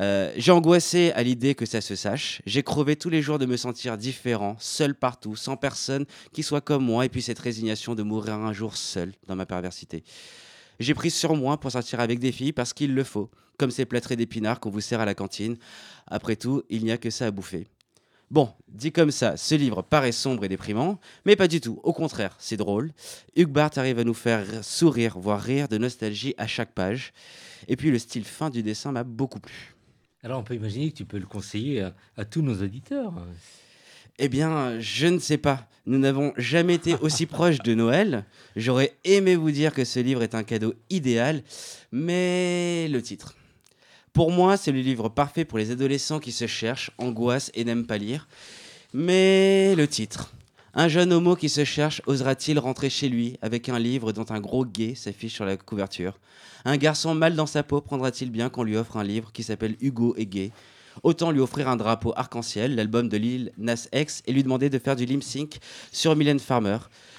Euh, 0.00 0.32
j'ai 0.36 0.52
angoissé 0.52 1.12
à 1.12 1.22
l'idée 1.22 1.54
que 1.54 1.66
ça 1.66 1.80
se 1.80 1.94
sache. 1.94 2.42
J'ai 2.46 2.62
crevé 2.64 2.96
tous 2.96 3.10
les 3.10 3.22
jours 3.22 3.38
de 3.38 3.46
me 3.46 3.56
sentir 3.56 3.96
différent, 3.96 4.56
seul 4.58 4.94
partout, 4.94 5.36
sans 5.36 5.56
personne 5.56 6.04
qui 6.32 6.42
soit 6.48 6.62
comme 6.62 6.84
moi, 6.84 7.04
et 7.04 7.10
puis 7.10 7.20
cette 7.20 7.38
résignation 7.38 7.94
de 7.94 8.02
mourir 8.02 8.34
un 8.34 8.54
jour 8.54 8.74
seul 8.76 9.12
dans 9.26 9.36
ma 9.36 9.44
perversité. 9.44 10.02
J'ai 10.80 10.94
pris 10.94 11.10
sur 11.10 11.36
moi 11.36 11.60
pour 11.60 11.70
sortir 11.70 12.00
avec 12.00 12.20
des 12.20 12.32
filles 12.32 12.54
parce 12.54 12.72
qu'il 12.72 12.94
le 12.94 13.04
faut, 13.04 13.30
comme 13.58 13.70
ces 13.70 13.84
plâtrés 13.84 14.16
d'épinards 14.16 14.58
qu'on 14.58 14.70
vous 14.70 14.80
sert 14.80 15.00
à 15.00 15.04
la 15.04 15.14
cantine. 15.14 15.58
Après 16.06 16.36
tout, 16.36 16.62
il 16.70 16.84
n'y 16.84 16.90
a 16.90 16.96
que 16.96 17.10
ça 17.10 17.26
à 17.26 17.30
bouffer. 17.30 17.66
Bon, 18.30 18.50
dit 18.68 18.92
comme 18.92 19.10
ça, 19.10 19.36
ce 19.36 19.56
livre 19.56 19.82
paraît 19.82 20.12
sombre 20.12 20.44
et 20.44 20.48
déprimant, 20.48 20.98
mais 21.26 21.36
pas 21.36 21.48
du 21.48 21.60
tout. 21.60 21.80
Au 21.82 21.92
contraire, 21.92 22.34
c'est 22.38 22.56
drôle. 22.56 22.92
Hugues 23.36 23.52
Barthes 23.52 23.76
arrive 23.76 23.98
à 23.98 24.04
nous 24.04 24.14
faire 24.14 24.64
sourire, 24.64 25.18
voire 25.18 25.42
rire 25.42 25.68
de 25.68 25.76
nostalgie 25.76 26.34
à 26.38 26.46
chaque 26.46 26.72
page. 26.72 27.12
Et 27.68 27.76
puis 27.76 27.90
le 27.90 27.98
style 27.98 28.24
fin 28.24 28.48
du 28.48 28.62
dessin 28.62 28.92
m'a 28.92 29.04
beaucoup 29.04 29.40
plu. 29.40 29.74
Alors 30.22 30.40
on 30.40 30.44
peut 30.44 30.54
imaginer 30.54 30.90
que 30.90 30.96
tu 30.96 31.04
peux 31.04 31.18
le 31.18 31.26
conseiller 31.26 31.82
à, 31.82 31.94
à 32.16 32.24
tous 32.24 32.40
nos 32.40 32.62
auditeurs. 32.62 33.12
Eh 34.20 34.28
bien, 34.28 34.80
je 34.80 35.06
ne 35.06 35.20
sais 35.20 35.38
pas. 35.38 35.68
Nous 35.86 35.98
n'avons 35.98 36.32
jamais 36.36 36.74
été 36.74 36.96
aussi 36.96 37.26
proches 37.26 37.60
de 37.60 37.74
Noël. 37.74 38.24
J'aurais 38.56 38.94
aimé 39.04 39.36
vous 39.36 39.52
dire 39.52 39.72
que 39.72 39.84
ce 39.84 40.00
livre 40.00 40.22
est 40.22 40.34
un 40.34 40.42
cadeau 40.42 40.74
idéal, 40.90 41.42
mais 41.92 42.88
le 42.88 43.00
titre. 43.00 43.36
Pour 44.12 44.32
moi, 44.32 44.56
c'est 44.56 44.72
le 44.72 44.80
livre 44.80 45.08
parfait 45.08 45.44
pour 45.44 45.58
les 45.58 45.70
adolescents 45.70 46.18
qui 46.18 46.32
se 46.32 46.48
cherchent, 46.48 46.90
angoissent 46.98 47.52
et 47.54 47.64
n'aiment 47.64 47.86
pas 47.86 47.98
lire. 47.98 48.26
Mais 48.92 49.76
le 49.76 49.86
titre. 49.86 50.32
Un 50.74 50.88
jeune 50.88 51.12
homo 51.12 51.36
qui 51.36 51.48
se 51.48 51.64
cherche 51.64 52.02
osera-t-il 52.06 52.58
rentrer 52.58 52.90
chez 52.90 53.08
lui 53.08 53.36
avec 53.40 53.68
un 53.68 53.78
livre 53.78 54.12
dont 54.12 54.26
un 54.30 54.40
gros 54.40 54.64
gay 54.64 54.94
s'affiche 54.96 55.34
sur 55.34 55.44
la 55.44 55.56
couverture? 55.56 56.18
Un 56.64 56.76
garçon 56.76 57.14
mal 57.14 57.36
dans 57.36 57.46
sa 57.46 57.62
peau 57.62 57.80
prendra-t-il 57.80 58.30
bien 58.30 58.50
qu'on 58.50 58.64
lui 58.64 58.76
offre 58.76 58.96
un 58.96 59.04
livre 59.04 59.30
qui 59.32 59.44
s'appelle 59.44 59.76
Hugo 59.80 60.14
et 60.16 60.26
gay? 60.26 60.50
Autant 61.02 61.30
lui 61.30 61.40
offrir 61.40 61.68
un 61.68 61.76
drapeau 61.76 62.12
arc-en-ciel, 62.16 62.74
l'album 62.74 63.08
de 63.08 63.16
Lil 63.16 63.52
Nas 63.58 63.88
X, 63.94 64.22
et 64.26 64.32
lui 64.32 64.42
demander 64.42 64.70
de 64.70 64.78
faire 64.78 64.96
du 64.96 65.04
lip 65.04 65.22
sync 65.22 65.58
sur 65.92 66.14
Mylène 66.16 66.40
Farmer. 66.40 66.78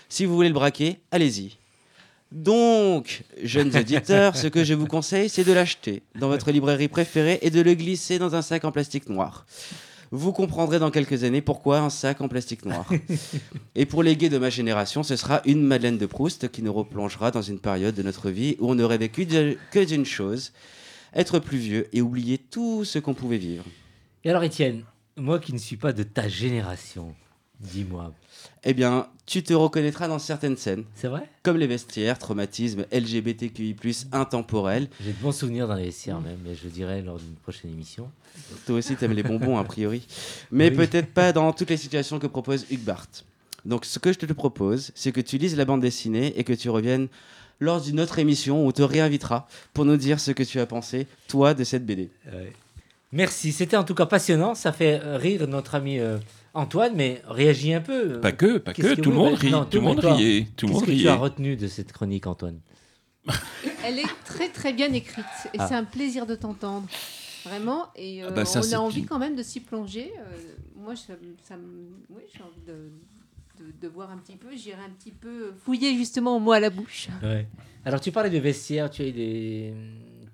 Si 0.10 0.26
vous 0.26 0.36
voulez 0.36 0.50
le 0.50 0.54
braquer, 0.54 1.00
allez-y. 1.12 1.58
Donc, 2.32 3.24
jeunes 3.44 3.76
auditeurs, 3.76 4.36
ce 4.36 4.48
que 4.48 4.64
je 4.64 4.74
vous 4.74 4.86
conseille, 4.88 5.30
c'est 5.30 5.44
de 5.44 5.54
l'acheter 5.54 6.04
dans 6.20 6.28
votre 6.28 6.52
librairie 6.52 6.88
préférée 6.88 7.40
et 7.42 7.50
de 7.50 7.62
le 7.62 7.74
glisser 7.74 8.20
dans 8.20 8.36
un 8.36 8.42
sac 8.42 8.66
en 8.66 8.72
plastique 8.72 9.10
noir. 9.10 9.46
Vous 10.12 10.32
comprendrez 10.34 10.80
dans 10.80 10.90
quelques 10.90 11.24
années 11.24 11.42
pourquoi 11.42 11.80
un 11.80 11.92
sac 11.92 12.20
en 12.22 12.28
plastique 12.28 12.66
noir. 12.66 12.90
Et 13.76 13.86
pour 13.86 14.02
les 14.02 14.16
gays 14.16 14.30
de 14.30 14.40
ma 14.40 14.50
génération, 14.50 15.04
ce 15.04 15.16
sera 15.16 15.42
une 15.46 15.62
Madeleine 15.62 16.00
de 16.00 16.08
Proust 16.08 16.50
qui 16.52 16.64
nous 16.64 16.74
replongera 16.74 17.30
dans 17.30 17.44
une 17.44 17.60
période 17.60 17.94
de 17.94 18.02
notre 18.02 18.32
vie 18.32 18.56
où 18.60 18.72
on 18.72 18.76
n'aurait 18.76 18.98
vécu 18.98 19.28
de- 19.28 19.56
que 19.72 19.86
d'une 19.86 20.06
chose, 20.08 20.52
être 21.14 21.39
plus 21.39 21.57
vieux 21.57 21.88
et 21.93 22.01
oublier 22.01 22.38
tout 22.38 22.86
ce 22.86 22.99
qu'on 22.99 23.14
pouvait 23.14 23.38
vivre. 23.38 23.66
Et 24.24 24.30
alors 24.30 24.43
Étienne, 24.43 24.84
moi 25.18 25.39
qui 25.39 25.53
ne 25.53 25.57
suis 25.57 25.78
pas 25.78 25.93
de 25.93 26.03
ta 26.03 26.28
génération, 26.28 27.14
dis-moi, 27.60 28.14
Eh 28.64 28.74
bien, 28.74 29.07
tu 29.26 29.43
te 29.43 29.53
reconnaîtras 29.53 30.07
dans 30.07 30.20
certaines 30.20 30.57
scènes, 30.57 30.84
c'est 30.95 31.07
vrai? 31.07 31.30
Comme 31.43 31.57
les 31.57 31.68
vestiaires, 31.68 32.18
traumatisme 32.20 32.86
LGBTQI+, 32.91 33.76
intemporel. 34.12 34.89
J'ai 35.03 35.12
de 35.14 35.18
bons 35.22 35.32
souvenirs 35.32 35.68
dans 35.68 35.76
les 35.76 35.86
vestiaires 35.86 36.20
même, 36.22 36.39
mais 36.45 36.55
je 36.55 36.68
dirais 36.70 37.01
lors 37.01 37.18
d'une 37.20 37.36
prochaine 37.36 37.72
émission. 37.72 38.10
Toi 38.66 38.78
aussi, 38.78 38.95
t'aimes 38.95 39.14
les 39.14 39.24
bonbons, 39.24 39.57
a 39.57 39.64
priori. 39.64 40.05
Mais 40.51 40.70
Oui. 40.70 40.76
peut-être 40.78 41.14
pas 41.14 41.34
dans 41.34 41.51
toutes 41.53 41.70
les 41.70 41.78
situations 41.78 42.20
que 42.20 42.28
propose 42.28 42.66
Hugues 42.72 42.84
Barthes. 42.84 43.26
Donc, 43.66 43.84
ce 43.84 43.99
que 43.99 44.14
je 44.14 44.20
te 44.20 44.32
propose, 44.32 44.91
c'est 44.95 45.12
que 45.12 45.20
tu 45.22 45.38
lises 45.38 45.57
la 45.57 45.66
bande 45.66 45.82
dessinée 45.82 46.38
et 46.39 46.43
que 46.45 46.53
tu 46.53 46.70
reviennes 46.70 47.10
lors 47.60 47.82
d'une 47.82 47.99
autre 47.99 48.20
émission 48.20 48.64
où 48.64 48.68
on 48.68 48.72
te 48.72 48.82
réinvitera 48.82 49.47
pour 49.74 49.86
nous 49.86 49.97
dire 49.97 50.20
ce 50.20 50.32
que 50.32 50.43
tu 50.43 50.60
as 50.60 50.66
pensé, 50.66 51.07
toi, 51.28 51.53
de 51.53 51.64
cette 51.64 51.86
BD. 51.86 52.10
Merci, 53.12 53.51
c'était 53.51 53.78
en 53.78 53.84
tout 53.84 53.95
cas 53.95 54.05
passionnant. 54.05 54.53
Ça 54.55 54.72
fait 54.72 55.01
euh, 55.03 55.18
rire 55.18 55.47
notre 55.47 55.76
ami 55.76 55.99
euh, 55.99 56.18
Antoine, 56.53 56.93
mais 56.95 57.22
réagis 57.28 57.74
un 57.74 57.82
peu. 57.82 58.20
Pas 58.22 58.32
que, 58.32 58.57
pas 58.60 58.74
que, 58.74 58.82
que 58.82 59.01
tout 59.01 59.10
le 59.10 59.18
oui, 59.18 59.24
monde 59.24 59.34
bah, 59.34 59.39
rit, 59.39 59.51
non, 59.51 59.66
tout 59.66 59.78
le 59.78 59.84
monde 59.84 59.99
riait, 59.99 60.47
tout 60.55 60.68
le 60.68 60.74
Qu'est-ce 60.74 60.86
monde 60.86 60.95
que 60.95 61.01
tu 61.01 61.07
as 61.07 61.16
retenu 61.16 61.55
de 61.55 61.68
cette 61.68 61.91
chronique, 61.91 62.28
Antoine? 62.28 62.60
Elle 63.86 63.99
est 63.99 64.07
très 64.26 64.49
très 64.49 64.74
bien 64.74 64.91
écrite 64.93 65.26
et 65.53 65.57
Ah. 65.60 65.68
c'est 65.68 65.76
un 65.76 65.84
plaisir 65.84 66.26
de 66.26 66.36
t'entendre. 66.36 66.88
Vraiment, 67.45 67.88
et 67.95 68.22
euh, 68.24 68.28
Ah 68.30 68.32
bah 68.32 68.45
ça, 68.45 68.60
on 68.60 68.74
a 68.74 68.78
envie 68.78 69.05
quand 69.05 69.18
même 69.18 69.36
de 69.36 69.43
s'y 69.43 69.62
plonger. 69.62 70.12
Euh, 70.20 70.38
moi, 70.76 70.93
ça, 70.95 71.14
oui, 72.10 72.22
j'ai 72.36 72.43
envie 72.43 72.62
de, 72.68 72.91
de, 73.60 73.66
de 73.82 73.88
voir 73.91 74.10
un 74.12 74.18
petit 74.18 74.36
peu. 74.36 74.47
J'irai 74.55 74.82
un 74.82 74.89
petit 74.97 75.12
peu 75.12 75.53
fouiller 75.64 75.95
justement 75.95 76.38
au 76.38 76.39
mot 76.39 76.51
à 76.53 76.60
la 76.60 76.70
bouche. 76.70 77.10
Ouais. 77.22 77.47
Alors, 77.86 77.99
tu 77.99 78.12
parlais 78.12 78.30
de 78.30 78.39
vestiaire, 78.39 78.89
tu 78.89 79.01
as, 79.01 79.07
eu 79.07 79.12
des... 79.12 79.74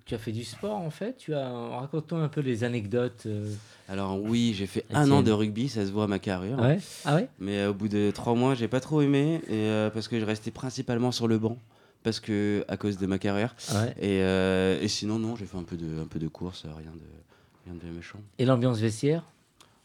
tu 0.06 0.16
as 0.16 0.18
fait 0.18 0.32
du 0.32 0.44
sport 0.44 0.78
en 0.78 0.90
fait. 0.90 1.18
Tu 1.18 1.34
as... 1.34 1.50
Raconte-nous 1.50 2.18
un 2.18 2.30
peu 2.30 2.42
les 2.42 2.64
anecdotes. 2.64 3.24
euh. 3.26 3.54
Alors 3.88 4.20
oui, 4.20 4.54
j'ai 4.56 4.66
fait 4.66 4.84
un 4.94 5.12
an 5.12 5.22
de 5.22 5.32
rugby, 5.32 5.70
ça 5.70 5.86
se 5.86 5.92
voit 5.92 6.06
à 6.06 6.08
ma 6.08 6.18
carrure. 6.18 6.58
Ouais. 6.60 6.80
Ah 7.06 7.16
ouais? 7.16 7.28
Mais 7.40 7.60
euh, 7.60 7.70
au 7.70 7.74
bout 7.76 7.88
de 7.88 8.12
trois 8.12 8.34
mois, 8.34 8.56
j'ai 8.56 8.68
pas 8.68 8.80
trop 8.80 9.02
aimé, 9.02 9.42
et, 9.48 9.52
euh, 9.52 9.92
parce 9.92 10.08
que 10.08 10.20
je 10.20 10.26
restais 10.26 10.50
principalement 10.50 11.12
sur 11.12 11.28
le 11.28 11.38
banc, 11.38 11.60
parce 12.02 12.20
que, 12.20 12.66
à 12.68 12.78
cause 12.78 12.98
de 12.98 13.06
ma 13.06 13.20
carrière. 13.20 13.56
Ouais. 13.76 13.92
Et, 14.00 14.22
euh, 14.24 14.82
et 14.82 14.88
sinon, 14.88 15.20
non, 15.20 15.36
j'ai 15.36 15.46
fait 15.46 15.58
un 15.58 15.64
peu 15.64 15.78
de, 15.78 16.02
un 16.02 16.08
peu 16.08 16.18
de 16.18 16.28
course, 16.28 16.64
rien 16.66 16.92
de, 16.92 17.66
rien 17.66 17.76
de 17.76 17.96
méchant. 17.96 18.20
Et 18.40 18.46
l'ambiance 18.46 18.80
vestiaire? 18.80 19.24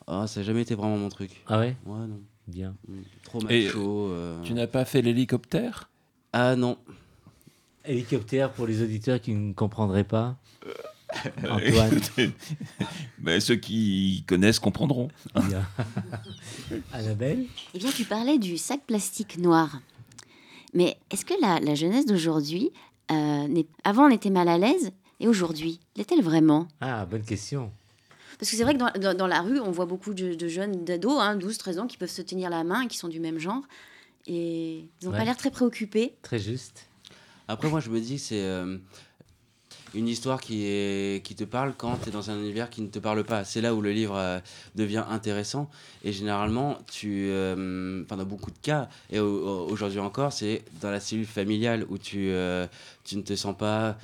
Ah, 0.07 0.27
ça 0.27 0.41
n'a 0.41 0.47
jamais 0.47 0.63
été 0.63 0.75
vraiment 0.75 0.97
mon 0.97 1.11
truc. 1.11 1.43
Ah 1.47 1.59
ouais? 1.59 1.77
Ouais, 1.85 2.07
non. 2.09 2.21
Bien. 2.51 2.75
Trop 3.23 3.41
Et, 3.49 3.67
macho. 3.67 4.09
euh. 4.09 4.43
Tu 4.43 4.53
n'as 4.55 4.67
pas 4.67 4.85
fait 4.85 5.03
l'hélicoptère? 5.03 5.89
Ah 6.33 6.57
non. 6.57 6.77
Hélicoptère 7.85 8.53
pour 8.53 8.67
les 8.67 8.83
auditeurs 8.83 9.21
qui 9.21 9.33
ne 9.33 9.53
comprendraient 9.53 10.05
pas. 10.05 10.37
Antoine. 11.49 12.01
Mais 13.21 13.41
ceux 13.41 13.57
qui 13.57 14.25
connaissent 14.27 14.59
comprendront. 14.61 15.09
Annabelle? 16.93 17.47
Eh 17.75 17.79
bien, 17.79 17.91
tu 17.91 18.05
parlais 18.05 18.39
du 18.39 18.59
sac 18.59 18.81
plastique 18.87 19.39
noir. 19.39 19.81
Mais 20.75 20.97
est-ce 21.11 21.25
que 21.25 21.35
la, 21.41 21.59
la 21.61 21.75
jeunesse 21.75 22.07
d'aujourd'hui, 22.07 22.71
euh, 23.11 23.63
avant 23.85 24.07
on 24.07 24.11
était 24.11 24.31
mal 24.31 24.49
à 24.49 24.57
l'aise, 24.59 24.93
et 25.19 25.27
aujourd'hui, 25.29 25.81
l'est-elle 25.97 26.23
vraiment? 26.23 26.69
Ah, 26.81 27.05
bonne 27.07 27.23
question. 27.25 27.73
Parce 28.41 28.51
que 28.51 28.57
c'est 28.57 28.65
vrai 28.65 28.73
que 28.75 28.79
dans, 28.79 28.91
dans- 28.99 29.15
dans 29.17 29.27
la 29.27 29.43
rue, 29.43 29.61
on 29.61 29.71
voit 29.71 29.85
beaucoup 29.87 30.15
de, 30.15 30.35
de 30.35 30.49
jeunes, 30.49 30.83
d'ados, 30.85 31.21
hein, 31.21 31.37
12, 31.37 31.59
13 31.59 31.79
ans, 31.79 31.87
qui 31.87 31.99
peuvent 31.99 32.09
se 32.11 32.23
tenir 32.23 32.49
la 32.49 32.65
main 32.65 32.81
et 32.83 32.87
qui 32.89 32.97
sont 32.97 33.09
du 33.09 33.21
même 33.21 33.39
genre. 33.39 33.63
Et 34.27 34.79
ils 35.01 35.05
n'ont 35.05 35.11
Ouais. 35.13 35.19
pas 35.19 35.25
l'air 35.27 35.37
très 35.37 35.51
préoccupés. 35.51 36.15
Très 36.23 36.39
juste. 36.39 36.87
Après, 37.49 37.69
moi, 37.69 37.81
je 37.81 37.91
me 37.91 38.01
dis, 38.01 38.19
c'est 38.19 38.41
euh, 38.43 38.79
une 39.95 40.09
histoire 40.09 40.41
qui, 40.41 40.65
est, 40.65 41.23
qui 41.25 41.35
te 41.35 41.45
parle 41.45 41.75
quand 41.77 41.99
tu 42.03 42.09
es 42.09 42.13
dans 42.13 42.31
un 42.31 42.39
univers 42.39 42.71
qui 42.71 42.81
ne 42.81 42.87
te 42.89 42.99
parle 42.99 43.25
pas. 43.25 43.45
C'est 43.45 43.61
là 43.61 43.75
où 43.75 43.83
le 43.83 43.93
livre 43.93 44.17
euh, 44.17 44.39
devient 44.75 45.05
intéressant. 45.11 45.69
Et 46.05 46.13
généralement, 46.13 46.79
tu, 46.91 47.27
euh, 47.29 48.03
enfin, 48.05 48.17
dans 48.17 48.25
beaucoup 48.25 48.51
de 48.53 48.59
cas, 48.63 48.89
et 49.11 49.19
au- 49.21 49.27
au- 49.27 49.67
aujourd'hui 49.69 49.99
encore, 50.01 50.33
c'est 50.33 50.63
dans 50.81 50.91
la 50.91 51.01
cellule 51.01 51.27
familiale 51.27 51.85
où 51.91 51.99
tu, 51.99 52.31
euh, 52.31 52.67
tu 53.05 53.17
ne 53.17 53.23
te 53.23 53.35
sens 53.37 53.55
pas 53.57 53.99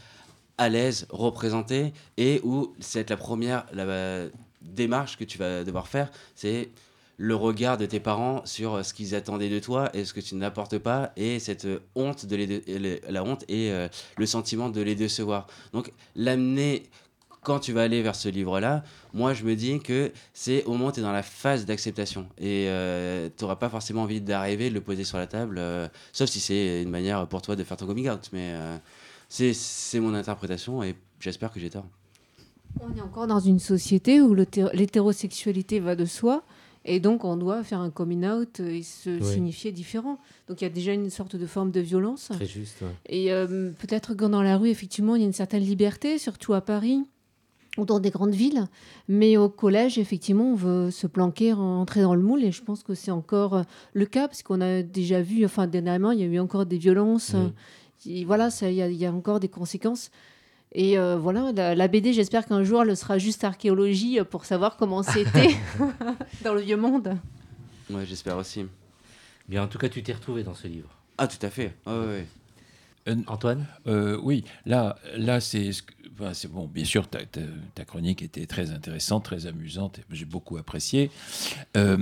à 0.59 0.69
l'aise, 0.69 1.07
représenté, 1.11 1.93
et 2.17 2.41
où 2.45 2.75
c'est 2.81 3.11
la 3.11 3.17
première 3.17 3.67
la, 3.73 4.27
démarche 4.63 5.17
que 5.17 5.25
tu 5.25 5.39
vas 5.39 5.65
devoir 5.65 5.89
faire, 5.89 6.11
c'est 6.35 6.71
le 7.19 7.35
regard 7.35 7.79
de 7.79 7.87
tes 7.87 8.01
parents 8.01 8.43
sur 8.45 8.85
ce 8.85 8.93
qu'ils 8.93 9.15
attendaient 9.15 9.49
de 9.49 9.59
toi 9.59 9.91
et 9.95 10.05
ce 10.05 10.13
que 10.13 10.21
tu 10.21 10.35
n'apportes 10.35 10.77
pas 10.79 11.13
et 11.17 11.39
cette 11.39 11.67
honte 11.95 12.27
de 12.27 12.37
les 12.37 13.01
la 13.09 13.25
honte 13.25 13.45
et 13.49 13.71
euh, 13.71 13.89
le 14.19 14.27
sentiment 14.27 14.69
de 14.69 14.83
les 14.83 14.95
décevoir. 14.95 15.47
Donc 15.73 15.93
l'amener 16.15 16.83
quand 17.47 17.61
tu 17.61 17.73
vas 17.73 17.83
aller 17.83 18.03
vers 18.03 18.17
ce 18.17 18.29
livre-là, 18.29 18.83
moi 19.15 19.33
je 19.33 19.45
me 19.45 19.55
dis 19.55 19.79
que 19.79 20.11
c'est 20.35 20.65
au 20.65 20.73
moment 20.73 20.89
où 20.89 20.93
tu 20.93 20.99
es 20.99 21.03
dans 21.05 21.13
la 21.13 21.23
phase 21.23 21.65
d'acceptation 21.65 22.27
et 22.39 22.69
tu 23.37 23.45
n'auras 23.45 23.55
pas 23.55 23.69
forcément 23.69 24.03
envie 24.03 24.21
d'arriver, 24.21 24.69
de 24.69 24.75
le 24.75 24.81
poser 24.81 25.05
sur 25.05 25.17
la 25.17 25.29
table, 25.29 25.59
euh, 25.59 25.87
sauf 26.13 26.29
si 26.29 26.41
c'est 26.41 26.83
une 26.83 26.91
manière 26.91 27.25
pour 27.29 27.43
toi 27.43 27.55
de 27.55 27.63
faire 27.63 27.77
ton 27.77 27.87
coming 27.87 28.11
out. 28.11 28.31
Mais 28.33 28.51
euh, 28.53 28.77
c'est 29.29 30.01
mon 30.01 30.15
interprétation 30.15 30.83
et 30.83 30.95
j'espère 31.21 31.53
que 31.53 31.61
j'ai 31.61 31.71
tort. 31.71 31.87
On 32.81 32.95
est 32.97 33.01
encore 33.01 33.27
dans 33.27 33.41
une 33.41 33.59
société 33.59 34.21
où 34.21 34.35
l'hété- 34.35 34.67
l'hétérosexualité 34.75 35.81
va 35.81 35.97
de 35.97 36.05
soi. 36.05 36.43
Et 36.89 37.01
donc, 37.01 37.25
on 37.25 37.37
doit 37.37 37.65
faire 37.65 37.81
un 37.81 37.91
coming 37.91 38.25
out 38.27 38.61
et 38.61 38.83
se 38.85 39.11
Oui. 39.19 39.25
signifier 39.25 39.73
différent. 39.73 40.19
Donc, 40.47 40.61
il 40.61 40.65
y 40.65 40.67
a 40.69 40.71
déjà 40.71 40.93
une 40.93 41.11
sorte 41.11 41.35
de 41.35 41.47
forme 41.47 41.73
de 41.73 41.81
violence. 41.81 42.29
Très 42.33 42.47
juste. 42.47 42.81
ouais. 42.83 42.89
Et 43.09 43.33
euh, 43.33 43.73
peut-être 43.79 44.15
que 44.15 44.25
dans 44.25 44.43
la 44.43 44.57
rue, 44.57 44.69
effectivement, 44.69 45.17
il 45.17 45.23
y 45.23 45.25
a 45.25 45.27
une 45.27 45.33
certaine 45.33 45.65
liberté, 45.65 46.17
surtout 46.19 46.55
à 46.55 46.61
Paris 46.61 47.03
ou 47.77 47.85
dans 47.87 47.99
des 47.99 48.11
grandes 48.11 48.35
villes. 48.35 48.67
Mais 49.09 49.37
au 49.37 49.49
collège, 49.49 49.99
effectivement, 49.99 50.53
on 50.53 50.55
veut 50.55 50.91
se 50.93 51.09
planquer, 51.09 51.53
rentrer 51.55 52.03
dans 52.03 52.15
le 52.15 52.23
moule. 52.23 52.45
Et 52.45 52.53
je 52.53 52.63
pense 52.63 52.85
que 52.85 52.95
c'est 52.95 53.11
encore 53.11 53.55
euh, 53.55 53.63
le 53.93 54.07
cas, 54.07 54.29
parce 54.29 54.45
qu'on 54.45 54.61
a 54.61 54.83
déjà 54.83 55.21
vu, 55.23 55.45
enfin, 55.45 55.67
dernièrement, 55.67 56.13
il 56.13 56.21
y 56.21 56.23
a 56.23 56.27
eu 56.27 56.39
encore 56.39 56.67
des 56.67 56.79
violences. 56.79 57.33
Oui. 57.35 57.51
Et 58.05 58.25
voilà, 58.25 58.51
ça- 58.51 58.71
il 58.71 58.77
y, 58.93 58.97
y 58.97 59.07
a 59.07 59.13
encore 59.13 59.41
des 59.41 59.49
conséquences. 59.49 60.11
Et 60.73 60.99
euh, 60.99 61.17
voilà, 61.17 61.53
la, 61.53 61.75
la 61.75 61.89
BD, 61.89 62.13
j'espère 62.13 62.45
qu'un 62.45 62.63
jour, 62.65 62.83
elle 62.83 62.97
sera 62.97 63.19
juste 63.19 63.45
archéologie 63.45 64.19
euh, 64.21 64.25
pour 64.25 64.45
savoir 64.45 64.77
comment 64.77 65.03
c'était 65.03 65.55
dans 66.45 66.53
le 66.55 66.61
vieux 66.61 66.77
monde. 66.77 67.17
Ouais, 67.89 68.05
j'espère 68.05 68.37
aussi. 68.37 68.67
Bien, 69.49 69.63
en 69.63 69.69
tout 69.69 69.79
cas, 69.79 69.89
tu 69.89 70.03
t'es 70.03 70.13
retrouvé 70.13 70.43
dans 70.43 70.55
ce 70.55 70.67
livre. 70.67 70.89
Ah, 71.19 71.29
tout 71.29 71.45
à 71.47 71.51
fait. 71.51 71.73
Ouais, 71.87 72.27
ouais. 73.07 73.17
Antoine 73.29 73.65
Euh, 73.87 74.19
oui, 74.21 74.45
là, 74.67 74.97
là 75.17 75.41
c'est 75.41 75.71
enfin, 76.19 76.35
c'est 76.35 76.51
bon. 76.51 76.67
Bien 76.67 76.85
sûr, 76.85 77.07
ta, 77.09 77.25
ta- 77.25 77.41
ta 77.77 77.85
chronique 77.85 78.21
était 78.21 78.47
très 78.47 78.73
intéressante, 78.73 79.25
très 79.25 79.47
amusante. 79.47 80.01
et 80.01 80.03
J'ai 80.11 80.25
beaucoup 80.25 80.57
apprécié. 80.57 81.13
Euh, 81.77 81.97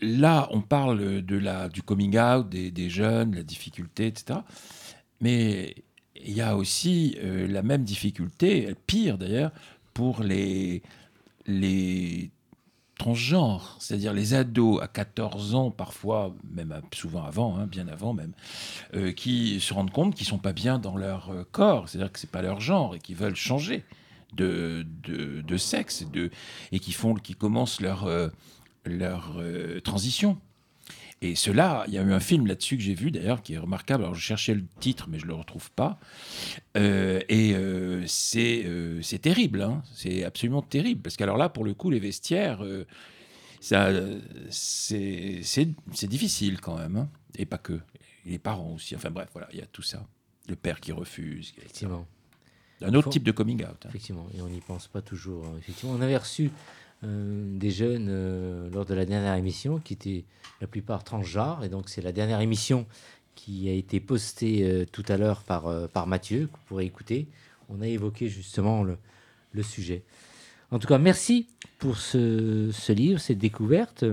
là, 0.00 0.48
on 0.50 0.62
parle 0.62 1.20
de 1.22 1.36
la, 1.36 1.68
du 1.68 1.82
coming 1.82 2.18
out 2.18 2.48
des, 2.48 2.70
des 2.70 2.88
jeunes, 2.88 3.34
la 3.34 3.42
difficulté, 3.42 4.06
etc. 4.06 4.38
Mais 5.22 5.76
il 6.16 6.32
y 6.32 6.42
a 6.42 6.56
aussi 6.56 7.16
euh, 7.22 7.46
la 7.46 7.62
même 7.62 7.84
difficulté, 7.84 8.74
pire 8.86 9.16
d'ailleurs, 9.16 9.52
pour 9.94 10.22
les, 10.22 10.82
les 11.46 12.30
transgenres, 12.98 13.76
c'est-à-dire 13.78 14.12
les 14.12 14.34
ados 14.34 14.82
à 14.82 14.88
14 14.88 15.54
ans, 15.54 15.70
parfois, 15.70 16.34
même 16.52 16.80
souvent 16.92 17.24
avant, 17.24 17.56
hein, 17.56 17.66
bien 17.66 17.88
avant 17.88 18.12
même, 18.12 18.32
euh, 18.94 19.12
qui 19.12 19.60
se 19.60 19.72
rendent 19.72 19.90
compte 19.92 20.14
qu'ils 20.14 20.26
sont 20.26 20.38
pas 20.38 20.52
bien 20.52 20.78
dans 20.78 20.96
leur 20.96 21.30
euh, 21.30 21.44
corps, 21.50 21.88
c'est-à-dire 21.88 22.12
que 22.12 22.18
c'est 22.18 22.30
pas 22.30 22.42
leur 22.42 22.60
genre 22.60 22.94
et 22.96 22.98
qui 22.98 23.14
veulent 23.14 23.36
changer 23.36 23.84
de, 24.34 24.86
de, 25.04 25.56
sexe 25.56 26.02
et, 26.02 26.06
de, 26.06 26.30
qui 26.78 26.92
font, 26.92 27.14
qui 27.14 27.34
commencent 27.34 27.82
leur, 27.82 28.08
leur 28.86 29.36
transition. 29.84 30.38
Et 31.24 31.36
cela, 31.36 31.84
il 31.86 31.94
y 31.94 31.98
a 31.98 32.02
eu 32.02 32.12
un 32.12 32.18
film 32.20 32.46
là-dessus 32.48 32.76
que 32.76 32.82
j'ai 32.82 32.94
vu 32.94 33.12
d'ailleurs 33.12 33.42
qui 33.42 33.54
est 33.54 33.58
remarquable. 33.58 34.02
Alors 34.02 34.14
je 34.16 34.20
cherchais 34.20 34.54
le 34.54 34.64
titre, 34.80 35.06
mais 35.08 35.18
je 35.20 35.26
le 35.26 35.34
retrouve 35.34 35.70
pas. 35.70 36.00
Euh, 36.76 37.20
et 37.28 37.54
euh, 37.54 38.02
c'est 38.08 38.64
euh, 38.66 39.00
c'est 39.02 39.20
terrible, 39.20 39.62
hein. 39.62 39.82
c'est 39.94 40.24
absolument 40.24 40.62
terrible. 40.62 41.00
Parce 41.00 41.16
qu'alors 41.16 41.36
là, 41.36 41.48
pour 41.48 41.64
le 41.64 41.74
coup, 41.74 41.90
les 41.90 42.00
vestiaires, 42.00 42.64
ça, 43.60 43.90
c'est 44.50 46.06
difficile 46.08 46.60
quand 46.60 46.76
même. 46.76 46.96
hein. 46.96 47.08
Et 47.36 47.46
pas 47.46 47.58
que. 47.58 47.74
Et 48.26 48.30
les 48.30 48.38
parents 48.38 48.72
aussi. 48.74 48.94
Enfin 48.96 49.10
bref, 49.10 49.28
voilà, 49.32 49.48
il 49.52 49.58
y 49.58 49.62
a 49.62 49.66
tout 49.66 49.82
ça. 49.82 50.04
Le 50.48 50.56
père 50.56 50.80
qui 50.80 50.92
refuse. 50.92 51.54
Effectivement. 51.58 52.06
Un 52.80 52.94
autre 52.94 53.04
Faut- 53.04 53.10
type 53.10 53.22
de 53.22 53.30
coming 53.30 53.62
out. 53.62 53.76
hein. 53.84 53.88
Effectivement, 53.90 54.26
et 54.36 54.40
on 54.42 54.48
n'y 54.48 54.60
pense 54.60 54.88
pas 54.88 55.02
toujours. 55.02 55.44
Effectivement, 55.58 55.94
on 55.96 56.00
avait 56.00 56.16
reçu 56.16 56.50
des 57.02 57.70
jeunes 57.70 58.06
euh, 58.08 58.70
lors 58.70 58.84
de 58.84 58.94
la 58.94 59.04
dernière 59.04 59.34
émission 59.34 59.78
qui 59.78 59.94
étaient 59.94 60.24
la 60.60 60.66
plupart 60.66 61.02
transgenres, 61.02 61.64
et 61.64 61.68
donc 61.68 61.88
c'est 61.88 62.02
la 62.02 62.12
dernière 62.12 62.40
émission 62.40 62.86
qui 63.34 63.68
a 63.68 63.72
été 63.72 63.98
postée 63.98 64.62
euh, 64.62 64.84
tout 64.90 65.04
à 65.08 65.16
l'heure 65.16 65.42
par, 65.42 65.66
euh, 65.66 65.88
par 65.88 66.06
Mathieu, 66.06 66.46
que 66.46 66.52
vous 66.52 66.64
pourrez 66.66 66.84
écouter. 66.84 67.26
On 67.68 67.80
a 67.80 67.88
évoqué 67.88 68.28
justement 68.28 68.84
le, 68.84 68.98
le 69.52 69.62
sujet. 69.62 70.02
En 70.70 70.78
tout 70.78 70.86
cas, 70.86 70.98
merci 70.98 71.48
pour 71.78 71.98
ce, 71.98 72.70
ce 72.72 72.92
livre, 72.92 73.20
cette 73.20 73.38
découverte. 73.38 74.04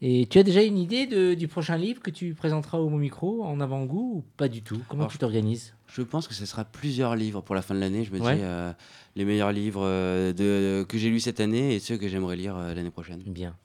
Et 0.00 0.26
tu 0.30 0.38
as 0.38 0.44
déjà 0.44 0.62
une 0.62 0.78
idée 0.78 1.06
de- 1.06 1.34
du 1.34 1.48
prochain 1.48 1.76
livre 1.76 2.00
que 2.00 2.10
tu 2.10 2.32
présenteras 2.34 2.78
au 2.78 2.88
Mon 2.88 2.98
Micro 2.98 3.42
en 3.44 3.58
avant-goût 3.60 4.18
ou 4.18 4.24
pas 4.36 4.46
du 4.48 4.62
tout? 4.62 4.80
Comment 4.88 5.02
Alors, 5.02 5.12
tu 5.12 5.18
t'organises? 5.18 5.74
Je 5.88 6.02
pense 6.02 6.28
que 6.28 6.34
ce 6.34 6.46
sera 6.46 6.64
plusieurs 6.64 7.16
livres 7.16 7.40
pour 7.40 7.54
la 7.56 7.62
fin 7.62 7.74
de 7.74 7.80
l'année. 7.80 8.04
Je 8.04 8.12
me 8.12 8.20
Ouais. 8.20 8.36
dis 8.36 8.42
euh, 8.44 8.72
les 9.16 9.24
meilleurs 9.24 9.50
livres 9.50 9.82
euh, 9.84 10.32
de, 10.32 10.84
que 10.84 10.98
j'ai 10.98 11.10
lus 11.10 11.20
cette 11.20 11.40
année 11.40 11.74
et 11.74 11.80
ceux 11.80 11.96
que 11.96 12.06
j'aimerais 12.08 12.36
lire 12.36 12.56
euh, 12.56 12.74
l'année 12.74 12.90
prochaine. 12.90 13.20
Bien. 13.26 13.56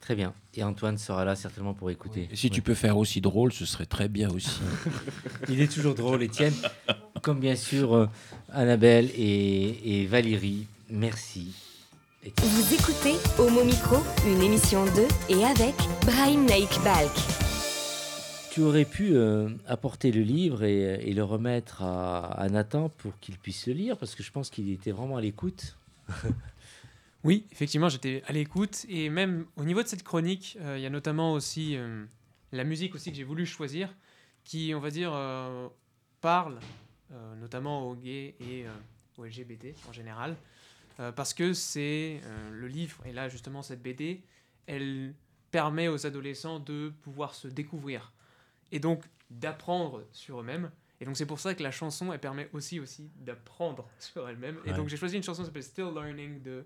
Très 0.00 0.14
bien. 0.14 0.32
Et 0.54 0.62
Antoine 0.62 0.96
sera 0.98 1.24
là 1.24 1.34
certainement 1.34 1.74
pour 1.74 1.90
écouter. 1.90 2.28
Et 2.32 2.36
si 2.36 2.48
tu 2.48 2.62
peux 2.62 2.74
faire 2.74 2.96
aussi 2.96 3.20
drôle, 3.20 3.52
ce 3.52 3.66
serait 3.66 3.86
très 3.86 4.08
bien 4.08 4.30
aussi. 4.30 4.60
Il 5.48 5.60
est 5.60 5.70
toujours 5.72 5.94
drôle, 5.94 6.22
Étienne. 6.22 6.54
Comme 7.22 7.40
bien 7.40 7.56
sûr 7.56 7.94
euh, 7.94 8.06
Annabelle 8.52 9.10
et, 9.16 10.02
et 10.02 10.06
Valérie. 10.06 10.66
Merci. 10.88 11.52
Vous 12.22 12.74
écoutez 12.74 13.14
Homo 13.38 13.64
Micro, 13.64 13.96
une 14.26 14.42
émission 14.42 14.84
de 14.84 15.08
et 15.30 15.42
avec 15.42 15.74
Brahim 16.04 16.44
Naik 16.44 16.68
Balk. 16.84 17.10
Tu 18.50 18.60
aurais 18.60 18.84
pu 18.84 19.16
euh, 19.16 19.48
apporter 19.66 20.12
le 20.12 20.20
livre 20.20 20.62
et, 20.62 21.08
et 21.08 21.14
le 21.14 21.24
remettre 21.24 21.80
à, 21.82 22.26
à 22.26 22.48
Nathan 22.50 22.90
pour 22.90 23.18
qu'il 23.20 23.38
puisse 23.38 23.66
le 23.68 23.72
lire, 23.72 23.96
parce 23.96 24.14
que 24.14 24.22
je 24.22 24.30
pense 24.30 24.50
qu'il 24.50 24.70
était 24.70 24.90
vraiment 24.90 25.16
à 25.16 25.20
l'écoute. 25.20 25.78
Oui, 27.22 27.44
effectivement, 27.52 27.90
j'étais 27.90 28.22
à 28.26 28.32
l'écoute. 28.32 28.86
Et 28.88 29.10
même 29.10 29.44
au 29.56 29.64
niveau 29.64 29.82
de 29.82 29.88
cette 29.88 30.02
chronique, 30.02 30.56
euh, 30.62 30.78
il 30.78 30.82
y 30.82 30.86
a 30.86 30.90
notamment 30.90 31.34
aussi 31.34 31.76
euh, 31.76 32.02
la 32.50 32.64
musique 32.64 32.94
aussi 32.94 33.10
que 33.10 33.16
j'ai 33.16 33.24
voulu 33.24 33.44
choisir, 33.44 33.94
qui, 34.42 34.72
on 34.74 34.80
va 34.80 34.90
dire, 34.90 35.12
euh, 35.14 35.68
parle 36.22 36.58
euh, 37.12 37.34
notamment 37.36 37.86
aux 37.86 37.94
gays 37.94 38.34
et 38.40 38.64
euh, 38.64 38.70
aux 39.18 39.26
LGBT 39.26 39.74
en 39.86 39.92
général. 39.92 40.34
Euh, 41.00 41.12
parce 41.12 41.32
que 41.32 41.54
c'est 41.54 42.20
euh, 42.24 42.50
le 42.50 42.68
livre, 42.68 43.04
et 43.06 43.12
là 43.12 43.28
justement 43.28 43.62
cette 43.62 43.82
BD, 43.82 44.22
elle 44.66 45.14
permet 45.50 45.88
aux 45.88 46.06
adolescents 46.06 46.60
de 46.60 46.92
pouvoir 47.02 47.34
se 47.34 47.48
découvrir 47.48 48.12
et 48.70 48.78
donc 48.80 49.04
d'apprendre 49.30 50.06
sur 50.12 50.40
eux-mêmes. 50.40 50.70
Et 51.00 51.06
donc 51.06 51.16
c'est 51.16 51.26
pour 51.26 51.40
ça 51.40 51.54
que 51.54 51.62
la 51.62 51.70
chanson, 51.70 52.12
elle 52.12 52.20
permet 52.20 52.50
aussi, 52.52 52.78
aussi 52.78 53.10
d'apprendre 53.16 53.88
sur 53.98 54.28
elle-même. 54.28 54.58
Et 54.66 54.72
donc 54.72 54.88
j'ai 54.88 54.98
choisi 54.98 55.16
une 55.16 55.22
chanson 55.22 55.42
qui 55.42 55.46
s'appelle 55.46 55.62
Still 55.62 55.90
Learning 55.94 56.42
de 56.42 56.64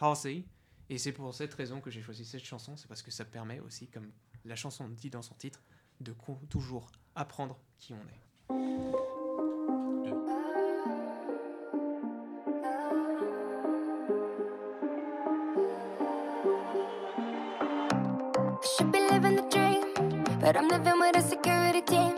Halsey. 0.00 0.44
Et 0.88 0.98
c'est 0.98 1.12
pour 1.12 1.32
cette 1.34 1.54
raison 1.54 1.80
que 1.80 1.90
j'ai 1.90 2.02
choisi 2.02 2.24
cette 2.24 2.44
chanson, 2.44 2.76
c'est 2.76 2.86
parce 2.86 3.02
que 3.02 3.10
ça 3.10 3.24
permet 3.24 3.60
aussi, 3.60 3.88
comme 3.88 4.10
la 4.44 4.54
chanson 4.54 4.88
dit 4.88 5.10
dans 5.10 5.22
son 5.22 5.34
titre, 5.34 5.62
de 6.00 6.14
toujours 6.48 6.90
apprendre 7.14 7.58
qui 7.78 7.92
on 7.92 8.08
est. 8.08 9.15
But 20.56 20.62
I'm 20.62 20.68
living 20.68 21.00
with 21.00 21.16
a 21.18 21.20
security 21.20 21.82
team. 21.82 22.16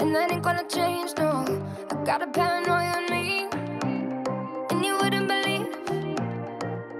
And 0.00 0.12
that 0.12 0.32
ain't 0.32 0.42
gonna 0.42 0.66
change, 0.68 1.12
no. 1.16 1.44
I 1.88 2.04
got 2.04 2.20
a 2.20 2.26
paranoia 2.26 2.94
on 2.96 3.06
me. 3.08 3.46
And 4.70 4.84
you 4.84 4.98
wouldn't 5.00 5.28
believe 5.28 5.68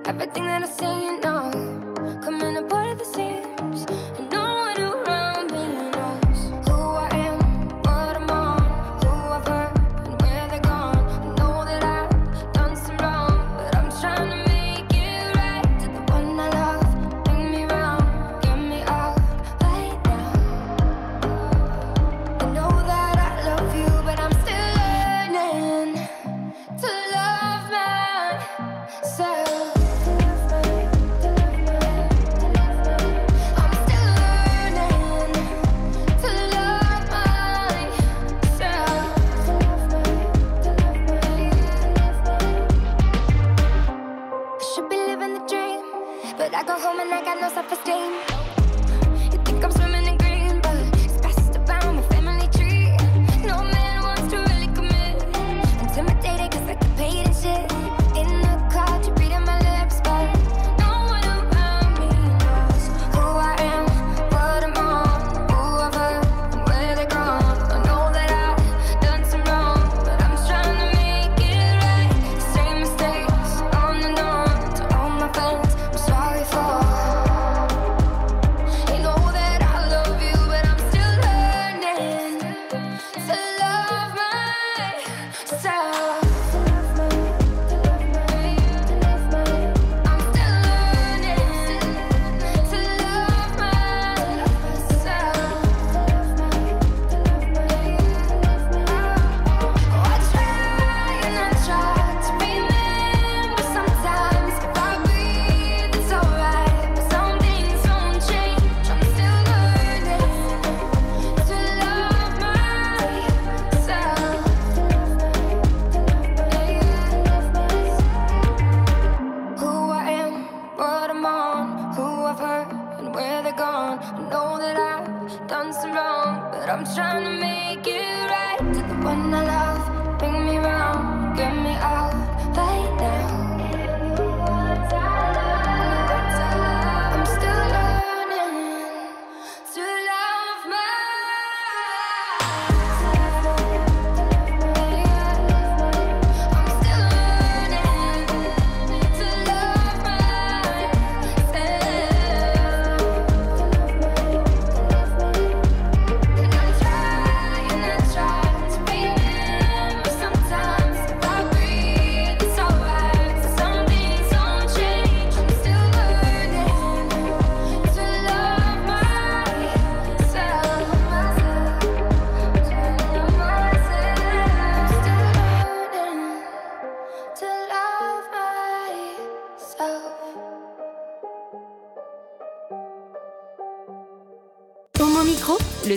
everything 0.04 0.46
that 0.46 0.62
I 0.62 0.68
say, 0.68 0.94
you 1.06 1.20
know. 1.20 1.50
Coming 2.22 2.56
apart 2.56 2.86
at 2.86 2.98
the 3.00 3.04
seams. 3.04 3.45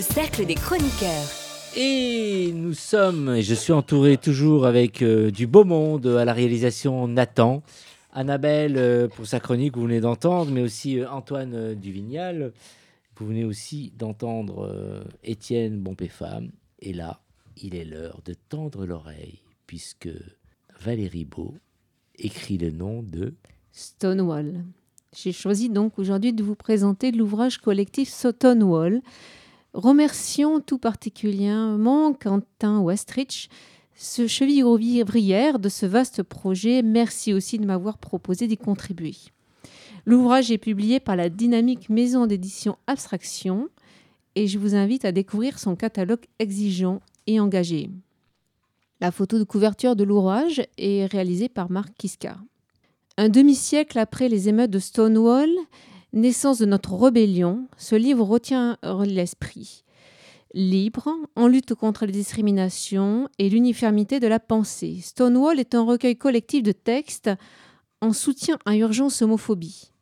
Le 0.00 0.14
cercle 0.14 0.46
des 0.46 0.54
chroniqueurs. 0.54 1.28
Et 1.76 2.52
nous 2.54 2.72
sommes, 2.72 3.34
et 3.34 3.42
je 3.42 3.52
suis 3.52 3.74
entouré 3.74 4.16
toujours 4.16 4.64
avec 4.64 5.02
euh, 5.02 5.30
du 5.30 5.46
beau 5.46 5.64
monde 5.64 6.06
à 6.06 6.24
la 6.24 6.32
réalisation 6.32 7.06
Nathan, 7.06 7.62
Annabelle 8.14 8.78
euh, 8.78 9.08
pour 9.08 9.26
sa 9.26 9.40
chronique, 9.40 9.76
vous 9.76 9.82
venez 9.82 10.00
d'entendre, 10.00 10.50
mais 10.50 10.62
aussi 10.62 10.98
euh, 10.98 11.10
Antoine 11.10 11.52
euh, 11.52 11.74
Duvignal. 11.74 12.52
Vous 13.16 13.26
venez 13.26 13.44
aussi 13.44 13.92
d'entendre 13.94 14.70
euh, 14.72 15.04
Étienne 15.22 15.78
Bompé-Femme. 15.80 16.50
Et 16.78 16.94
là, 16.94 17.20
il 17.58 17.74
est 17.74 17.84
l'heure 17.84 18.22
de 18.24 18.32
tendre 18.32 18.86
l'oreille, 18.86 19.42
puisque 19.66 20.08
Valérie 20.80 21.26
Beau 21.26 21.56
écrit 22.18 22.56
le 22.56 22.70
nom 22.70 23.02
de 23.02 23.34
Stonewall. 23.72 24.64
J'ai 25.14 25.32
choisi 25.32 25.68
donc 25.68 25.98
aujourd'hui 25.98 26.32
de 26.32 26.42
vous 26.42 26.54
présenter 26.54 27.12
l'ouvrage 27.12 27.58
collectif 27.58 28.08
Stonewall. 28.08 29.02
Remercions 29.72 30.60
tout 30.60 30.78
particulièrement 30.78 32.12
Quentin 32.12 32.82
Westrich, 32.82 33.48
ce 33.94 34.26
cheville 34.26 34.64
ouvrière 34.64 35.60
de 35.60 35.68
ce 35.68 35.86
vaste 35.86 36.24
projet. 36.24 36.82
Merci 36.82 37.32
aussi 37.32 37.56
de 37.56 37.66
m'avoir 37.66 37.98
proposé 37.98 38.48
d'y 38.48 38.56
contribuer. 38.56 39.14
L'ouvrage 40.06 40.50
est 40.50 40.58
publié 40.58 40.98
par 40.98 41.14
la 41.14 41.28
dynamique 41.28 41.88
maison 41.88 42.26
d'édition 42.26 42.78
Abstraction 42.88 43.68
et 44.34 44.48
je 44.48 44.58
vous 44.58 44.74
invite 44.74 45.04
à 45.04 45.12
découvrir 45.12 45.60
son 45.60 45.76
catalogue 45.76 46.26
exigeant 46.40 47.00
et 47.28 47.38
engagé. 47.38 47.90
La 49.00 49.12
photo 49.12 49.38
de 49.38 49.44
couverture 49.44 49.94
de 49.94 50.02
l'ouvrage 50.02 50.62
est 50.78 51.06
réalisée 51.06 51.48
par 51.48 51.70
Marc 51.70 51.94
Kiscar. 51.96 52.42
Un 53.16 53.28
demi-siècle 53.28 53.98
après 54.00 54.28
les 54.28 54.48
émeutes 54.48 54.70
de 54.70 54.78
Stonewall, 54.80 55.50
naissance 56.12 56.58
de 56.58 56.66
notre 56.66 56.94
rébellion, 56.94 57.68
ce 57.76 57.94
livre 57.94 58.24
retient 58.24 58.78
l'esprit. 59.04 59.84
Libre, 60.52 61.14
en 61.36 61.46
lutte 61.46 61.74
contre 61.74 62.06
les 62.06 62.12
discriminations 62.12 63.28
et 63.38 63.48
l'uniformité 63.48 64.18
de 64.18 64.26
la 64.26 64.40
pensée. 64.40 64.98
Stonewall 65.00 65.60
est 65.60 65.76
un 65.76 65.84
recueil 65.84 66.16
collectif 66.16 66.64
de 66.64 66.72
textes 66.72 67.30
en 68.00 68.12
soutien 68.12 68.58
à 68.64 68.76
Urgence 68.76 69.22
Homophobie. 69.22 69.92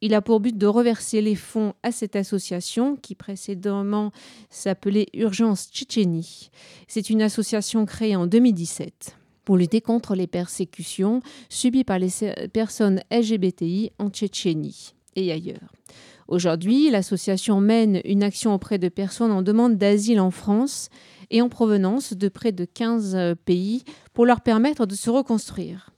Il 0.00 0.14
a 0.14 0.20
pour 0.20 0.40
but 0.40 0.56
de 0.56 0.66
reverser 0.66 1.22
les 1.22 1.34
fonds 1.34 1.72
à 1.82 1.90
cette 1.90 2.16
association 2.16 2.96
qui 2.96 3.14
précédemment 3.14 4.12
s'appelait 4.50 5.08
Urgence 5.14 5.70
Tchétchénie. 5.72 6.50
C'est 6.86 7.10
une 7.10 7.22
association 7.22 7.84
créée 7.86 8.14
en 8.14 8.26
2017 8.26 9.16
pour 9.44 9.56
lutter 9.56 9.80
contre 9.80 10.14
les 10.14 10.26
persécutions 10.26 11.20
subies 11.48 11.82
par 11.82 11.98
les 11.98 12.10
personnes 12.52 13.00
LGBTI 13.10 13.90
en 13.98 14.10
Tchétchénie 14.10 14.94
ailleurs. 15.18 15.72
Aujourd'hui, 16.28 16.90
l'association 16.90 17.60
mène 17.60 18.00
une 18.04 18.22
action 18.22 18.54
auprès 18.54 18.78
de 18.78 18.88
personnes 18.88 19.32
en 19.32 19.42
demande 19.42 19.76
d'asile 19.76 20.20
en 20.20 20.30
France 20.30 20.90
et 21.30 21.40
en 21.40 21.48
provenance 21.48 22.12
de 22.12 22.28
près 22.28 22.52
de 22.52 22.64
15 22.64 23.36
pays 23.44 23.84
pour 24.12 24.26
leur 24.26 24.42
permettre 24.42 24.86
de 24.86 24.94
se 24.94 25.10
reconstruire. 25.10 25.90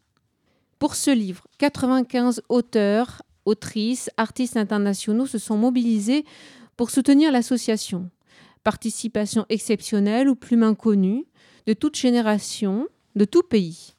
Pour 0.78 0.94
ce 0.94 1.10
livre, 1.10 1.46
95 1.58 2.42
auteurs, 2.48 3.22
autrices, 3.44 4.08
artistes 4.16 4.56
internationaux 4.56 5.26
se 5.26 5.38
sont 5.38 5.56
mobilisés 5.56 6.24
pour 6.76 6.90
soutenir 6.90 7.32
l'association. 7.32 8.08
Participation 8.62 9.46
exceptionnelle 9.48 10.28
ou 10.28 10.34
plume 10.34 10.62
inconnue, 10.62 11.26
de 11.66 11.72
toute 11.72 11.96
génération, 11.96 12.86
de 13.16 13.24
tout 13.24 13.42
pays. 13.42 13.94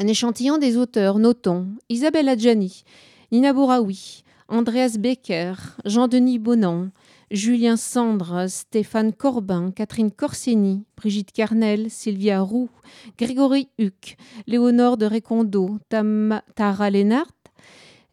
Un 0.00 0.06
échantillon 0.06 0.58
des 0.58 0.76
auteurs, 0.76 1.18
notons 1.18 1.68
Isabelle 1.88 2.28
Adjani, 2.28 2.84
Nina 3.32 3.52
Bouraoui, 3.52 4.22
Andreas 4.48 4.96
Becker, 4.98 5.76
Jean-Denis 5.84 6.38
Bonan, 6.38 6.90
Julien 7.30 7.76
Sandre, 7.76 8.48
Stéphane 8.48 9.12
Corbin, 9.12 9.70
Catherine 9.72 10.10
Corsini, 10.10 10.84
Brigitte 10.96 11.32
Carnel, 11.32 11.90
Sylvia 11.90 12.40
Roux, 12.40 12.70
Grégory 13.18 13.68
Huc, 13.78 14.16
Léonore 14.46 14.96
de 14.96 15.04
Récondo, 15.04 15.78
Tara 15.90 16.88
Lénart, 16.88 17.30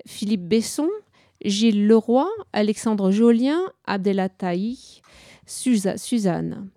Philippe 0.06 0.46
Besson, 0.48 0.90
Gilles 1.44 1.88
Leroy, 1.88 2.28
Alexandre 2.52 3.12
Jolien, 3.12 3.62
Abdella 3.86 4.28
Taï, 4.28 5.02
Suzanne. 5.46 6.70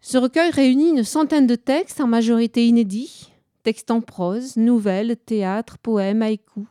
Ce 0.00 0.16
recueil 0.16 0.50
réunit 0.50 0.90
une 0.90 1.02
centaine 1.02 1.48
de 1.48 1.56
textes, 1.56 2.00
en 2.00 2.06
majorité 2.06 2.68
inédits, 2.68 3.32
textes 3.64 3.90
en 3.90 4.00
prose, 4.00 4.56
nouvelles, 4.56 5.16
théâtre, 5.16 5.78
poèmes, 5.78 6.22
haïkus, 6.22 6.66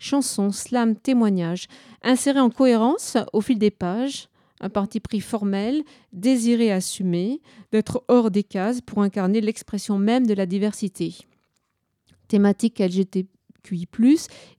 chansons, 0.00 0.50
slams, 0.50 0.96
témoignages, 0.96 1.68
insérés 2.02 2.40
en 2.40 2.50
cohérence 2.50 3.16
au 3.32 3.40
fil 3.40 3.58
des 3.58 3.70
pages, 3.70 4.28
un 4.60 4.68
parti 4.68 4.98
pris 4.98 5.20
formel, 5.20 5.84
désiré 6.12 6.72
assumer, 6.72 7.40
d'être 7.70 8.02
hors 8.08 8.30
des 8.30 8.42
cases 8.42 8.80
pour 8.80 9.02
incarner 9.02 9.40
l'expression 9.40 9.98
même 9.98 10.26
de 10.26 10.34
la 10.34 10.46
diversité. 10.46 11.14
Thématique 12.28 12.80
LGBTQI+, 12.80 13.86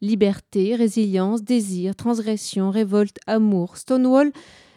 liberté, 0.01 0.75
résilience, 0.75 1.43
désir, 1.43 1.95
transgression, 1.95 2.71
révolte, 2.71 3.19
amour. 3.27 3.77
Stonewall 3.77 4.31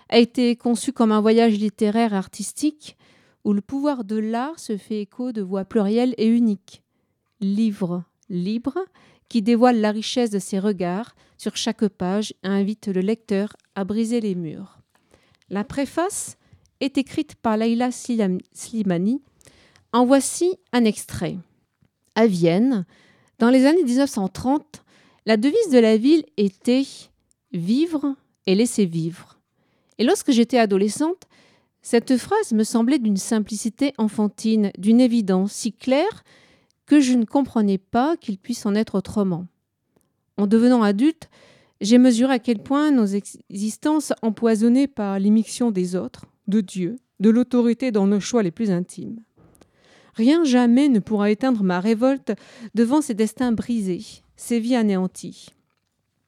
a 0.08 0.18
été 0.18 0.56
conçu 0.56 0.92
comme 0.92 1.12
un 1.12 1.20
voyage 1.20 1.58
littéraire 1.58 2.14
artistique 2.14 2.96
où 3.44 3.52
le 3.52 3.60
pouvoir 3.60 4.04
de 4.04 4.16
l'art 4.16 4.58
se 4.58 4.76
fait 4.76 5.00
écho 5.00 5.32
de 5.32 5.42
voix 5.42 5.64
plurielles 5.64 6.14
et 6.18 6.26
uniques. 6.26 6.82
Livre 7.40 8.04
libre 8.28 8.78
qui 9.28 9.42
dévoile 9.42 9.80
la 9.80 9.90
richesse 9.90 10.30
de 10.30 10.38
ses 10.38 10.58
regards 10.58 11.14
sur 11.36 11.56
chaque 11.56 11.86
page 11.88 12.32
et 12.42 12.48
invite 12.48 12.88
le 12.88 13.00
lecteur 13.00 13.56
à 13.74 13.84
briser 13.84 14.20
les 14.20 14.34
murs. 14.34 14.78
La 15.50 15.64
préface 15.64 16.36
est 16.80 16.98
écrite 16.98 17.34
par 17.36 17.56
Leila 17.56 17.90
Slimani. 17.90 19.22
En 19.92 20.06
voici 20.06 20.54
un 20.72 20.84
extrait. 20.84 21.36
À 22.14 22.26
Vienne, 22.26 22.84
dans 23.38 23.50
les 23.50 23.66
années 23.66 23.82
1930, 23.82 24.82
la 25.26 25.36
devise 25.36 25.70
de 25.70 25.78
la 25.78 25.96
ville 25.96 26.24
était 26.36 26.84
Vivre 27.52 28.16
et 28.46 28.56
laisser 28.56 28.84
vivre. 28.84 29.38
Et 29.98 30.04
lorsque 30.04 30.32
j'étais 30.32 30.58
adolescente, 30.58 31.28
cette 31.82 32.16
phrase 32.16 32.52
me 32.52 32.64
semblait 32.64 32.98
d'une 32.98 33.16
simplicité 33.16 33.94
enfantine, 33.96 34.72
d'une 34.76 35.00
évidence 35.00 35.52
si 35.52 35.72
claire 35.72 36.24
que 36.86 37.00
je 37.00 37.14
ne 37.14 37.24
comprenais 37.24 37.78
pas 37.78 38.16
qu'il 38.16 38.38
puisse 38.38 38.66
en 38.66 38.74
être 38.74 38.96
autrement. 38.96 39.46
En 40.36 40.46
devenant 40.46 40.82
adulte, 40.82 41.30
j'ai 41.80 41.98
mesuré 41.98 42.34
à 42.34 42.38
quel 42.38 42.62
point 42.62 42.90
nos 42.90 43.06
existences 43.06 44.12
empoisonnées 44.22 44.86
par 44.86 45.18
l'immixtion 45.18 45.70
des 45.70 45.96
autres, 45.96 46.26
de 46.46 46.60
Dieu, 46.60 46.96
de 47.20 47.30
l'autorité 47.30 47.90
dans 47.90 48.06
nos 48.06 48.20
choix 48.20 48.42
les 48.42 48.50
plus 48.50 48.70
intimes. 48.70 49.20
Rien 50.14 50.44
jamais 50.44 50.88
ne 50.88 51.00
pourra 51.00 51.30
éteindre 51.30 51.62
ma 51.62 51.80
révolte 51.80 52.32
devant 52.74 53.00
ces 53.00 53.14
destins 53.14 53.52
brisés, 53.52 54.04
ces 54.36 54.60
vies 54.60 54.76
anéanties. 54.76 55.48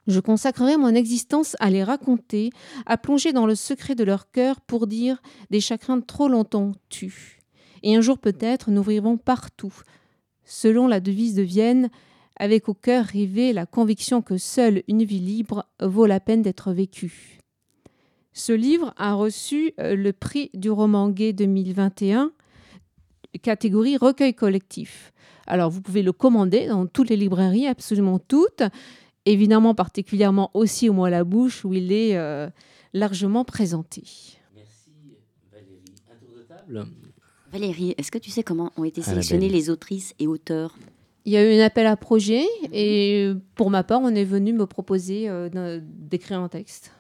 Je 0.07 0.20
consacrerai 0.20 0.76
mon 0.76 0.94
existence 0.94 1.57
à 1.59 1.70
les 1.70 1.82
raconter, 1.82 2.50
à 2.84 2.96
plonger 2.96 3.32
dans 3.32 3.46
le 3.46 3.54
secret 3.54 3.94
de 3.94 4.04
leur 4.04 4.30
cœur 4.30 4.61
pour 4.61 4.86
dire 4.86 5.20
des 5.50 5.61
chagrins 5.61 6.00
trop 6.00 6.28
longtemps 6.28 6.72
tus. 6.88 7.38
Et 7.82 7.96
un 7.96 8.00
jour 8.00 8.18
peut-être 8.18 8.70
nous 8.70 8.82
vivrons 8.82 9.16
partout, 9.16 9.74
selon 10.47 10.86
la 10.86 11.01
devise 11.01 11.34
de 11.34 11.42
Vienne, 11.42 11.90
avec 12.38 12.68
au 12.68 12.74
cœur 12.74 13.05
rivé 13.05 13.53
la 13.53 13.66
conviction 13.66 14.22
que 14.22 14.38
seule 14.38 14.82
une 14.88 15.05
vie 15.05 15.20
libre 15.20 15.66
vaut 15.80 16.07
la 16.07 16.20
peine 16.20 16.42
d'être 16.42 16.72
vécue. 16.72 17.38
Ce 18.32 18.53
livre 18.53 18.94
a 18.97 19.14
reçu 19.14 19.72
euh, 19.80 19.97
le 19.97 20.12
prix 20.12 20.51
du 20.55 20.70
roman 20.70 21.09
gay 21.09 21.32
2021, 21.32 22.32
catégorie 23.42 23.97
recueil 23.97 24.34
collectif. 24.34 25.12
Alors 25.47 25.70
vous 25.70 25.80
pouvez 25.80 26.03
le 26.03 26.12
commander 26.12 26.66
dans 26.66 26.86
toutes 26.86 27.09
les 27.09 27.16
librairies, 27.16 27.66
absolument 27.66 28.18
toutes, 28.18 28.62
évidemment 29.24 29.74
particulièrement 29.74 30.51
aussi 30.55 30.88
au 30.88 30.92
Mois 30.92 31.11
la 31.11 31.24
Bouche 31.24 31.64
où 31.64 31.72
il 31.72 31.92
est 31.92 32.16
euh, 32.16 32.49
largement 32.92 33.44
présenté. 33.44 34.05
Merci 34.55 34.90
Valérie. 35.51 35.94
Un 36.11 36.16
tour 36.16 36.36
de 36.36 36.42
table? 36.42 36.86
Valérie, 37.53 37.94
est-ce 37.97 38.11
que 38.11 38.18
tu 38.18 38.30
sais 38.30 38.42
comment 38.42 38.72
ont 38.76 38.84
été 38.84 39.03
sélectionnées 39.03 39.49
les 39.49 39.70
autrices 39.70 40.14
et 40.18 40.26
auteurs 40.26 40.76
il 41.26 41.32
y 41.32 41.36
a 41.36 41.44
eu 41.44 41.61
un 41.61 41.64
appel 41.64 41.88
à 41.88 41.97
projet 41.97 42.44
et 42.72 43.32
pour 43.57 43.68
ma 43.68 43.82
part, 43.82 44.01
on 44.01 44.14
est 44.14 44.24
venu 44.24 44.53
me 44.53 44.64
proposer 44.64 45.28
euh, 45.28 45.80
d'écrire 45.82 46.38
un 46.38 46.49
texte. 46.49 46.92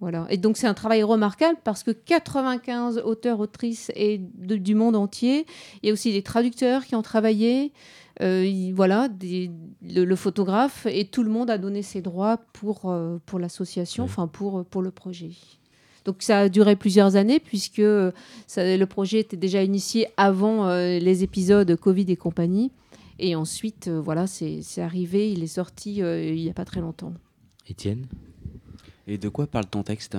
Voilà. 0.00 0.26
Et 0.30 0.36
donc 0.36 0.56
c'est 0.56 0.68
un 0.68 0.74
travail 0.74 1.02
remarquable 1.02 1.58
parce 1.64 1.82
que 1.82 1.90
95 1.90 2.98
auteurs, 2.98 3.40
autrices 3.40 3.90
et 3.96 4.18
du 4.18 4.74
monde 4.76 4.94
entier, 4.94 5.46
il 5.82 5.86
y 5.86 5.90
a 5.90 5.92
aussi 5.92 6.12
des 6.12 6.22
traducteurs 6.22 6.84
qui 6.84 6.94
ont 6.94 7.02
travaillé, 7.02 7.72
euh, 8.22 8.70
voilà, 8.72 9.08
le, 9.82 10.14
photographe 10.14 10.86
et 10.88 11.06
tout 11.06 11.24
le 11.24 11.30
monde 11.30 11.50
a 11.50 11.58
donné 11.58 11.82
ses 11.82 12.02
droits 12.02 12.36
pour, 12.52 12.90
euh, 12.90 13.18
pour 13.26 13.40
l'association, 13.40 14.04
enfin 14.04 14.28
pour, 14.28 14.64
pour 14.64 14.82
le 14.82 14.92
projet. 14.92 15.30
Donc 16.04 16.16
ça 16.20 16.40
a 16.40 16.48
duré 16.48 16.76
plusieurs 16.76 17.16
années 17.16 17.40
puisque 17.40 17.82
ça, 18.46 18.76
le 18.76 18.84
projet 18.86 19.20
était 19.20 19.36
déjà 19.36 19.62
initié 19.62 20.08
avant 20.16 20.68
les 20.76 21.22
épisodes 21.22 21.74
Covid 21.76 22.06
et 22.08 22.16
compagnie. 22.16 22.70
Et 23.18 23.36
ensuite, 23.36 23.88
euh, 23.88 24.00
voilà, 24.00 24.26
c'est 24.26 24.62
arrivé, 24.78 25.30
il 25.30 25.42
est 25.42 25.48
sorti 25.48 26.02
euh, 26.02 26.22
il 26.22 26.42
n'y 26.42 26.50
a 26.50 26.54
pas 26.54 26.64
très 26.64 26.80
longtemps. 26.80 27.12
Étienne 27.68 28.06
Et 29.06 29.18
de 29.18 29.28
quoi 29.28 29.46
parle 29.46 29.66
ton 29.66 29.82
texte? 29.82 30.16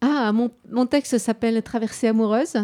Ah, 0.00 0.32
mon, 0.32 0.50
mon 0.70 0.86
texte 0.86 1.18
s'appelle 1.18 1.62
Traversée 1.62 2.08
amoureuse. 2.08 2.56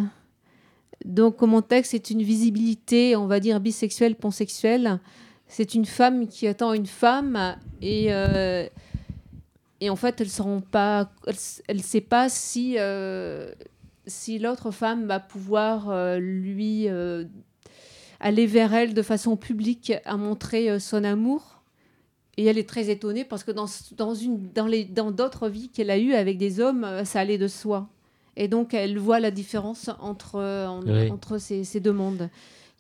Donc 1.05 1.41
mon 1.43 1.63
texte 1.63 1.95
est 1.95 2.11
une 2.11 2.23
visibilité, 2.23 3.17
on 3.17 3.27
va 3.27 3.41
dire, 3.41 3.61
bisexuelle, 3.61 4.17
pansexuelle. 4.17 5.01
C'est 5.47 5.75
une 5.75 5.85
femme 5.85 6.27
qui 6.27 6.47
attend 6.47 6.73
une 6.73 6.87
femme 6.87 7.57
et, 7.81 8.07
euh, 8.09 8.67
et 9.85 9.91
en 9.91 9.97
fait, 9.97 10.21
elle 10.21 10.29
ne 10.29 10.61
pas, 10.61 11.11
elle, 11.69 11.83
sait 11.83 12.01
pas 12.01 12.29
si, 12.29 12.77
si 14.07 14.39
l'autre 14.39 14.71
femme 14.71 15.07
va 15.07 15.21
pouvoir 15.21 16.19
lui 16.19 16.89
aller 18.25 18.47
vers 18.47 18.73
elle 18.73 18.95
de 18.95 19.03
façon 19.03 19.37
publique 19.37 19.93
à 20.05 20.17
montrer 20.17 20.71
euh, 20.71 20.79
son 20.79 21.05
amour. 21.05 21.63
Et 22.37 22.47
elle 22.47 22.59
est 22.59 22.69
très 22.69 22.91
étonnée 22.91 23.25
parce 23.25 23.45
que 23.45 23.53
dans, 23.53 23.67
dans, 23.97 24.15
une, 24.15 24.51
dans, 24.55 24.67
les, 24.67 24.85
dans 24.85 25.13
d'autres 25.13 25.49
vies 25.49 25.69
qu'elle 25.69 25.91
a 25.91 25.99
eues 25.99 26.15
avec 26.15 26.39
des 26.39 26.59
hommes, 26.59 26.85
euh, 26.85 27.05
ça 27.05 27.21
allait 27.21 27.39
de 27.39 27.47
soi. 27.47 27.89
Et 28.37 28.49
donc, 28.49 28.75
elle 28.75 28.99
voit 28.99 29.21
la 29.21 29.31
différence 29.31 29.91
entre, 30.01 30.37
euh, 30.37 30.67
entre 31.11 31.39
ces, 31.39 31.63
ces, 31.63 31.79
deux 31.79 31.93
mondes. 31.93 32.29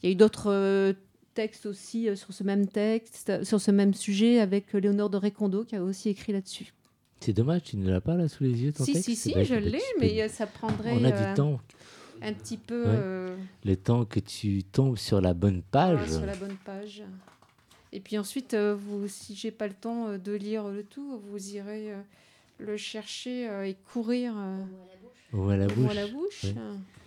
Il 0.03 0.07
y 0.07 0.09
a 0.09 0.13
eu 0.13 0.17
d'autres 0.17 0.97
textes 1.35 1.67
aussi 1.67 2.09
sur 2.17 2.33
ce 2.33 2.43
même 2.43 2.67
texte, 2.67 3.45
sur 3.45 3.61
ce 3.61 3.71
même 3.71 3.95
sujet, 3.95 4.41
avec 4.41 4.73
Léonore 4.73 5.11
de 5.11 5.17
Récondo 5.17 5.63
qui 5.65 5.77
a 5.77 5.83
aussi 5.85 6.09
écrit 6.09 6.33
là-dessus. 6.33 6.73
C'est 7.21 7.33
dommage, 7.33 7.63
tu 7.63 7.77
ne 7.77 7.91
l'as 7.91 8.01
pas 8.01 8.17
là 8.17 8.29
sous 8.29 8.45
les 8.45 8.63
yeux, 8.63 8.73
ton 8.73 8.85
si, 8.85 8.93
texte 8.93 9.09
Si, 9.09 9.17
si, 9.17 9.45
je 9.45 9.55
l'ai, 9.55 9.81
mais 9.99 10.29
ça 10.29 10.47
prendrait... 10.47 10.93
On 10.93 11.05
a 11.05 11.11
du 11.11 11.35
temps 11.35 11.61
un 12.25 12.33
petit 12.33 12.57
peu. 12.57 12.85
Euh, 12.87 13.37
le 13.65 13.77
temps 13.77 14.05
que 14.05 14.21
tu 14.21 14.63
tombes 14.65 14.97
sur 14.97 15.21
la 15.21 15.35
bonne 15.35 15.63
page. 15.63 16.09
sur 16.09 16.27
la 16.27 16.37
bonne 16.37 16.57
page. 16.65 17.03
Et 17.93 18.01
puis 18.01 18.19
ensuite, 18.19 18.55
euh, 18.55 18.75
vous, 18.75 19.07
si 19.09 19.37
j'ai 19.37 19.51
pas 19.51 19.69
le 19.69 19.75
temps 19.75 20.09
euh, 20.09 20.19
de 20.19 20.33
lire 20.33 20.69
le 20.69 20.83
tout, 20.83 21.21
vous 21.31 21.55
irez 21.55 21.93
le 22.59 22.77
chercher 22.77 23.45
et 23.69 23.77
courir 23.93 24.35
au 25.33 25.49
à 25.51 25.57
la 25.57 25.67
bouche. 25.67 25.91
À 25.91 25.95
la 25.95 26.07
bouche. 26.07 26.47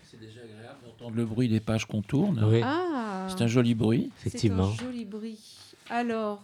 C'est 0.04 0.20
déjà 0.20 0.42
agréable 0.42 0.80
d'entendre 0.86 1.16
le 1.16 1.26
bruit 1.26 1.50
des 1.50 1.60
pages 1.60 1.86
qu'on 1.86 2.02
tourne. 2.02 2.40
Ah, 2.64 3.28
c'est 3.30 3.44
un 3.44 3.48
joli 3.48 3.76
bruit. 3.76 4.12
Effectivement. 4.20 4.72
C'est 4.74 4.84
un 4.84 4.88
joli 4.88 5.06
bruit. 5.06 5.57
Alors, 5.90 6.44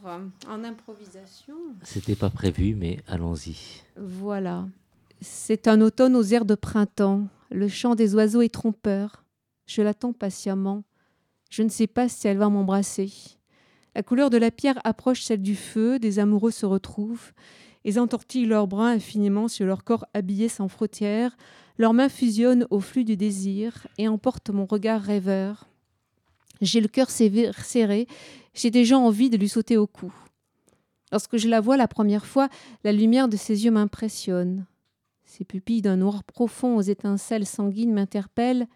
en 0.50 0.64
improvisation. 0.64 1.56
C'était 1.84 2.16
pas 2.16 2.30
prévu, 2.30 2.76
mais 2.76 3.00
allons-y. 3.08 3.84
Voilà. 3.98 4.68
C'est 5.22 5.68
un 5.68 5.82
automne 5.82 6.16
aux 6.16 6.24
airs 6.24 6.46
de 6.46 6.56
printemps. 6.56 7.28
Le 7.52 7.68
chant 7.68 7.96
des 7.96 8.16
oiseaux 8.16 8.41
est 8.41 8.54
trompeur. 8.54 9.24
Je 9.66 9.82
l'attends 9.82 10.14
patiemment. 10.14 10.84
Je 11.50 11.64
ne 11.64 11.70
sais 11.70 11.88
pas 11.88 12.10
si 12.10 12.28
elle 12.28 12.38
va 12.38 12.50
m'embrasser. 12.50 13.12
La 13.96 14.02
couleur 14.02 14.30
de 14.30 14.38
la 14.38 14.50
pierre 14.50 14.80
approche 14.84 15.22
celle 15.22 15.41
du 15.41 15.56
feu, 15.56 16.00
des 16.00 16.20
amoureux 16.20 16.52
se 16.52 16.66
retrouvent. 16.66 17.32
Ils 17.86 18.00
entortillent 18.00 18.46
leurs 18.46 18.68
bras 18.68 18.89
infiniment 18.89 19.48
sur 19.48 19.66
leur 19.66 19.84
corps 19.84 20.06
habillé 20.14 20.48
sans 20.48 20.68
frontières. 20.68 21.36
Leurs 21.78 21.94
mains 21.94 22.10
fusionnent 22.10 22.66
au 22.70 22.80
flux 22.80 23.04
du 23.04 23.18
désir 23.18 23.88
et 23.98 24.08
emportent 24.08 24.50
mon 24.50 24.66
regard 24.66 25.02
rêveur. 25.02 25.68
J'ai 26.62 26.82
le 26.82 26.88
cœur 26.88 27.10
serré, 27.10 28.08
j'ai 28.54 28.72
déjà 28.72 28.97
envie 28.97 29.30
de 29.30 29.38
lui 29.38 29.49
sauter 29.49 29.78
au 29.78 29.88
cou. 29.88 30.14
Lorsque 31.12 31.38
je 31.38 31.47
la 31.47 31.62
vois 31.62 31.78
la 31.78 31.88
première 31.88 32.26
fois, 32.26 32.49
la 32.84 32.91
lumière 32.91 33.28
de 33.28 33.38
ses 33.38 33.66
yeux 33.66 33.72
m'impressionne. 33.72 34.66
Ces 35.26 35.45
pupilles 35.45 35.82
d'un 35.82 35.97
noir 35.97 36.24
profond 36.24 36.76
aux 36.76 36.82
étincelles 36.82 37.45
sanguines 37.45 37.93
m'interpellent. 37.93 38.68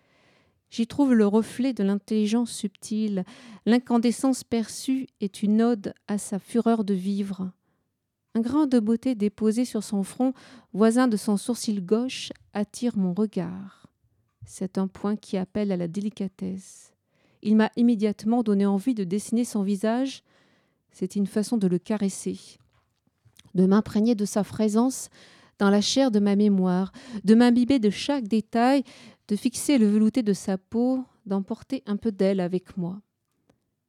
J'y 0.70 0.88
trouve 0.88 1.14
le 1.14 1.26
reflet 1.26 1.74
de 1.74 1.84
l'intelligence 1.84 2.52
subtile. 2.52 3.24
L'incandescence 3.66 4.44
perçue 4.44 5.08
est 5.22 5.44
une 5.44 5.62
ode 5.62 5.94
à 6.08 6.18
sa 6.18 6.40
fureur 6.40 6.84
de 6.84 6.94
vivre. 6.94 7.52
Un 8.36 8.42
grain 8.42 8.68
de 8.68 8.80
beauté 8.80 9.16
déposé 9.16 9.66
sur 9.66 9.84
son 9.84 10.04
front, 10.04 10.34
voisin 10.74 11.08
de 11.08 11.18
son 11.18 11.38
sourcil 11.38 11.84
gauche, 11.84 12.32
attire 12.54 12.98
mon 12.98 13.14
regard. 13.14 13.88
C'est 14.46 14.78
un 14.78 14.88
point 14.88 15.16
qui 15.16 15.38
appelle 15.38 15.72
à 15.72 15.78
la 15.78 15.88
délicatesse. 15.88 16.94
Il 17.42 17.56
m'a 17.56 17.72
immédiatement 17.76 18.44
donné 18.44 18.66
envie 18.66 18.94
de 18.94 19.04
dessiner 19.04 19.46
son 19.46 19.64
visage. 19.64 20.24
C'est 20.92 21.16
une 21.16 21.28
façon 21.28 21.58
de 21.58 21.68
le 21.68 21.78
caresser, 21.80 22.40
de 23.54 23.66
m'imprégner 23.66 24.16
de 24.16 24.26
sa 24.26 24.44
présence 24.44 25.10
dans 25.60 25.70
la 25.70 25.82
chair 25.82 26.12
de 26.12 26.20
ma 26.20 26.36
mémoire, 26.36 26.92
de 27.24 27.36
m'imbiber 27.36 27.80
de 27.80 27.90
chaque 27.90 28.28
détail, 28.28 28.84
de 29.28 29.36
fixer 29.36 29.78
le 29.78 29.88
velouté 29.88 30.24
de 30.24 30.34
sa 30.34 30.58
peau, 30.58 31.04
d'emporter 31.26 31.84
un 31.86 31.98
peu 31.98 32.12
d'elle 32.12 32.40
avec 32.40 32.78
moi. 32.78 33.02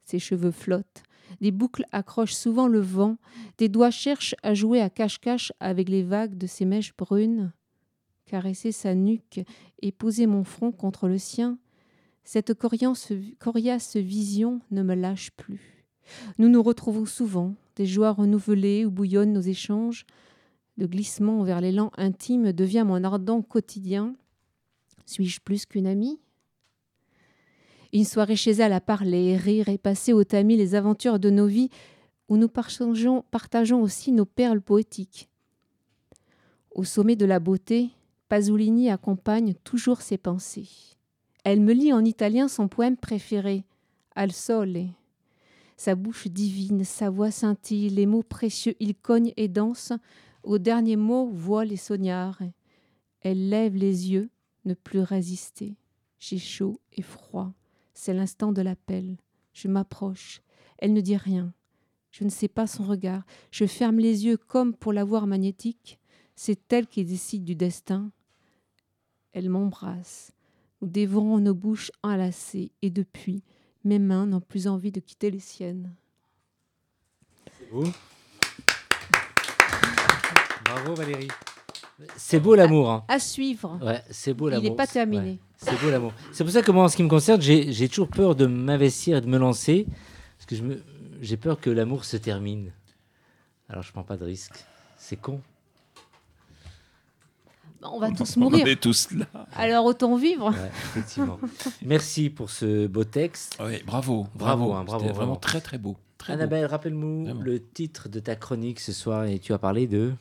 Ses 0.04 0.18
cheveux 0.18 0.50
flottent, 0.50 1.02
des 1.40 1.50
boucles 1.50 1.84
accrochent 1.92 2.34
souvent 2.34 2.68
le 2.68 2.80
vent, 2.80 3.16
des 3.58 3.68
doigts 3.68 3.90
cherchent 3.90 4.34
à 4.42 4.54
jouer 4.54 4.80
à 4.80 4.90
cache-cache 4.90 5.52
avec 5.60 5.88
les 5.88 6.02
vagues 6.02 6.36
de 6.36 6.46
ses 6.46 6.64
mèches 6.64 6.96
brunes. 6.96 7.52
Caresser 8.24 8.72
sa 8.72 8.94
nuque 8.94 9.40
et 9.80 9.92
poser 9.92 10.26
mon 10.26 10.44
front 10.44 10.72
contre 10.72 11.08
le 11.08 11.18
sien, 11.18 11.58
cette 12.30 12.52
coriace 12.52 13.96
vision 13.96 14.60
ne 14.70 14.82
me 14.82 14.94
lâche 14.94 15.30
plus. 15.30 15.86
Nous 16.36 16.50
nous 16.50 16.62
retrouvons 16.62 17.06
souvent, 17.06 17.54
des 17.74 17.86
joies 17.86 18.12
renouvelées 18.12 18.84
où 18.84 18.90
bouillonnent 18.90 19.32
nos 19.32 19.40
échanges. 19.40 20.04
Le 20.76 20.86
glissement 20.86 21.42
vers 21.42 21.62
l'élan 21.62 21.90
intime 21.96 22.52
devient 22.52 22.84
mon 22.86 23.02
ardent 23.02 23.40
quotidien. 23.40 24.14
Suis-je 25.06 25.40
plus 25.40 25.64
qu'une 25.64 25.86
amie? 25.86 26.20
Une 27.94 28.04
soirée 28.04 28.36
chez 28.36 28.50
elle 28.50 28.74
à 28.74 28.82
parler, 28.82 29.38
rire 29.38 29.70
et 29.70 29.78
passer 29.78 30.12
au 30.12 30.22
tamis 30.22 30.58
les 30.58 30.74
aventures 30.74 31.18
de 31.18 31.30
nos 31.30 31.46
vies, 31.46 31.70
où 32.28 32.36
nous 32.36 32.48
partageons, 32.48 33.24
partageons 33.30 33.80
aussi 33.80 34.12
nos 34.12 34.26
perles 34.26 34.60
poétiques. 34.60 35.30
Au 36.72 36.84
sommet 36.84 37.16
de 37.16 37.24
la 37.24 37.40
beauté, 37.40 37.88
Pasolini 38.28 38.90
accompagne 38.90 39.54
toujours 39.64 40.02
ses 40.02 40.18
pensées. 40.18 40.97
Elle 41.50 41.62
me 41.62 41.72
lit 41.72 41.94
en 41.94 42.04
italien 42.04 42.46
son 42.46 42.68
poème 42.68 42.98
préféré, 42.98 43.64
Al 44.14 44.32
Sole. 44.32 44.88
Sa 45.78 45.94
bouche 45.94 46.28
divine, 46.28 46.84
sa 46.84 47.08
voix 47.08 47.30
scintille, 47.30 47.88
les 47.88 48.04
mots 48.04 48.22
précieux, 48.22 48.74
il 48.80 48.94
cogne 48.94 49.32
et 49.38 49.48
danse. 49.48 49.94
Au 50.42 50.58
dernier 50.58 50.96
mot, 50.96 51.30
voile 51.30 51.72
et 51.72 51.78
sognard. 51.78 52.38
Elle 53.22 53.48
lève 53.48 53.76
les 53.76 54.10
yeux, 54.10 54.28
ne 54.66 54.74
plus 54.74 55.00
résister. 55.00 55.78
J'ai 56.18 56.36
chaud 56.36 56.82
et 56.92 57.00
froid. 57.00 57.54
C'est 57.94 58.12
l'instant 58.12 58.52
de 58.52 58.60
l'appel. 58.60 59.16
Je 59.54 59.68
m'approche. 59.68 60.42
Elle 60.76 60.92
ne 60.92 61.00
dit 61.00 61.16
rien. 61.16 61.54
Je 62.10 62.24
ne 62.24 62.28
sais 62.30 62.48
pas 62.48 62.66
son 62.66 62.84
regard. 62.84 63.24
Je 63.52 63.64
ferme 63.64 64.00
les 64.00 64.26
yeux 64.26 64.36
comme 64.36 64.74
pour 64.74 64.92
la 64.92 65.02
voir 65.02 65.26
magnétique. 65.26 65.98
C'est 66.36 66.70
elle 66.74 66.86
qui 66.86 67.06
décide 67.06 67.44
du 67.44 67.54
destin. 67.54 68.12
Elle 69.32 69.48
m'embrasse. 69.48 70.34
Nous 70.80 70.88
dévorons 70.88 71.38
nos 71.38 71.54
bouches 71.54 71.90
enlacées 72.02 72.70
et 72.82 72.90
depuis, 72.90 73.42
mes 73.84 73.98
mains 73.98 74.26
n'ont 74.26 74.40
plus 74.40 74.68
envie 74.68 74.92
de 74.92 75.00
quitter 75.00 75.30
les 75.30 75.40
siennes. 75.40 75.92
C'est 77.58 77.70
beau. 77.70 77.84
Bravo 80.64 80.94
Valérie. 80.94 81.28
C'est 82.16 82.38
beau 82.38 82.54
l'amour. 82.54 82.90
Hein. 82.90 83.04
À 83.08 83.18
suivre. 83.18 83.78
Ouais, 83.82 84.02
c'est 84.10 84.34
beau 84.34 84.48
l'amour. 84.48 84.64
Il 84.64 84.70
n'est 84.70 84.76
pas 84.76 84.86
terminé. 84.86 85.30
Ouais, 85.32 85.38
c'est 85.56 85.80
beau 85.80 85.90
l'amour. 85.90 86.12
C'est 86.32 86.44
pour 86.44 86.52
ça 86.52 86.62
que 86.62 86.70
moi, 86.70 86.84
en 86.84 86.88
ce 86.88 86.96
qui 86.96 87.02
me 87.02 87.08
concerne, 87.08 87.40
j'ai 87.42 87.72
j'ai 87.72 87.88
toujours 87.88 88.08
peur 88.08 88.36
de 88.36 88.46
m'investir 88.46 89.16
et 89.16 89.20
de 89.20 89.26
me 89.26 89.38
lancer. 89.38 89.86
Parce 90.36 90.46
que 90.46 90.54
je 90.54 90.62
me- 90.62 90.82
j'ai 91.20 91.36
peur 91.36 91.60
que 91.60 91.70
l'amour 91.70 92.04
se 92.04 92.16
termine. 92.16 92.70
Alors 93.68 93.82
je 93.82 93.90
prends 93.90 94.04
pas 94.04 94.16
de 94.16 94.24
risque. 94.24 94.64
C'est 94.96 95.16
con. 95.16 95.40
On 97.82 97.98
va 98.00 98.10
tous 98.10 98.36
On 98.36 98.40
mourir. 98.40 98.66
est 98.66 98.80
tous 98.80 99.10
là. 99.12 99.26
Alors 99.54 99.84
autant 99.84 100.16
vivre. 100.16 100.50
Ouais, 100.50 100.70
effectivement. 100.96 101.38
Merci 101.84 102.30
pour 102.30 102.50
ce 102.50 102.86
beau 102.86 103.04
texte. 103.04 103.56
Ouais, 103.60 103.82
bravo, 103.86 104.26
Bravo, 104.34 104.66
bravo, 104.66 104.72
hein, 104.74 104.84
bravo, 104.84 105.04
vraiment. 105.04 105.16
vraiment 105.18 105.36
très 105.36 105.60
très 105.60 105.78
beau. 105.78 105.96
Très 106.18 106.32
beau. 106.34 106.40
Annabelle, 106.40 106.66
rappelle-nous 106.66 107.40
le 107.40 107.62
titre 107.62 108.08
de 108.08 108.18
ta 108.20 108.34
chronique 108.36 108.80
ce 108.80 108.92
soir 108.92 109.24
et 109.26 109.38
tu 109.38 109.52
as 109.52 109.58
parlé 109.58 109.86
de. 109.86 110.12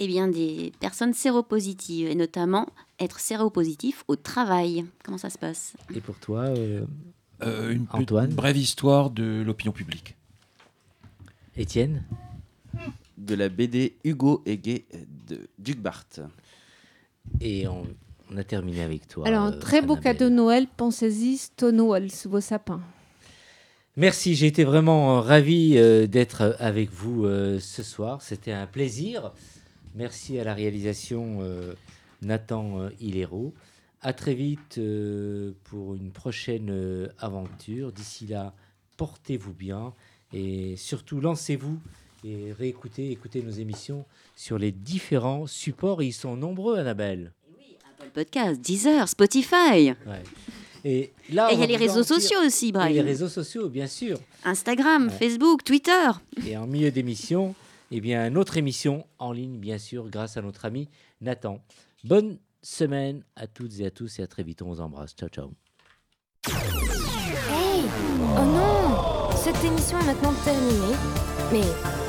Eh 0.00 0.08
bien, 0.08 0.26
des 0.26 0.72
personnes 0.80 1.14
séropositives, 1.14 2.08
et 2.08 2.16
notamment 2.16 2.66
être 2.98 3.20
séropositif 3.20 4.02
au 4.08 4.16
travail. 4.16 4.84
Comment 5.04 5.18
ça 5.18 5.30
se 5.30 5.38
passe? 5.38 5.74
Et 5.94 6.00
pour 6.00 6.16
toi, 6.18 6.40
euh, 6.46 6.84
Euh, 7.42 7.72
une 7.72 7.84
brève 8.34 8.56
histoire 8.56 9.10
de 9.10 9.42
l'opinion 9.46 9.72
publique. 9.72 10.16
Étienne? 11.56 12.02
De 13.18 13.34
la 13.36 13.48
BD 13.48 13.96
Hugo 14.02 14.42
et 14.46 14.56
Gay 14.58 14.84
de 15.28 15.38
Duc 15.58 15.78
Barthes. 15.80 16.20
Et 17.40 17.66
on, 17.68 17.86
on 18.30 18.36
a 18.36 18.44
terminé 18.44 18.82
avec 18.82 19.06
toi. 19.06 19.26
Alors 19.26 19.42
un 19.42 19.52
euh, 19.52 19.58
très 19.58 19.82
beau 19.82 19.96
cadeau 19.96 20.28
de 20.28 20.34
Noël, 20.34 20.66
pensez-y, 20.76 21.36
Stonewall 21.36 22.10
sous 22.10 22.30
vos 22.30 22.40
sapins. 22.40 22.80
Merci, 23.96 24.34
j'ai 24.34 24.46
été 24.48 24.64
vraiment 24.64 25.18
euh, 25.18 25.20
ravi 25.20 25.74
euh, 25.76 26.06
d'être 26.08 26.56
avec 26.58 26.90
vous 26.90 27.24
euh, 27.24 27.60
ce 27.60 27.82
soir. 27.82 28.22
C'était 28.22 28.52
un 28.52 28.66
plaisir. 28.66 29.32
Merci 29.94 30.38
à 30.40 30.44
la 30.44 30.54
réalisation 30.54 31.38
euh, 31.42 31.74
Nathan 32.22 32.88
Hilero. 33.00 33.54
À 34.00 34.12
très 34.12 34.34
vite 34.34 34.78
pour 35.64 35.94
une 35.94 36.10
prochaine 36.10 37.08
aventure. 37.18 37.90
D'ici 37.90 38.26
là, 38.26 38.52
portez-vous 38.98 39.54
bien 39.54 39.94
et 40.32 40.76
surtout 40.76 41.20
lancez-vous 41.20 41.78
et 42.24 42.52
réécoutez, 42.52 43.10
écoutez 43.10 43.42
nos 43.42 43.50
émissions 43.52 44.04
sur 44.34 44.58
les 44.58 44.72
différents 44.72 45.46
supports. 45.46 46.02
Ils 46.02 46.12
sont 46.12 46.36
nombreux, 46.36 46.78
Annabelle. 46.78 47.32
Apple 47.98 48.10
Podcast, 48.12 48.60
Deezer, 48.60 49.08
Spotify. 49.08 49.92
Ouais. 50.06 50.22
Et 50.86 51.12
là, 51.32 51.48
il 51.52 51.58
y 51.60 51.62
a 51.62 51.66
les 51.66 51.76
réseaux 51.76 52.02
sociaux 52.02 52.38
aussi, 52.44 52.66
Et 52.68 52.72
les 52.72 52.72
Brian. 52.72 53.04
réseaux 53.04 53.28
sociaux, 53.28 53.68
bien 53.68 53.86
sûr. 53.86 54.18
Instagram, 54.44 55.06
Ouais. 55.08 55.12
Facebook, 55.28 55.64
Twitter. 55.64 56.08
Et 56.46 56.56
en 56.56 56.66
milieu 56.66 56.90
d'émission, 56.90 57.54
eh 57.90 58.00
bien, 58.00 58.28
notre 58.30 58.56
émission 58.56 59.06
en 59.18 59.32
ligne, 59.32 59.58
bien 59.58 59.78
sûr, 59.78 60.08
grâce 60.10 60.36
à 60.36 60.42
notre 60.42 60.64
ami 60.64 60.88
Nathan. 61.20 61.62
Bonne 62.04 62.38
semaine 62.62 63.22
à 63.36 63.46
toutes 63.46 63.78
et 63.80 63.86
à 63.86 63.90
tous 63.90 64.18
et 64.18 64.22
à 64.22 64.26
très 64.26 64.42
vite. 64.42 64.60
On 64.62 64.66
vous 64.68 64.80
embrasse. 64.80 65.14
Ciao, 65.14 65.28
ciao. 65.28 65.50
Hey 66.48 67.84
Oh 68.36 68.44
non 68.44 69.30
Cette 69.36 69.62
émission 69.64 69.98
est 70.00 70.04
maintenant 70.06 70.34
terminée. 70.44 70.96
Mais 71.52 71.93